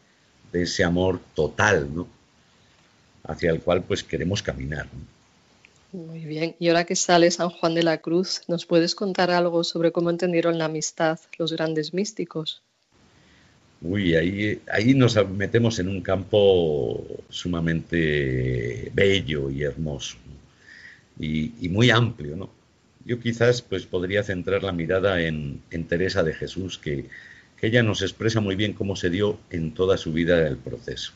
ese 0.52 0.84
amor 0.84 1.20
total, 1.34 1.94
¿no? 1.94 2.06
Hacia 3.24 3.50
el 3.50 3.60
cual 3.60 3.82
pues 3.82 4.02
queremos 4.02 4.42
caminar. 4.42 4.88
Muy 5.92 6.24
bien. 6.24 6.56
Y 6.58 6.68
ahora 6.68 6.84
que 6.84 6.96
sale 6.96 7.30
San 7.30 7.50
Juan 7.50 7.74
de 7.74 7.82
la 7.82 7.98
Cruz, 7.98 8.42
¿nos 8.48 8.64
puedes 8.66 8.94
contar 8.94 9.30
algo 9.30 9.64
sobre 9.64 9.92
cómo 9.92 10.08
entendieron 10.08 10.58
la 10.58 10.64
amistad 10.66 11.20
los 11.38 11.52
grandes 11.52 11.92
místicos? 11.92 12.62
Uy, 13.82 14.14
ahí, 14.14 14.60
ahí 14.70 14.94
nos 14.94 15.16
metemos 15.28 15.78
en 15.78 15.88
un 15.88 16.00
campo 16.02 17.04
sumamente 17.28 18.90
bello 18.94 19.50
y 19.50 19.62
hermoso 19.62 20.16
y, 21.18 21.68
muy 21.68 21.90
amplio, 21.90 22.36
¿no? 22.36 22.50
Yo 23.04 23.18
quizás 23.18 23.62
pues 23.62 23.86
podría 23.86 24.22
centrar 24.22 24.62
la 24.62 24.72
mirada 24.72 25.20
en, 25.20 25.60
Teresa 25.88 26.22
de 26.22 26.34
Jesús, 26.34 26.78
que, 26.78 27.06
ella 27.60 27.84
nos 27.84 28.02
expresa 28.02 28.40
muy 28.40 28.56
bien 28.56 28.72
cómo 28.72 28.96
se 28.96 29.08
dio 29.08 29.38
en 29.50 29.72
toda 29.72 29.96
su 29.96 30.12
vida 30.12 30.48
el 30.48 30.56
proceso. 30.56 31.12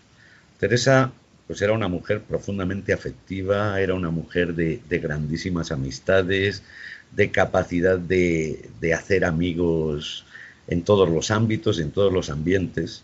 Teresa 0.61 1.13
pues 1.49 1.61
era 1.61 1.73
una 1.73 1.89
mujer 1.89 2.23
profundamente 2.23 2.93
afectiva, 2.93 3.81
era 3.81 3.95
una 3.95 4.11
mujer 4.11 4.55
de, 4.55 4.81
grandísimas 4.89 5.73
amistades, 5.73 6.63
de 7.11 7.33
capacidad 7.33 7.99
de, 7.99 8.71
hacer 8.95 9.25
amigos 9.25 10.25
en 10.69 10.83
todos 10.83 11.09
los 11.09 11.31
ámbitos, 11.31 11.79
en 11.79 11.91
todos 11.91 12.13
los 12.13 12.31
ambientes. 12.31 13.03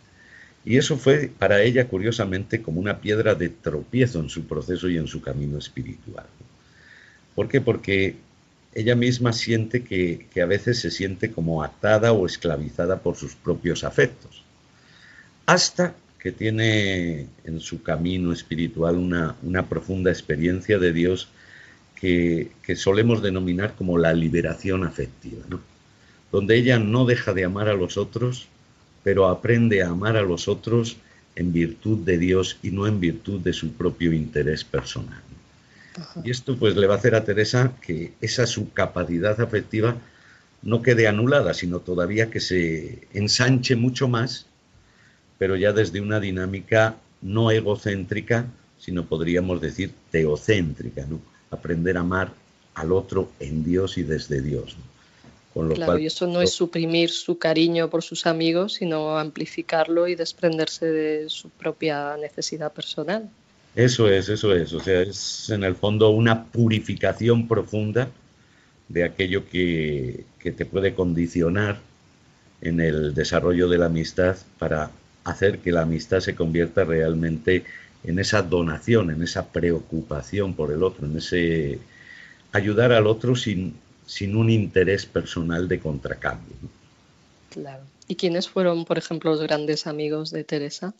Y 0.64 0.76
eso 0.76 0.96
fue 0.96 1.30
para 1.36 1.62
ella, 1.62 1.88
curiosamente, 1.88 2.62
como 2.62 2.80
una 2.80 3.00
piedra 3.00 3.34
de 3.34 3.48
tropiezo 3.48 4.20
en 4.20 4.28
su 4.28 4.44
proceso 4.44 4.88
y 4.88 4.96
en 4.96 5.06
su 5.06 5.20
camino 5.20 5.58
espiritual. 5.58 6.26
¿Por 7.34 7.48
qué? 7.48 7.60
Porque 7.60 8.16
ella 8.74 8.94
misma 8.94 9.32
siente 9.32 9.82
que, 9.82 10.26
a 10.40 10.46
veces 10.46 10.80
se 10.80 10.90
siente 10.90 11.30
como 11.30 11.62
atada 11.62 12.12
o 12.12 12.26
esclavizada 12.26 13.00
por 13.00 13.16
sus 13.16 13.34
propios 13.34 13.84
afectos, 13.84 14.42
hasta 15.46 15.94
que 16.18 16.32
tiene 16.32 17.26
en 17.44 17.60
su 17.60 17.82
camino 17.82 18.32
espiritual 18.32 18.96
una, 18.96 19.66
profunda 19.68 20.10
experiencia 20.10 20.78
de 20.78 20.92
Dios 20.92 21.28
que, 21.96 22.50
solemos 22.76 23.22
denominar 23.22 23.74
como 23.74 23.98
la 23.98 24.14
liberación 24.14 24.84
afectiva, 24.84 25.44
donde 26.32 26.56
ella 26.56 26.78
no 26.78 27.04
deja 27.04 27.34
de 27.34 27.44
amar 27.44 27.68
a 27.68 27.74
los 27.74 27.96
otros, 27.96 28.48
pero 29.04 29.28
aprende 29.28 29.82
a 29.82 29.90
amar 29.90 30.16
a 30.16 30.22
los 30.22 30.48
otros 30.48 30.96
en 31.36 31.52
virtud 31.52 31.98
de 31.98 32.18
Dios 32.18 32.58
y 32.62 32.70
no 32.70 32.86
en 32.86 32.98
virtud 32.98 33.40
de 33.40 33.52
su 33.52 33.72
propio 33.72 34.12
interés 34.12 34.64
personal. 34.64 35.22
Y 36.24 36.30
esto 36.30 36.56
pues 36.56 36.74
le 36.74 36.86
va 36.86 36.94
a 36.94 36.98
hacer 36.98 37.14
a 37.14 37.24
Teresa 37.24 37.72
que 37.82 38.12
esa 38.22 38.46
su 38.46 38.72
capacidad 38.72 39.38
afectiva 39.40 39.96
no 40.62 40.80
quede 40.80 41.06
anulada, 41.06 41.52
sino 41.52 41.80
todavía 41.80 42.30
que 42.30 42.40
se 42.40 43.00
ensanche 43.12 43.76
mucho 43.76 44.08
más, 44.08 44.46
pero 45.38 45.56
ya 45.56 45.72
desde 45.72 46.00
una 46.00 46.18
dinámica 46.18 46.96
no 47.20 47.50
egocéntrica, 47.50 48.46
sino 48.78 49.04
podríamos 49.04 49.60
decir 49.60 49.92
teocéntrica, 50.10 51.04
¿no? 51.06 51.20
Aprender 51.50 51.98
a 51.98 52.00
amar 52.00 52.32
al 52.74 52.92
otro 52.92 53.30
en 53.38 53.64
Dios 53.64 53.98
y 53.98 54.02
desde 54.02 54.40
Dios. 54.40 54.76
Con 55.54 55.68
lo 55.68 55.74
claro, 55.74 55.98
y 55.98 56.06
eso 56.06 56.26
no 56.26 56.40
es 56.40 56.52
suprimir 56.52 57.10
su 57.10 57.38
cariño 57.38 57.90
por 57.90 58.02
sus 58.02 58.26
amigos, 58.26 58.74
sino 58.74 59.18
amplificarlo 59.18 60.08
y 60.08 60.14
desprenderse 60.14 60.86
de 60.86 61.28
su 61.28 61.50
propia 61.50 62.16
necesidad 62.16 62.72
personal. 62.72 63.28
Eso 63.74 64.08
es, 64.08 64.28
eso 64.28 64.54
es. 64.54 64.72
O 64.72 64.80
sea, 64.80 65.02
es 65.02 65.50
en 65.50 65.64
el 65.64 65.74
fondo 65.74 66.10
una 66.10 66.44
purificación 66.44 67.48
profunda 67.48 68.08
de 68.88 69.04
aquello 69.04 69.48
que, 69.48 70.24
te 70.42 70.66
puede 70.66 70.94
condicionar 70.94 71.80
en 72.60 72.80
el 72.80 73.14
desarrollo 73.14 73.68
de 73.68 73.78
la 73.78 73.86
amistad 73.86 74.36
para 74.58 74.90
hacer 75.24 75.58
que 75.58 75.72
la 75.72 75.82
amistad 75.82 76.20
se 76.20 76.34
convierta 76.34 76.84
realmente 76.84 77.64
en 78.04 78.18
esa 78.18 78.42
donación, 78.42 79.10
en 79.10 79.22
esa 79.22 79.48
preocupación 79.48 80.54
por 80.54 80.72
el 80.72 80.82
otro, 80.82 81.06
en 81.06 81.16
ese 81.16 81.78
ayudar 82.52 82.92
al 82.92 83.06
otro 83.06 83.34
sin, 83.36 83.74
sin 84.06 84.36
un 84.36 84.50
interés 84.50 85.06
personal 85.06 85.68
de 85.68 85.80
contracambio. 85.80 86.56
Claro. 87.50 87.84
¿Y 88.08 88.16
quiénes 88.16 88.48
fueron, 88.48 88.84
por 88.84 88.98
ejemplo, 88.98 89.30
los 89.30 89.42
grandes 89.42 89.86
amigos 89.86 90.30
de 90.30 90.44
Teresa? 90.44 90.94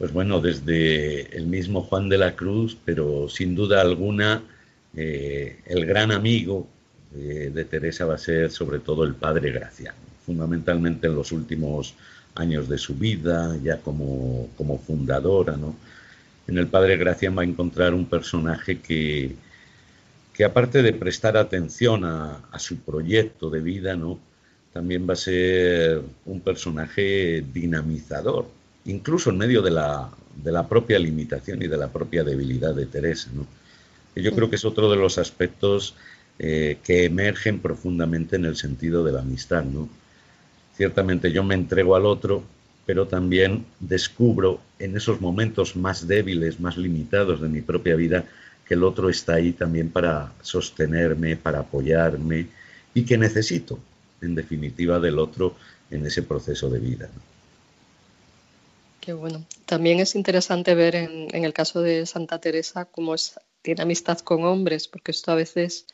pues 0.00 0.14
bueno, 0.14 0.40
desde 0.40 1.36
el 1.36 1.46
mismo 1.46 1.82
Juan 1.82 2.08
de 2.08 2.16
la 2.16 2.34
Cruz, 2.34 2.74
pero 2.86 3.28
sin 3.28 3.54
duda 3.54 3.82
alguna 3.82 4.42
eh, 4.96 5.60
el 5.66 5.84
gran 5.84 6.10
amigo 6.10 6.66
eh, 7.14 7.50
de 7.52 7.64
Teresa 7.66 8.06
va 8.06 8.14
a 8.14 8.18
ser 8.18 8.50
sobre 8.50 8.78
todo 8.78 9.04
el 9.04 9.14
padre 9.14 9.52
Graciano, 9.52 9.98
fundamentalmente 10.24 11.06
en 11.06 11.16
los 11.16 11.32
últimos 11.32 11.92
años 12.34 12.66
de 12.66 12.78
su 12.78 12.94
vida, 12.94 13.54
ya 13.62 13.82
como, 13.82 14.48
como 14.56 14.78
fundadora, 14.78 15.58
¿no? 15.58 15.76
en 16.48 16.56
el 16.56 16.68
Padre 16.68 16.96
Gracia 16.96 17.30
va 17.30 17.42
a 17.42 17.44
encontrar 17.44 17.92
un 17.92 18.06
personaje 18.06 18.80
que, 18.80 19.36
que 20.40 20.46
aparte 20.46 20.80
de 20.80 20.94
prestar 20.94 21.36
atención 21.36 22.02
a, 22.02 22.48
a, 22.50 22.58
su 22.58 22.78
proyecto 22.78 23.50
de 23.50 23.60
vida, 23.60 23.94
¿no? 23.94 24.18
también 24.72 25.06
va 25.06 25.12
a 25.12 25.16
ser 25.16 26.00
un 26.24 26.40
personaje 26.40 27.44
dinamizador, 27.52 28.46
incluso 28.86 29.28
en 29.28 29.36
medio 29.36 29.60
de 29.60 29.70
la, 29.70 30.08
de 30.42 30.50
la 30.50 30.66
propia 30.66 30.98
limitación 30.98 31.62
y 31.62 31.66
de 31.66 31.76
la 31.76 31.88
propia 31.88 32.24
debilidad 32.24 32.74
de 32.74 32.86
Teresa. 32.86 33.28
¿no? 33.34 33.46
yo 34.16 34.34
creo 34.34 34.48
que 34.48 34.56
es 34.56 34.64
otro 34.64 34.90
de 34.90 34.96
los 34.96 35.18
aspectos 35.18 35.94
eh, 36.38 36.78
que 36.84 37.04
emergen 37.04 37.60
profundamente 37.60 38.36
en 38.36 38.46
el 38.46 38.56
sentido 38.56 39.04
de 39.04 39.12
la 39.12 39.20
amistad. 39.20 39.64
¿no? 39.64 39.90
Ciertamente 40.74 41.32
yo 41.32 41.44
me 41.44 41.54
entrego 41.54 41.96
al 41.96 42.06
otro, 42.06 42.44
pero 42.86 43.06
también 43.06 43.66
descubro 43.78 44.58
en 44.78 44.96
esos 44.96 45.20
momentos 45.20 45.76
más 45.76 46.08
débiles, 46.08 46.60
más 46.60 46.78
limitados 46.78 47.42
de 47.42 47.50
mi 47.50 47.60
propia 47.60 47.94
vida, 47.94 48.24
que 48.70 48.74
el 48.74 48.84
otro 48.84 49.10
está 49.10 49.34
ahí 49.34 49.50
también 49.52 49.90
para 49.90 50.32
sostenerme, 50.42 51.34
para 51.34 51.58
apoyarme 51.58 52.46
y 52.94 53.04
que 53.04 53.18
necesito, 53.18 53.80
en 54.22 54.36
definitiva, 54.36 55.00
del 55.00 55.18
otro 55.18 55.56
en 55.90 56.06
ese 56.06 56.22
proceso 56.22 56.70
de 56.70 56.78
vida. 56.78 57.08
Qué 59.00 59.12
bueno. 59.12 59.44
También 59.66 59.98
es 59.98 60.14
interesante 60.14 60.76
ver 60.76 60.94
en, 60.94 61.44
el 61.44 61.52
caso 61.52 61.82
de 61.82 62.06
Santa 62.06 62.38
Teresa 62.38 62.84
cómo 62.84 63.16
tiene 63.60 63.82
amistad 63.82 64.20
con 64.20 64.44
hombres, 64.44 64.86
porque 64.86 65.10
esto 65.10 65.32
a 65.32 65.34
veces 65.34 65.86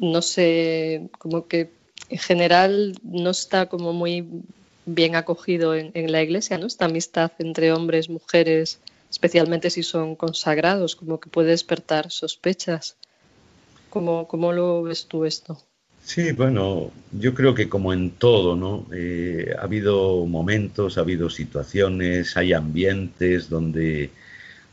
no 0.00 0.22
sé, 0.22 1.08
como 1.20 1.46
que 1.46 1.70
en 2.08 2.18
general 2.18 2.98
no 3.04 3.30
está 3.30 3.66
como 3.66 3.92
muy 3.92 4.26
bien 4.86 5.14
acogido 5.14 5.76
en, 5.76 5.92
la 6.10 6.20
iglesia, 6.20 6.58
¿no? 6.58 6.66
Esta 6.66 6.86
amistad 6.86 7.30
entre 7.38 7.72
hombres, 7.72 8.10
mujeres, 8.10 8.80
especialmente 9.12 9.68
si 9.68 9.82
son 9.82 10.16
consagrados, 10.16 10.96
como 10.96 11.20
que 11.20 11.28
puede 11.28 11.50
despertar 11.50 12.10
sospechas. 12.10 12.96
¿Cómo, 13.90 14.26
cómo 14.26 14.52
lo 14.52 14.82
ves 14.82 15.06
tú 15.06 15.26
esto? 15.26 15.62
Sí, 16.02 16.32
bueno, 16.32 16.90
yo 17.12 17.34
creo 17.34 17.54
que 17.54 17.68
como 17.68 17.92
en 17.92 18.12
todo, 18.12 18.56
¿no? 18.56 18.86
Eh, 18.90 19.54
ha 19.56 19.64
habido 19.64 20.24
momentos, 20.24 20.96
ha 20.96 21.02
habido 21.02 21.28
situaciones, 21.28 22.38
hay 22.38 22.54
ambientes 22.54 23.50
donde, 23.50 24.10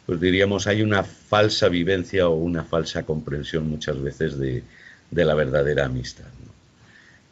pues 0.06 0.22
diríamos, 0.22 0.68
hay 0.68 0.84
una 0.84 1.04
falsa 1.04 1.68
vivencia 1.68 2.30
o 2.30 2.36
una 2.36 2.64
falsa 2.64 3.04
comprensión 3.04 3.70
muchas 3.70 4.02
veces 4.02 4.40
de, 4.40 4.64
la 5.12 5.36
verdadera 5.36 5.86
amistad. 5.86 6.26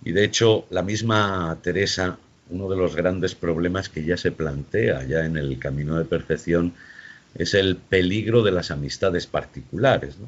Y 0.04 0.12
de 0.12 0.26
hecho, 0.26 0.66
la 0.72 0.84
misma 0.84 1.58
Teresa, 1.64 2.18
uno 2.50 2.70
de 2.70 2.76
los 2.76 2.98
grandes 2.98 3.34
problemas 3.34 3.88
que 3.88 4.04
ya 4.04 4.18
se 4.18 4.32
plantea 4.32 5.06
ya 5.06 5.26
en 5.26 5.38
el 5.38 5.58
camino 5.58 5.98
de 5.98 6.06
perfección 6.06 6.74
es 7.38 7.54
el 7.54 7.78
peligro 7.78 8.44
de 8.44 8.52
las 8.52 8.72
amistades 8.72 9.28
particulares, 9.28 10.18
¿no? 10.18 10.28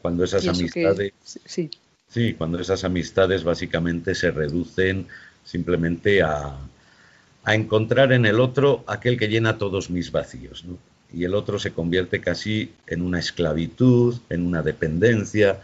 Cuando 0.00 0.24
esas 0.24 0.48
amistades... 0.48 1.12
sí 1.24 1.70
Sí, 2.12 2.34
cuando 2.34 2.60
esas 2.60 2.84
amistades 2.84 3.42
básicamente 3.42 4.14
se 4.14 4.30
reducen 4.30 5.06
simplemente 5.44 6.22
a, 6.22 6.58
encontrar 7.46 8.12
en 8.12 8.26
el 8.26 8.38
otro 8.38 8.84
aquel 8.86 9.18
que 9.18 9.28
llena 9.28 9.56
todos 9.56 9.88
mis 9.88 10.12
vacíos. 10.12 10.64
Y 11.12 11.24
el 11.24 11.34
otro 11.34 11.58
se 11.58 11.72
convierte 11.72 12.20
casi 12.20 12.72
en 12.86 13.00
una 13.00 13.18
esclavitud, 13.18 14.20
en 14.28 14.46
una 14.46 14.62
dependencia, 14.62 15.60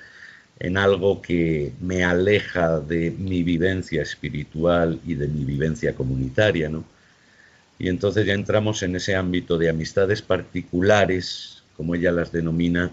en 0.58 0.78
algo 0.78 1.20
que 1.20 1.72
me 1.80 2.02
aleja 2.02 2.80
de 2.80 3.10
mi 3.10 3.42
vivencia 3.42 4.02
espiritual 4.02 4.98
y 5.06 5.14
de 5.14 5.28
mi 5.28 5.44
vivencia 5.44 5.94
comunitaria. 5.94 6.70
¿no? 6.70 6.82
Y 7.78 7.88
entonces 7.88 8.26
ya 8.26 8.34
entramos 8.34 8.82
en 8.82 8.96
ese 8.96 9.14
ámbito 9.14 9.56
de 9.58 9.68
amistades 9.68 10.22
particulares, 10.22 11.62
como 11.76 11.94
ella 11.94 12.10
las 12.10 12.32
denomina, 12.32 12.92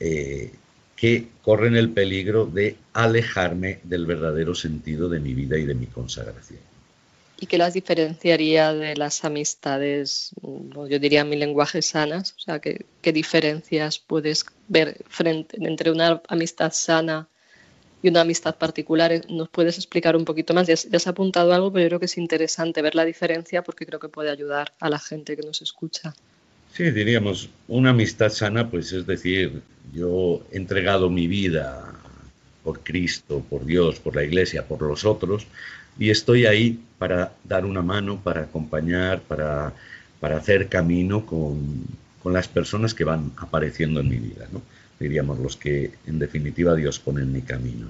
eh, 0.00 0.52
que 0.94 1.28
corren 1.42 1.76
el 1.76 1.90
peligro 1.90 2.44
de 2.44 2.76
alejarme 2.92 3.80
del 3.84 4.04
verdadero 4.04 4.54
sentido 4.54 5.08
de 5.08 5.20
mi 5.20 5.32
vida 5.32 5.56
y 5.56 5.64
de 5.64 5.74
mi 5.74 5.86
consagración. 5.86 6.60
¿Y 7.40 7.46
qué 7.46 7.56
las 7.56 7.74
diferenciaría 7.74 8.74
de 8.74 8.96
las 8.96 9.24
amistades, 9.24 10.32
yo 10.42 10.98
diría 10.98 11.24
mi 11.24 11.36
lenguaje 11.36 11.82
sanas? 11.82 12.34
O 12.36 12.40
sea, 12.40 12.58
¿qué, 12.58 12.84
diferencias 13.12 14.00
puedes 14.00 14.44
ver 14.66 14.96
frente, 15.08 15.56
entre 15.60 15.92
una 15.92 16.20
amistad 16.28 16.72
sana 16.72 17.28
y 18.02 18.08
una 18.08 18.22
amistad 18.22 18.56
particular? 18.56 19.20
¿Nos 19.28 19.48
puedes 19.48 19.76
explicar 19.76 20.16
un 20.16 20.24
poquito 20.24 20.54
más? 20.54 20.66
Ya, 20.66 20.74
ya 20.74 20.96
has 20.96 21.06
apuntado 21.06 21.52
algo, 21.52 21.72
pero 21.72 21.84
yo 21.84 21.88
creo 21.88 22.00
que 22.00 22.06
es 22.06 22.18
interesante 22.18 22.82
ver 22.82 22.94
la 22.94 23.04
diferencia 23.04 23.62
porque 23.62 23.86
creo 23.86 24.00
que 24.00 24.08
puede 24.08 24.30
ayudar 24.30 24.72
a 24.80 24.88
la 24.88 24.98
gente 24.98 25.36
que 25.36 25.42
nos 25.42 25.62
escucha. 25.62 26.14
Sí, 26.72 26.90
diríamos, 26.90 27.48
una 27.66 27.90
amistad 27.90 28.28
sana, 28.30 28.70
pues 28.70 28.92
es 28.92 29.06
decir, 29.06 29.62
yo 29.92 30.42
he 30.52 30.56
entregado 30.56 31.10
mi 31.10 31.26
vida 31.26 31.92
por 32.62 32.80
Cristo, 32.80 33.42
por 33.48 33.64
Dios, 33.64 33.98
por 33.98 34.14
la 34.14 34.24
Iglesia, 34.24 34.66
por 34.66 34.82
los 34.82 35.04
otros, 35.04 35.46
y 35.98 36.10
estoy 36.10 36.46
ahí 36.46 36.78
para 36.98 37.32
dar 37.44 37.64
una 37.64 37.82
mano, 37.82 38.20
para 38.22 38.42
acompañar, 38.42 39.20
para, 39.22 39.72
para 40.20 40.36
hacer 40.36 40.68
camino 40.68 41.26
con, 41.26 41.84
con, 42.22 42.32
las 42.32 42.46
personas 42.46 42.94
que 42.94 43.04
van 43.04 43.32
apareciendo 43.38 44.00
en 44.00 44.08
mi 44.08 44.16
vida, 44.16 44.46
¿no? 44.52 44.62
Diríamos 44.98 45.38
los 45.38 45.56
que 45.56 45.92
en 46.06 46.18
definitiva 46.18 46.74
Dios 46.74 46.98
pone 46.98 47.22
en 47.22 47.32
mi 47.32 47.42
camino. 47.42 47.86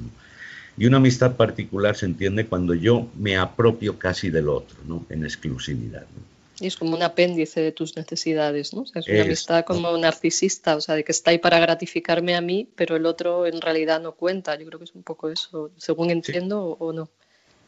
Y 0.76 0.86
una 0.86 0.98
amistad 0.98 1.36
particular 1.36 1.96
se 1.96 2.06
entiende 2.06 2.46
cuando 2.46 2.72
yo 2.72 3.08
me 3.16 3.36
apropio 3.36 3.98
casi 3.98 4.30
del 4.30 4.48
otro, 4.48 4.78
¿no? 4.86 5.04
en 5.10 5.24
exclusividad. 5.24 6.02
¿no? 6.02 6.22
Y 6.60 6.68
es 6.68 6.76
como 6.76 6.96
un 6.96 7.02
apéndice 7.02 7.60
de 7.60 7.72
tus 7.72 7.96
necesidades, 7.96 8.74
¿no? 8.74 8.84
es 8.94 9.08
una 9.08 9.22
amistad 9.22 9.64
como 9.64 9.96
narcisista, 9.96 10.76
o 10.76 10.80
sea, 10.80 10.94
de 10.94 11.04
que 11.04 11.12
está 11.12 11.32
ahí 11.32 11.38
para 11.38 11.58
gratificarme 11.58 12.36
a 12.36 12.40
mí, 12.40 12.68
pero 12.76 12.96
el 12.96 13.06
otro 13.06 13.46
en 13.46 13.60
realidad 13.60 14.00
no 14.00 14.12
cuenta. 14.12 14.56
Yo 14.56 14.66
creo 14.66 14.78
que 14.78 14.84
es 14.84 14.94
un 14.94 15.02
poco 15.02 15.30
eso, 15.30 15.70
según 15.76 16.10
entiendo 16.10 16.76
o, 16.78 16.92
no. 16.92 17.08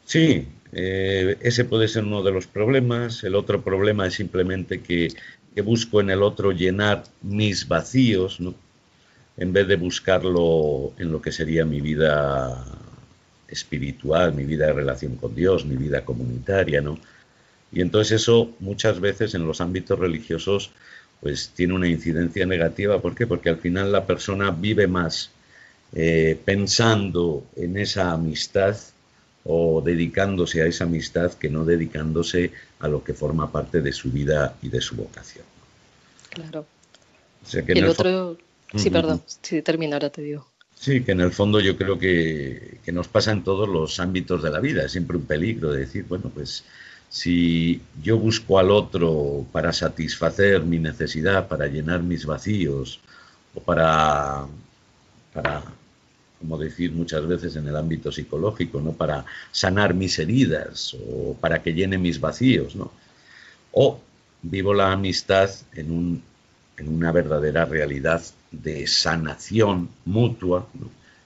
Sí, 0.05 0.47
eh, 0.72 1.36
ese 1.41 1.64
puede 1.64 1.88
ser 1.88 2.05
uno 2.05 2.22
de 2.22 2.32
los 2.32 2.47
problemas. 2.47 3.22
El 3.22 3.34
otro 3.34 3.62
problema 3.62 4.07
es 4.07 4.14
simplemente 4.14 4.80
que, 4.80 5.09
que, 5.55 5.62
busco 5.62 6.01
en 6.01 6.11
el 6.11 6.22
otro 6.22 6.51
llenar 6.51 7.05
mis 7.22 7.68
vacíos, 7.68 8.41
¿no? 8.41 8.55
En 9.36 9.52
vez 9.52 9.66
de 9.68 9.76
buscarlo 9.76 10.92
en 10.98 11.12
lo 11.12 11.22
que 11.22 11.32
sería 11.32 11.64
mi 11.64 11.80
vida 11.80 12.64
espiritual, 13.48 14.34
mi 14.34 14.44
vida 14.44 14.66
de 14.66 14.72
relación 14.72 15.16
con 15.16 15.34
Dios, 15.34 15.64
mi 15.64 15.76
vida 15.76 16.04
comunitaria, 16.04 16.80
¿no? 16.80 16.98
Y 17.72 17.80
entonces 17.80 18.22
eso 18.22 18.50
muchas 18.58 19.00
veces 19.00 19.34
en 19.34 19.46
los 19.46 19.60
ámbitos 19.60 19.98
religiosos 19.98 20.72
pues 21.20 21.50
tiene 21.54 21.74
una 21.74 21.88
incidencia 21.88 22.46
negativa. 22.46 23.00
¿Por 23.00 23.14
qué? 23.14 23.26
Porque 23.26 23.50
al 23.50 23.58
final 23.58 23.92
la 23.92 24.06
persona 24.06 24.50
vive 24.50 24.86
más 24.86 25.30
eh, 25.92 26.38
pensando 26.44 27.44
en 27.56 27.76
esa 27.76 28.12
amistad 28.12 28.76
o 29.44 29.82
dedicándose 29.84 30.62
a 30.62 30.66
esa 30.66 30.84
amistad 30.84 31.32
que 31.34 31.48
no 31.48 31.64
dedicándose 31.64 32.52
a 32.78 32.88
lo 32.88 33.04
que 33.04 33.14
forma 33.14 33.50
parte 33.50 33.80
de 33.80 33.92
su 33.92 34.10
vida 34.10 34.54
y 34.62 34.68
de 34.68 34.80
su 34.80 34.96
vocación. 34.96 35.44
Claro. 36.30 36.66
y 37.52 37.78
el, 37.78 37.86
otro... 37.86 38.38
Sí, 38.74 38.90
perdón, 38.90 39.22
si 39.26 39.62
termina 39.62 39.96
ahora 39.96 40.10
te 40.10 40.22
digo. 40.22 40.46
Sí, 40.74 41.02
que 41.02 41.12
en 41.12 41.20
el 41.20 41.32
fondo 41.32 41.60
yo 41.60 41.76
creo 41.76 41.98
que, 41.98 42.78
que, 42.84 42.92
nos 42.92 43.08
pasa 43.08 43.32
en 43.32 43.44
todos 43.44 43.68
los 43.68 44.00
ámbitos 44.00 44.42
de 44.42 44.50
la 44.50 44.60
vida. 44.60 44.84
Es 44.84 44.92
siempre 44.92 45.16
un 45.16 45.24
peligro 45.24 45.72
de 45.72 45.80
decir, 45.80 46.06
bueno, 46.08 46.30
pues 46.32 46.64
si 47.10 47.82
yo 48.02 48.18
busco 48.18 48.58
al 48.58 48.70
otro 48.70 49.44
para 49.52 49.72
satisfacer 49.72 50.62
mi 50.62 50.78
necesidad, 50.78 51.48
para 51.48 51.66
llenar 51.66 52.02
mis 52.02 52.24
vacíos, 52.24 53.00
o 53.54 53.60
para, 53.60 54.46
para, 55.32 55.62
como 56.38 56.58
decir 56.58 56.92
muchas 56.92 57.26
veces 57.26 57.56
en 57.56 57.66
el 57.68 57.76
ámbito 57.76 58.12
psicológico, 58.12 58.80
¿no? 58.80 58.92
para 58.92 59.24
sanar 59.52 59.94
mis 59.94 60.18
heridas 60.18 60.96
o 61.08 61.34
para 61.34 61.62
que 61.62 61.74
llene 61.74 61.98
mis 61.98 62.20
vacíos, 62.20 62.76
¿no? 62.76 62.92
o 63.72 64.00
vivo 64.42 64.72
la 64.72 64.92
amistad 64.92 65.50
en, 65.74 65.90
un, 65.90 66.22
en 66.76 66.88
una 66.88 67.12
verdadera 67.12 67.64
realidad 67.64 68.22
de 68.51 68.86
sanación 68.86 69.88
mutua 70.05 70.66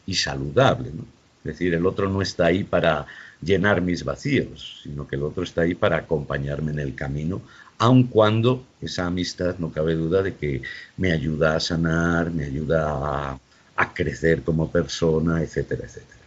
y 0.06 0.14
saludable. 0.14 0.88
Es 0.88 1.44
decir, 1.44 1.74
el 1.74 1.86
otro 1.86 2.08
no 2.08 2.22
está 2.22 2.46
ahí 2.46 2.64
para 2.64 3.06
llenar 3.42 3.82
mis 3.82 4.04
vacíos, 4.04 4.80
sino 4.82 5.06
que 5.06 5.16
el 5.16 5.22
otro 5.22 5.42
está 5.42 5.62
ahí 5.62 5.74
para 5.74 5.98
acompañarme 5.98 6.72
en 6.72 6.78
el 6.78 6.94
camino, 6.94 7.42
aun 7.78 8.04
cuando 8.04 8.64
esa 8.80 9.06
amistad 9.06 9.56
no 9.58 9.70
cabe 9.70 9.94
duda 9.94 10.22
de 10.22 10.34
que 10.34 10.62
me 10.96 11.12
ayuda 11.12 11.56
a 11.56 11.60
sanar, 11.60 12.30
me 12.30 12.44
ayuda 12.44 13.38
a, 13.76 13.94
crecer 13.94 14.42
como 14.42 14.70
persona, 14.70 15.42
etcétera, 15.42 15.84
etcétera. 15.84 16.20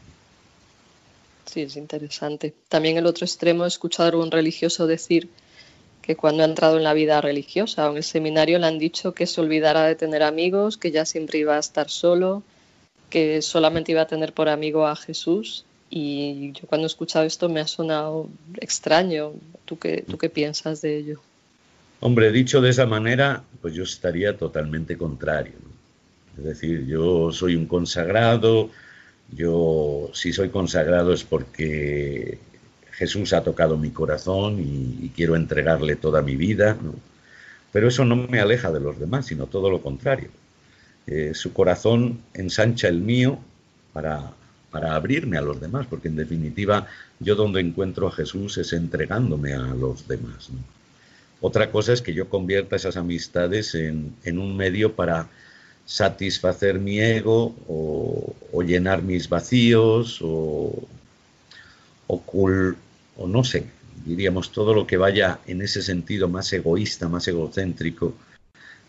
Sí, 1.45 1.62
es 1.62 1.76
interesante. 1.76 2.54
También 2.70 2.98
el 2.98 3.06
otro 3.06 3.26
extremo, 3.26 3.66
he 3.66 3.68
escuchado 3.68 4.22
a 4.22 4.24
un 4.24 4.32
religioso 4.32 4.86
decir 4.86 5.30
que 6.08 6.16
cuando 6.16 6.43
ha 6.43 6.45
entrado 6.45 6.78
en 6.78 6.86
la 6.86 6.93
vida 6.93 7.20
religiosa 7.20 7.86
o 7.86 7.91
en 7.91 7.97
el 7.97 8.03
seminario 8.03 8.58
le 8.60 8.66
han 8.66 8.80
dicho 8.80 9.14
que 9.14 9.28
se 9.28 9.41
olvidara 9.41 9.84
de 9.84 9.95
tener 9.95 10.24
amigos, 10.24 10.78
que 10.78 10.89
ya 10.89 11.05
siempre 11.05 11.39
iba 11.39 11.58
a 11.58 11.60
estar 11.60 11.89
solo, 11.89 12.43
que 13.10 13.41
solamente 13.41 13.91
iba 13.91 14.03
a 14.03 14.08
tener 14.08 14.32
por 14.32 14.47
amigo 14.47 14.88
a 14.88 14.95
Jesús 14.95 15.66
y 15.89 16.53
yo 16.53 16.66
cuando 16.68 16.86
he 16.86 16.88
escuchado 16.88 17.26
esto 17.26 17.49
me 17.49 17.60
ha 17.60 17.68
sonado 17.68 18.30
extraño. 18.62 19.34
¿Tú 19.66 19.78
qué, 19.78 20.05
tú 20.10 20.18
qué 20.18 20.30
piensas 20.30 20.82
de 20.82 20.95
ello? 20.97 21.20
Hombre, 21.99 22.32
dicho 22.32 22.62
de 22.62 22.70
esa 22.70 22.86
manera, 22.86 23.43
pues 23.62 23.74
yo 23.74 23.84
estaría 23.84 24.38
totalmente 24.38 24.97
contrario. 24.97 25.55
Es 26.38 26.43
decir, 26.45 26.86
yo 26.86 27.34
soy 27.34 27.58
un 27.58 27.66
consagrado, 27.66 28.70
yo 29.34 30.10
si 30.14 30.32
soy 30.32 30.49
consagrado 30.49 31.12
es 31.12 31.26
porque 31.26 32.39
Jesús 32.98 33.34
ha 33.34 33.43
tocado 33.43 33.78
mi 33.78 33.91
corazón 33.91 34.60
y, 34.60 35.12
quiero 35.16 35.36
entregarle 35.36 35.95
toda 35.95 36.22
mi 36.22 36.36
vida, 36.36 36.78
pero 37.72 37.88
eso 37.88 38.06
no 38.06 38.16
me 38.16 38.39
aleja 38.39 38.72
de 38.72 38.80
los 38.80 39.00
demás, 39.00 39.28
sino 39.28 39.48
todo 39.48 39.70
lo 39.70 39.82
contrario. 39.82 40.30
Eh, 41.06 41.32
su 41.34 41.54
corazón 41.54 42.20
ensancha 42.34 42.88
el 42.88 43.00
mío 43.00 43.39
para, 43.93 44.32
para 44.72 44.95
abrirme 44.95 45.38
a 45.38 45.41
los 45.41 45.60
demás, 45.60 45.88
porque 45.89 46.08
en 46.08 46.16
definitiva 46.16 46.88
yo 47.20 47.36
donde 47.36 47.62
encuentro 47.62 48.08
a 48.08 48.12
Jesús 48.12 48.58
es 48.58 48.74
entregándome 48.74 49.54
a 49.54 49.60
los 49.60 50.08
demás. 50.08 50.50
Otra 51.39 51.72
cosa 51.72 51.93
es 51.93 52.02
que 52.02 52.14
yo 52.14 52.30
convierta 52.30 52.76
esas 52.76 52.98
amistades 52.98 53.76
en, 53.76 54.16
un 54.26 54.58
medio 54.58 54.93
para 54.93 55.30
satisfacer 55.86 56.80
mi 56.80 57.00
ego 57.00 57.56
o, 57.68 58.34
llenar 58.64 59.04
mis 59.04 59.30
vacíos 59.30 60.20
o, 60.22 60.74
o 62.08 62.22
no 63.26 63.43
sé, 63.43 63.65
diríamos 64.05 64.51
todo 64.51 64.76
lo 64.76 64.86
que 64.86 64.97
vaya 64.97 65.39
en 65.47 65.61
ese 65.61 65.82
sentido 65.82 66.28
más 66.28 66.53
egoísta, 66.53 67.07
más 67.07 67.28
egocéntrico, 67.28 68.13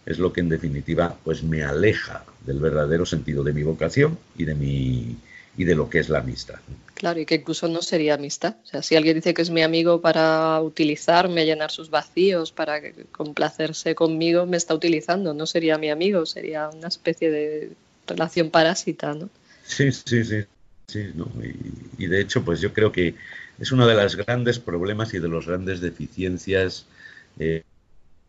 es 0.04 0.18
lo 0.18 0.32
que 0.32 0.40
en 0.40 0.48
definitiva 0.48 1.16
pues 1.24 1.42
me 1.42 1.62
aleja 1.62 2.24
del 2.44 2.60
verdadero 2.60 3.06
sentido 3.06 3.42
de 3.42 3.52
mi 3.52 3.62
vocación 3.62 4.18
y 4.36 4.44
de 4.44 4.54
mi 4.54 5.16
y 5.58 5.64
de 5.64 5.74
lo 5.74 5.90
que 5.90 5.98
es 5.98 6.08
la 6.08 6.20
amistad. 6.20 6.60
Claro, 6.94 7.18
y 7.18 7.26
que 7.26 7.34
incluso 7.34 7.66
no 7.66 7.82
sería 7.82 8.14
amistad. 8.14 8.56
O 8.62 8.66
sea, 8.66 8.80
si 8.80 8.94
alguien 8.94 9.16
dice 9.16 9.34
que 9.34 9.42
es 9.42 9.50
mi 9.50 9.62
amigo 9.62 10.00
para 10.00 10.60
utilizarme, 10.62 11.44
llenar 11.44 11.72
sus 11.72 11.90
vacíos, 11.90 12.52
para 12.52 12.80
complacerse 13.10 13.96
conmigo, 13.96 14.46
me 14.46 14.56
está 14.56 14.72
utilizando. 14.74 15.34
No 15.34 15.46
sería 15.46 15.76
mi 15.76 15.90
amigo, 15.90 16.26
sería 16.26 16.68
una 16.68 16.86
especie 16.86 17.30
de 17.30 17.72
relación 18.06 18.50
parásita, 18.50 19.14
¿no? 19.14 19.30
Sí, 19.64 19.90
sí, 19.90 20.24
sí. 20.24 20.44
sí 20.86 21.08
¿no? 21.14 21.28
y, 21.98 22.06
de 22.06 22.20
hecho, 22.20 22.44
pues 22.44 22.60
yo 22.60 22.72
creo 22.72 22.92
que 22.92 23.16
es 23.58 23.72
uno 23.72 23.86
de 23.86 23.94
los 23.94 24.16
grandes 24.16 24.58
problemas 24.58 25.14
y 25.14 25.18
de 25.18 25.28
las 25.28 25.46
grandes 25.46 25.80
deficiencias 25.80 26.86
eh, 27.38 27.62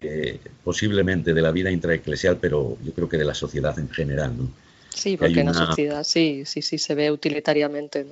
eh, 0.02 0.40
posiblemente 0.64 1.34
de 1.34 1.42
la 1.42 1.52
vida 1.52 1.72
intraeclesial, 1.72 2.38
pero 2.38 2.78
yo 2.84 2.94
creo 2.94 3.10
que 3.10 3.18
de 3.18 3.26
la 3.26 3.34
sociedad 3.34 3.78
en 3.78 3.90
general, 3.90 4.38
¿no? 4.38 4.50
Sí, 4.90 5.18
porque 5.18 5.42
en 5.42 5.48
la 5.48 5.54
sociedad 5.54 6.04
sí, 6.04 6.44
sí, 6.46 6.62
sí 6.62 6.78
se 6.78 6.96
ve 6.96 7.12
utilitariamente. 7.12 8.08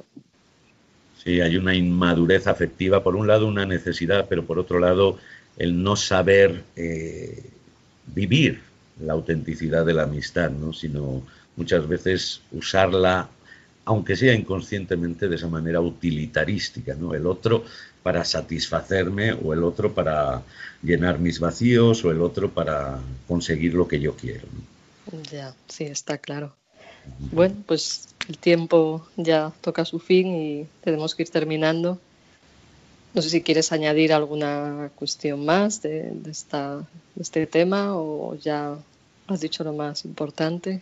Sí, 1.23 1.41
hay 1.41 1.57
una 1.57 1.75
inmadurez 1.75 2.47
afectiva, 2.47 3.03
por 3.03 3.15
un 3.15 3.27
lado 3.27 3.47
una 3.47 3.65
necesidad, 3.65 4.27
pero 4.29 4.45
por 4.45 4.59
otro 4.59 4.79
lado 4.79 5.17
el 5.57 5.81
no 5.81 5.95
saber 5.95 6.63
eh, 6.75 7.43
vivir 8.05 8.61
la 9.01 9.13
autenticidad 9.13 9.85
de 9.85 9.93
la 9.93 10.03
amistad, 10.03 10.51
¿no? 10.51 10.73
sino 10.73 11.23
muchas 11.55 11.87
veces 11.87 12.41
usarla, 12.51 13.29
aunque 13.87 14.17
sea 14.17 14.33
inconscientemente, 14.33 15.29
de 15.29 15.37
esa 15.37 15.47
manera 15.47 15.79
utilitarística, 15.79 16.93
¿no? 16.95 17.13
el 17.13 17.25
otro 17.25 17.63
para 18.03 18.25
satisfacerme 18.25 19.31
o 19.31 19.53
el 19.53 19.63
otro 19.63 19.93
para 19.93 20.41
llenar 20.83 21.19
mis 21.19 21.39
vacíos 21.39 22.03
o 22.03 22.11
el 22.11 22.21
otro 22.21 22.51
para 22.51 22.99
conseguir 23.29 23.75
lo 23.75 23.87
que 23.87 24.01
yo 24.01 24.13
quiero. 24.17 24.45
Ya, 25.31 25.55
sí, 25.69 25.85
está 25.85 26.17
claro. 26.17 26.53
Bueno, 27.31 27.55
pues 27.65 28.09
el 28.27 28.37
tiempo 28.37 29.07
ya 29.15 29.53
toca 29.61 29.85
su 29.85 29.99
fin 29.99 30.35
y 30.35 30.67
tenemos 30.83 31.15
que 31.15 31.23
ir 31.23 31.29
terminando. 31.29 31.97
No 33.13 33.21
sé 33.21 33.29
si 33.29 33.41
quieres 33.41 33.71
añadir 33.71 34.11
alguna 34.11 34.91
cuestión 34.95 35.45
más 35.45 35.81
de, 35.81 36.11
esta, 36.29 36.85
este 37.17 37.47
tema 37.47 37.95
o 37.95 38.35
ya 38.35 38.77
has 39.27 39.39
dicho 39.39 39.63
lo 39.63 39.71
más 39.71 40.03
importante. 40.03 40.81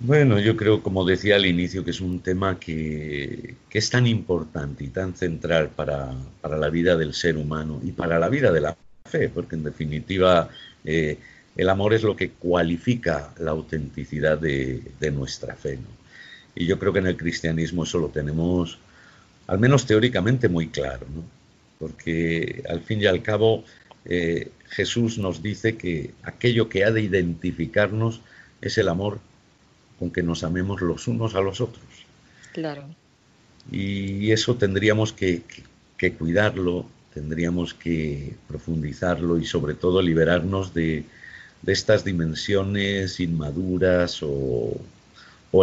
Bueno, 0.00 0.38
yo 0.40 0.56
creo, 0.56 0.82
como 0.82 1.04
decía 1.04 1.36
al 1.36 1.46
inicio, 1.46 1.84
que 1.84 1.92
es 1.92 2.00
un 2.00 2.20
tema 2.20 2.58
que, 2.58 3.54
es 3.70 3.90
tan 3.90 4.06
importante 4.06 4.84
y 4.84 4.88
tan 4.88 5.14
central 5.14 5.70
para, 5.70 6.14
la 6.42 6.68
vida 6.68 6.96
del 6.96 7.14
ser 7.14 7.36
humano 7.36 7.80
y 7.82 7.92
para 7.92 8.18
la 8.18 8.28
vida 8.28 8.52
de 8.52 8.60
la 8.60 8.76
fe, 9.04 9.28
porque 9.28 9.54
en 9.56 9.64
definitiva 9.64 10.48
eh, 10.84 11.18
el 11.56 11.68
amor 11.68 11.94
es 11.94 12.02
lo 12.02 12.16
que 12.16 12.30
cualifica 12.30 13.32
la 13.38 13.52
autenticidad 13.52 14.38
de, 14.38 14.82
nuestra 15.12 15.54
fe. 15.54 15.78
Y 16.54 16.66
yo 16.66 16.78
creo 16.78 16.92
que 16.92 16.98
en 16.98 17.06
el 17.06 17.16
cristianismo 17.16 17.84
eso 17.84 17.98
lo 17.98 18.08
tenemos, 18.08 18.78
al 19.46 19.58
menos 19.58 19.86
teóricamente, 19.86 20.48
muy 20.48 20.68
claro, 20.68 21.06
porque 21.78 22.64
al 22.68 22.80
fin 22.80 23.00
y 23.00 23.06
al 23.06 23.22
cabo 23.22 23.64
eh, 24.04 24.50
Jesús 24.70 25.18
nos 25.18 25.42
dice 25.42 25.76
que 25.76 26.12
aquello 26.24 26.68
que 26.68 26.84
ha 26.84 26.90
de 26.90 27.02
identificarnos 27.02 28.20
es 28.60 28.78
el 28.78 28.88
amor 28.88 29.20
con 29.98 30.10
que 30.10 30.22
nos 30.22 30.44
amemos 30.44 30.80
los 30.80 31.08
unos 31.08 31.34
a 31.34 31.40
los 31.40 31.60
otros. 31.60 31.84
Claro. 32.52 32.84
Y 33.70 34.30
eso 34.30 34.56
tendríamos 34.56 35.12
que 35.12 35.42
cuidarlo, 36.18 36.84
tendríamos 37.14 37.72
que 37.72 38.34
profundizarlo 38.46 39.38
y 39.38 39.46
sobre 39.46 39.74
todo 39.74 40.02
liberarnos 40.02 40.74
de, 40.74 41.04
de 41.64 41.72
estas 41.72 42.04
dimensiones 42.04 43.20
inmaduras 43.20 44.20
o, 44.22 44.76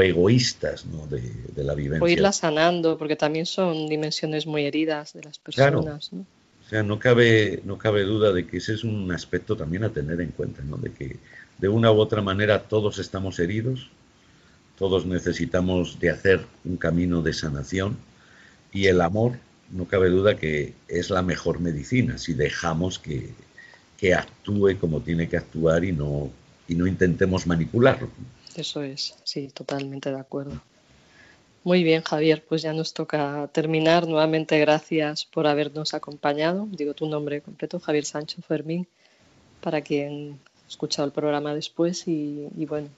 egoístas 0.01 0.85
de, 1.09 1.63
la 1.63 1.75
vivencia. 1.75 2.03
O 2.03 2.07
irlas 2.07 2.37
sanando, 2.37 2.97
porque 2.97 3.17
también 3.17 3.45
son 3.45 3.89
dimensiones 3.89 4.47
muy 4.47 4.65
heridas 4.65 5.13
de 5.13 5.23
las 5.23 5.37
personas. 5.37 6.13
¿no? 6.13 6.21
O 6.21 6.69
sea, 6.69 6.81
no 6.81 6.97
cabe, 6.97 7.61
no 7.65 7.77
cabe 7.77 8.03
duda 8.03 8.31
de 8.31 8.47
que 8.47 8.57
ese 8.57 8.73
es 8.73 8.85
un 8.85 9.11
aspecto 9.11 9.57
también 9.57 9.83
a 9.83 9.89
tener 9.89 10.21
en 10.21 10.29
cuenta, 10.29 10.63
¿no? 10.63 10.77
de 10.77 10.93
que 10.93 11.17
de 11.57 11.67
una 11.67 11.91
u 11.91 11.99
otra 11.99 12.21
manera 12.21 12.63
todos 12.63 12.99
estamos 12.99 13.37
heridos, 13.39 13.89
todos 14.77 15.05
necesitamos 15.05 15.99
de 15.99 16.09
hacer 16.09 16.45
un 16.65 16.77
camino 16.77 17.21
de 17.21 17.33
sanación 17.33 17.97
y 18.71 18.87
el 18.87 19.01
amor, 19.01 19.37
no 19.69 19.85
cabe 19.85 20.09
duda 20.09 20.37
que 20.37 20.73
es 20.87 21.09
la 21.09 21.21
mejor 21.21 21.59
medicina 21.59 22.17
si 22.17 22.33
dejamos 22.33 22.99
que, 22.99 23.29
que 23.97 24.13
actúe 24.13 24.77
como 24.79 25.01
tiene 25.01 25.29
que 25.29 25.37
actuar 25.37 25.83
y 25.83 25.91
no, 25.91 26.31
y 26.67 26.75
no 26.75 26.87
intentemos 26.87 27.47
manipularlo. 27.47 28.09
Eso 28.55 28.81
es, 28.81 29.15
sí, 29.23 29.49
totalmente 29.53 30.09
de 30.09 30.19
acuerdo. 30.19 30.61
Muy 31.63 31.83
bien, 31.83 32.01
Javier, 32.01 32.43
pues 32.43 32.63
ya 32.63 32.73
nos 32.73 32.93
toca 32.93 33.47
terminar. 33.53 34.07
Nuevamente, 34.07 34.57
gracias 34.59 35.25
por 35.25 35.45
habernos 35.45 35.93
acompañado. 35.93 36.67
Digo 36.71 36.95
tu 36.95 37.05
nombre 37.05 37.41
completo, 37.41 37.79
Javier 37.79 38.03
Sancho 38.03 38.41
Fermín, 38.41 38.87
para 39.61 39.81
quien 39.81 40.39
ha 40.65 40.67
escuchado 40.67 41.05
el 41.05 41.11
programa 41.11 41.53
después. 41.53 42.07
Y, 42.07 42.49
bueno, 42.65 42.89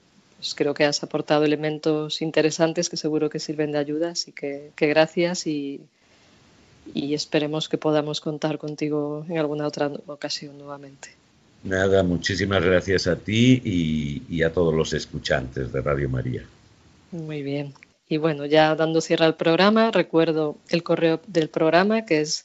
pues 0.44 0.54
creo 0.54 0.74
que 0.74 0.84
has 0.84 1.02
aportado 1.02 1.46
elementos 1.46 2.20
interesantes 2.20 2.90
que 2.90 2.98
seguro 2.98 3.30
que 3.30 3.38
sirven 3.38 3.72
de 3.72 3.78
ayuda. 3.78 4.10
Así 4.10 4.30
que, 4.30 4.72
que 4.76 4.86
gracias 4.88 5.46
y, 5.46 5.80
y 6.92 7.14
esperemos 7.14 7.70
que 7.70 7.78
podamos 7.78 8.20
contar 8.20 8.58
contigo 8.58 9.24
en 9.26 9.38
alguna 9.38 9.66
otra 9.66 9.90
ocasión 10.04 10.58
nuevamente. 10.58 11.08
Nada, 11.62 12.02
muchísimas 12.02 12.62
gracias 12.62 13.06
a 13.06 13.16
ti 13.16 13.62
y, 14.28 14.42
a 14.42 14.52
todos 14.52 14.74
los 14.74 14.92
escuchantes 14.92 15.72
de 15.72 15.80
Radio 15.80 16.10
María. 16.10 16.44
Muy 17.10 17.42
bien. 17.42 17.72
Y 18.06 18.18
bueno, 18.18 18.44
ya 18.44 18.74
dando 18.74 19.00
cierre 19.00 19.24
al 19.24 19.36
programa, 19.36 19.92
recuerdo 19.92 20.58
el 20.68 20.82
correo 20.82 21.22
del 21.26 21.48
programa 21.48 22.04
que 22.04 22.20
es 22.20 22.44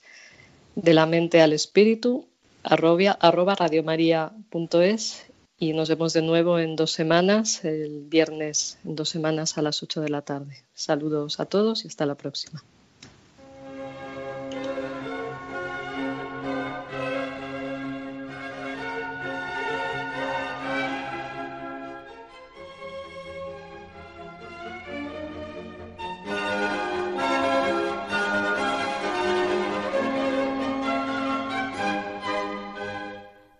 de 0.76 0.94
la 0.94 1.06
mente 1.06 1.42
al 1.42 1.52
espíritu 1.52 2.26
arroba, 2.64 3.18
arroba 3.20 3.56
radiomaria.es 3.56 5.29
y 5.60 5.74
nos 5.74 5.90
vemos 5.90 6.14
de 6.14 6.22
nuevo 6.22 6.58
en 6.58 6.78
dos 6.78 6.92
semanas, 6.92 7.66
el 7.66 8.06
viernes 8.06 8.80
en 8.86 8.96
dos 8.96 9.10
semanas 9.10 9.58
a 9.58 9.62
las 9.62 9.84
8 9.84 10.00
de 10.00 10.10
la 10.10 10.22
tarde. 10.22 10.64
Saludos 10.74 11.42
a 11.42 11.46
todos 11.46 11.84
y 11.84 11.90
hasta 11.90 12.06
la 12.06 12.16
próxima. 12.16 12.64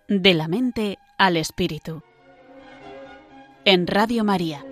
De 0.08 0.34
la 0.34 0.48
mente 0.48 0.99
al 1.20 1.36
espíritu. 1.36 2.02
En 3.66 3.86
Radio 3.88 4.24
María 4.24 4.66